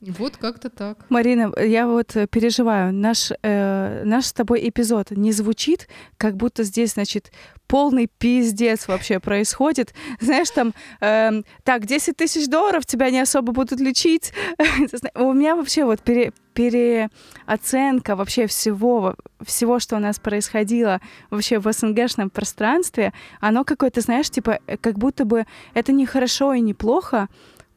Вот 0.00 0.36
как-то 0.36 0.68
так. 0.68 1.06
Марина, 1.08 1.52
я 1.58 1.86
вот 1.86 2.14
переживаю. 2.30 2.92
Наш, 2.92 3.32
э, 3.42 4.02
наш 4.04 4.26
с 4.26 4.32
тобой 4.32 4.68
эпизод 4.68 5.10
не 5.10 5.32
звучит, 5.32 5.88
как 6.18 6.36
будто 6.36 6.64
здесь, 6.64 6.92
значит, 6.92 7.32
полный 7.66 8.06
пиздец 8.06 8.88
вообще 8.88 9.20
происходит. 9.20 9.94
Знаешь, 10.20 10.50
там, 10.50 10.74
э, 11.00 11.42
так, 11.64 11.86
10 11.86 12.16
тысяч 12.16 12.46
долларов 12.46 12.84
тебя 12.84 13.10
не 13.10 13.20
особо 13.20 13.52
будут 13.52 13.80
лечить. 13.80 14.34
У 15.14 15.32
меня 15.32 15.56
вообще 15.56 15.84
вот 15.84 16.02
пере, 16.02 16.32
переоценка 16.52 18.16
вообще 18.16 18.46
всего, 18.46 19.14
всего, 19.44 19.78
что 19.78 19.96
у 19.96 19.98
нас 19.98 20.18
происходило 20.18 21.00
вообще 21.30 21.58
в 21.58 21.70
СНГшном 21.72 22.30
пространстве, 22.30 23.12
оно 23.40 23.64
какое-то, 23.64 24.00
знаешь, 24.02 24.30
типа, 24.30 24.58
э, 24.66 24.76
как 24.76 24.98
будто 24.98 25.24
бы 25.24 25.46
это 25.72 25.92
не 25.92 26.04
хорошо 26.04 26.52
и 26.52 26.60
не 26.60 26.74
плохо, 26.74 27.28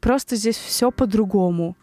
просто 0.02 0.36
здесь 0.36 0.58
все 0.58 0.92
по-другому. 0.92 1.76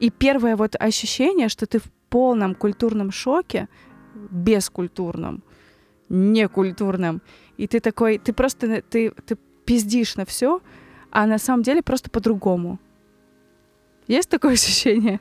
И 0.00 0.10
первое 0.10 0.56
вот 0.56 0.76
ощущение, 0.78 1.48
что 1.48 1.66
ты 1.66 1.78
в 1.78 1.90
полном 2.08 2.54
культурном 2.54 3.10
шоке, 3.10 3.68
бескультурном, 4.14 5.42
некультурном, 6.08 7.22
и 7.56 7.66
ты 7.66 7.80
такой, 7.80 8.18
ты 8.18 8.32
просто, 8.32 8.82
ты, 8.82 9.10
ты 9.10 9.36
пиздишь 9.64 10.16
на 10.16 10.24
все, 10.24 10.60
а 11.10 11.26
на 11.26 11.38
самом 11.38 11.62
деле 11.62 11.82
просто 11.82 12.10
по-другому. 12.10 12.78
Есть 14.06 14.28
такое 14.28 14.52
ощущение? 14.54 15.20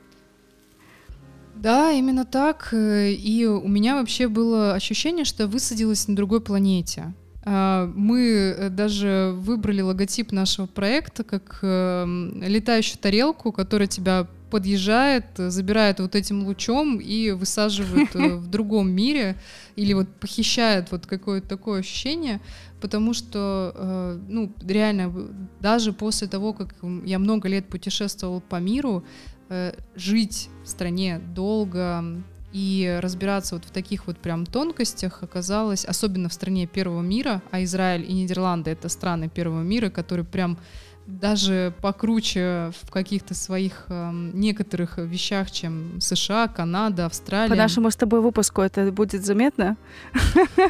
Да, 1.56 1.92
именно 1.92 2.26
так. 2.26 2.70
И 2.74 3.48
у 3.48 3.68
меня 3.68 3.96
вообще 3.96 4.28
было 4.28 4.74
ощущение, 4.74 5.26
что 5.26 5.44
я 5.44 5.50
высадилась 5.50 6.08
на 6.08 6.16
другой 6.16 6.42
планете. 6.42 7.14
А, 7.46 7.92
мы 7.96 8.70
даже 8.72 9.34
выбрали 9.36 9.82
логотип 9.82 10.32
нашего 10.32 10.66
проекта 10.66 11.24
как 11.24 11.60
эм, 11.62 12.42
летающую 12.42 12.98
тарелку, 12.98 13.52
которая 13.52 13.88
тебя 13.88 14.28
подъезжает, 14.50 15.26
забирает 15.36 16.00
вот 16.00 16.16
этим 16.16 16.46
лучом 16.46 16.98
и 16.98 17.32
высаживает 17.32 18.16
э, 18.16 18.36
в 18.38 18.48
другом 18.48 18.90
мире 18.90 19.36
или 19.76 19.94
вот 19.94 20.08
похищает 20.08 20.92
вот 20.92 21.06
какое-то 21.06 21.48
такое 21.48 21.82
ощущение, 21.82 22.40
потому 22.82 23.14
что, 23.14 23.74
э, 23.76 24.20
ну, 24.30 24.52
реально, 24.66 25.14
даже 25.60 25.94
после 25.94 26.28
того, 26.28 26.54
как 26.54 26.76
я 27.04 27.20
много 27.20 27.48
лет 27.48 27.68
путешествовала 27.68 28.40
по 28.40 28.60
миру, 28.60 29.04
э, 29.50 29.74
жить 29.96 30.50
в 30.64 30.70
стране 30.70 31.20
долго 31.20 32.24
и 32.56 33.00
разбираться 33.02 33.56
вот 33.56 33.66
в 33.66 33.72
таких 33.72 34.08
вот 34.08 34.18
прям 34.18 34.46
тонкостях 34.46 35.24
оказалось, 35.24 35.84
особенно 35.84 36.30
в 36.30 36.34
стране 36.34 36.68
первого 36.68 37.02
мира, 37.02 37.42
а 37.52 37.62
Израиль 37.66 38.10
и 38.10 38.14
Нидерланды— 38.14 38.72
это 38.72 38.88
страны 38.88 39.28
первого 39.28 39.62
мира, 39.62 39.90
которые 39.90 40.26
прям 40.26 40.58
даже 41.06 41.74
покруче 41.82 42.72
в 42.82 42.90
каких-то 42.90 43.34
своих 43.34 43.88
э, 43.90 44.12
некоторых 44.34 44.98
вещах, 44.98 45.52
чем 45.52 46.00
США, 46.00 46.48
Канада, 46.48 47.08
Австралия. 47.08 47.50
По 47.50 47.58
нашему 47.58 47.92
с 47.92 47.98
тобой 47.98 48.22
выпуску 48.22 48.62
это 48.62 48.90
будет 48.90 49.26
заметно? 49.26 49.76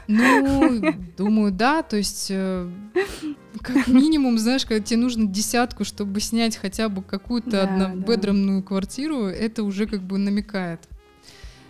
Ну, 0.08 0.92
думаю, 1.18 1.52
да. 1.52 1.84
То 1.84 1.98
есть, 1.98 2.28
э, 2.32 2.68
как 3.62 3.88
минимум, 3.88 4.40
знаешь, 4.40 4.66
когда 4.66 4.84
тебе 4.84 4.98
нужно 5.00 5.28
десятку, 5.28 5.86
чтобы 5.86 6.20
снять 6.20 6.58
хотя 6.58 6.90
бы 6.90 7.04
какую-то 7.04 7.52
да, 7.52 7.64
однобедромную 7.64 8.62
да. 8.62 8.68
квартиру, 8.68 9.28
это 9.28 9.64
уже 9.64 9.86
как 9.86 10.02
бы 10.02 10.18
намекает. 10.18 10.82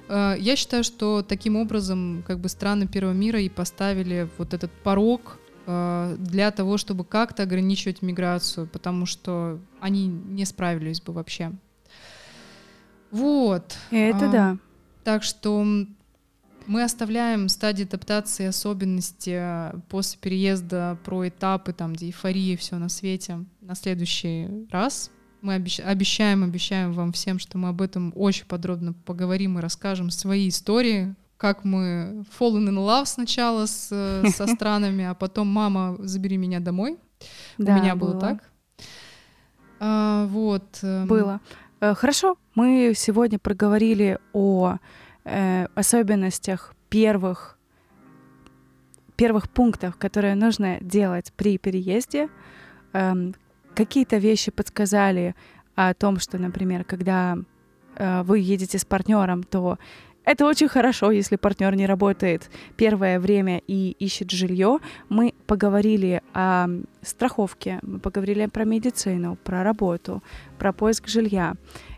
Э, 0.07 0.35
я 0.37 0.55
считаю, 0.55 0.83
что 0.83 1.21
таким 1.21 1.55
образом 1.55 2.23
как 2.27 2.39
бы 2.39 2.49
страны 2.49 2.87
первого 2.87 3.13
мира 3.13 3.39
и 3.39 3.49
поставили 3.49 4.29
вот 4.37 4.53
этот 4.53 4.71
порог 4.71 5.39
Э, 5.67 6.15
для 6.19 6.51
того, 6.51 6.77
чтобы 6.77 7.03
как-то 7.03 7.43
ограничивать 7.43 8.01
миграцию, 8.01 8.67
потому 8.67 9.05
что 9.05 9.59
они 9.79 10.07
не 10.07 10.45
справились 10.45 11.01
бы 11.01 11.13
вообще. 11.13 11.51
Вот. 13.11 13.77
Это 13.91 14.29
а, 14.29 14.31
да. 14.31 14.57
Так 15.03 15.23
что 15.23 15.65
мы 16.67 16.83
оставляем 16.83 17.49
стадии 17.49 17.83
адаптации 17.83 18.45
особенности 18.45 19.37
э, 19.37 19.73
после 19.89 20.19
переезда 20.19 20.97
про 21.03 21.27
этапы, 21.27 21.73
там, 21.73 21.93
где 21.93 22.07
эйфория, 22.07 22.57
все 22.57 22.77
на 22.77 22.89
свете, 22.89 23.45
на 23.61 23.75
следующий 23.75 24.67
раз. 24.69 25.09
Мы 25.45 25.53
обещ... 25.53 25.79
обещаем, 25.79 26.43
обещаем 26.43 26.91
вам 26.91 27.11
всем, 27.11 27.37
что 27.37 27.59
мы 27.59 27.69
об 27.69 27.79
этом 27.79 28.11
очень 28.15 28.47
подробно 28.47 28.93
поговорим 28.93 29.59
и 29.59 29.61
расскажем 29.61 30.09
свои 30.09 30.49
истории, 30.49 31.13
как 31.37 31.63
мы 31.63 32.25
fallen 32.39 32.67
in 32.67 32.77
love 32.77 33.05
сначала 33.05 33.67
с, 33.67 33.89
э, 33.91 34.27
со 34.29 34.47
странами, 34.55 35.05
а 35.05 35.13
потом 35.13 35.47
мама 35.47 35.97
забери 35.99 36.37
меня 36.37 36.59
домой. 36.59 36.97
Да, 37.59 37.75
У 37.75 37.79
меня 37.79 37.95
было, 37.95 38.13
было 38.13 38.19
так. 38.19 38.49
А, 39.79 40.25
вот. 40.25 40.79
Эм, 40.81 41.07
было. 41.07 41.39
Э, 41.79 41.93
хорошо, 41.93 42.37
мы 42.55 42.93
сегодня 42.95 43.37
проговорили 43.37 44.17
о 44.33 44.77
э, 45.25 45.67
особенностях 45.75 46.73
первых 46.89 47.59
первых 49.15 49.47
пунктов, 49.47 49.95
которые 49.95 50.33
нужно 50.33 50.79
делать 50.81 51.31
при 51.37 51.59
переезде. 51.59 52.29
Эм, 52.93 53.35
какие-то 53.75 54.17
вещи 54.17 54.51
подсказали 54.51 55.35
о 55.75 55.93
том, 55.93 56.19
что, 56.19 56.37
например, 56.37 56.83
когда 56.83 57.37
э, 57.95 58.23
вы 58.23 58.39
едете 58.39 58.79
с 58.79 58.85
партнером, 58.85 59.43
то 59.43 59.77
это 60.25 60.47
очень 60.47 60.67
хорошо, 60.67 61.11
если 61.11 61.35
партнер 61.35 61.75
не 61.75 61.85
работает 61.85 62.49
первое 62.77 63.19
время 63.19 63.61
и 63.67 63.91
ищет 63.91 64.31
жилье. 64.31 64.79
Мы 65.07 65.35
поговорили 65.45 66.23
о 66.33 66.67
страховке, 67.03 67.79
мы 67.83 67.99
поговорили 67.99 68.47
про 68.47 68.65
медицину, 68.65 69.37
про 69.43 69.63
работу, 69.63 70.23
про 70.57 70.73
поиск 70.73 71.07
жилья. 71.07 71.53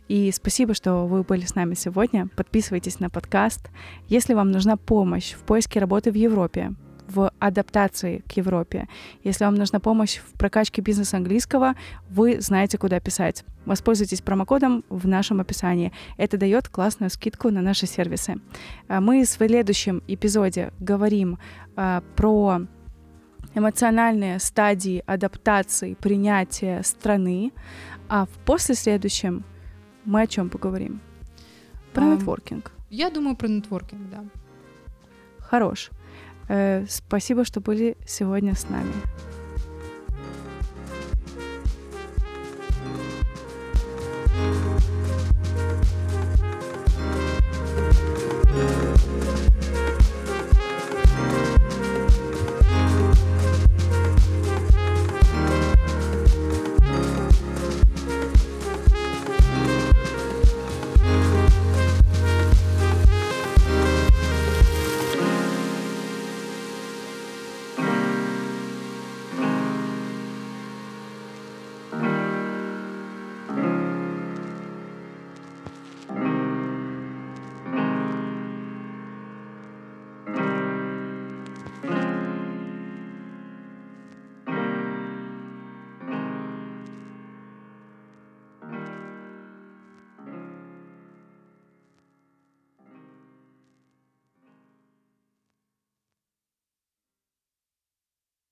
И 0.10 0.32
спасибо, 0.34 0.74
что 0.74 1.06
вы 1.08 1.24
были 1.24 1.46
с 1.46 1.56
нами 1.56 1.74
сегодня. 1.74 2.28
Подписывайтесь 2.36 3.00
на 3.00 3.10
подкаст. 3.10 3.70
Если 4.10 4.34
вам 4.34 4.52
нужна 4.52 4.76
помощь 4.76 5.34
в 5.34 5.44
поиске 5.44 5.80
работы 5.80 6.12
в 6.12 6.16
Европе, 6.16 6.74
в 7.08 7.32
адаптации 7.40 8.24
к 8.28 8.34
Европе. 8.34 8.88
Если 9.24 9.44
вам 9.44 9.56
нужна 9.56 9.80
помощь 9.80 10.18
в 10.18 10.38
прокачке 10.38 10.82
бизнеса 10.82 11.18
английского, 11.18 11.76
вы 12.10 12.40
знаете, 12.42 12.78
куда 12.78 13.00
писать. 13.00 13.44
Воспользуйтесь 13.66 14.22
промокодом 14.22 14.84
в 14.90 15.08
нашем 15.08 15.40
описании. 15.40 15.92
Это 16.18 16.38
дает 16.38 16.68
классную 16.68 17.10
скидку 17.10 17.50
на 17.50 17.62
наши 17.62 17.88
сервисы. 17.88 18.36
А 18.88 19.02
мы 19.02 19.24
в 19.24 19.28
следующем 19.28 20.04
эпизоде 20.08 20.72
говорим 20.80 21.40
а, 21.76 22.04
про 22.16 22.62
эмоциональные 23.56 24.40
стадии 24.40 25.04
адаптации, 25.06 25.96
принятия 25.96 26.82
страны, 26.84 27.52
а 28.08 28.26
в 28.26 28.30
последующем 28.46 29.44
мы 30.06 30.22
о 30.22 30.28
чем 30.28 30.50
поговорим? 30.50 31.02
Про 31.94 32.04
um, 32.04 32.16
нетворкинг. 32.16 32.72
Я 32.90 33.10
думаю 33.10 33.36
про 33.36 33.48
нетворкинг, 33.48 34.10
да. 34.10 34.24
Хорош. 35.40 35.92
Э, 36.48 36.86
спасибо, 36.88 37.44
что 37.46 37.62
были 37.62 37.98
сегодня 38.06 38.56
с 38.56 38.70
нами. 38.70 38.94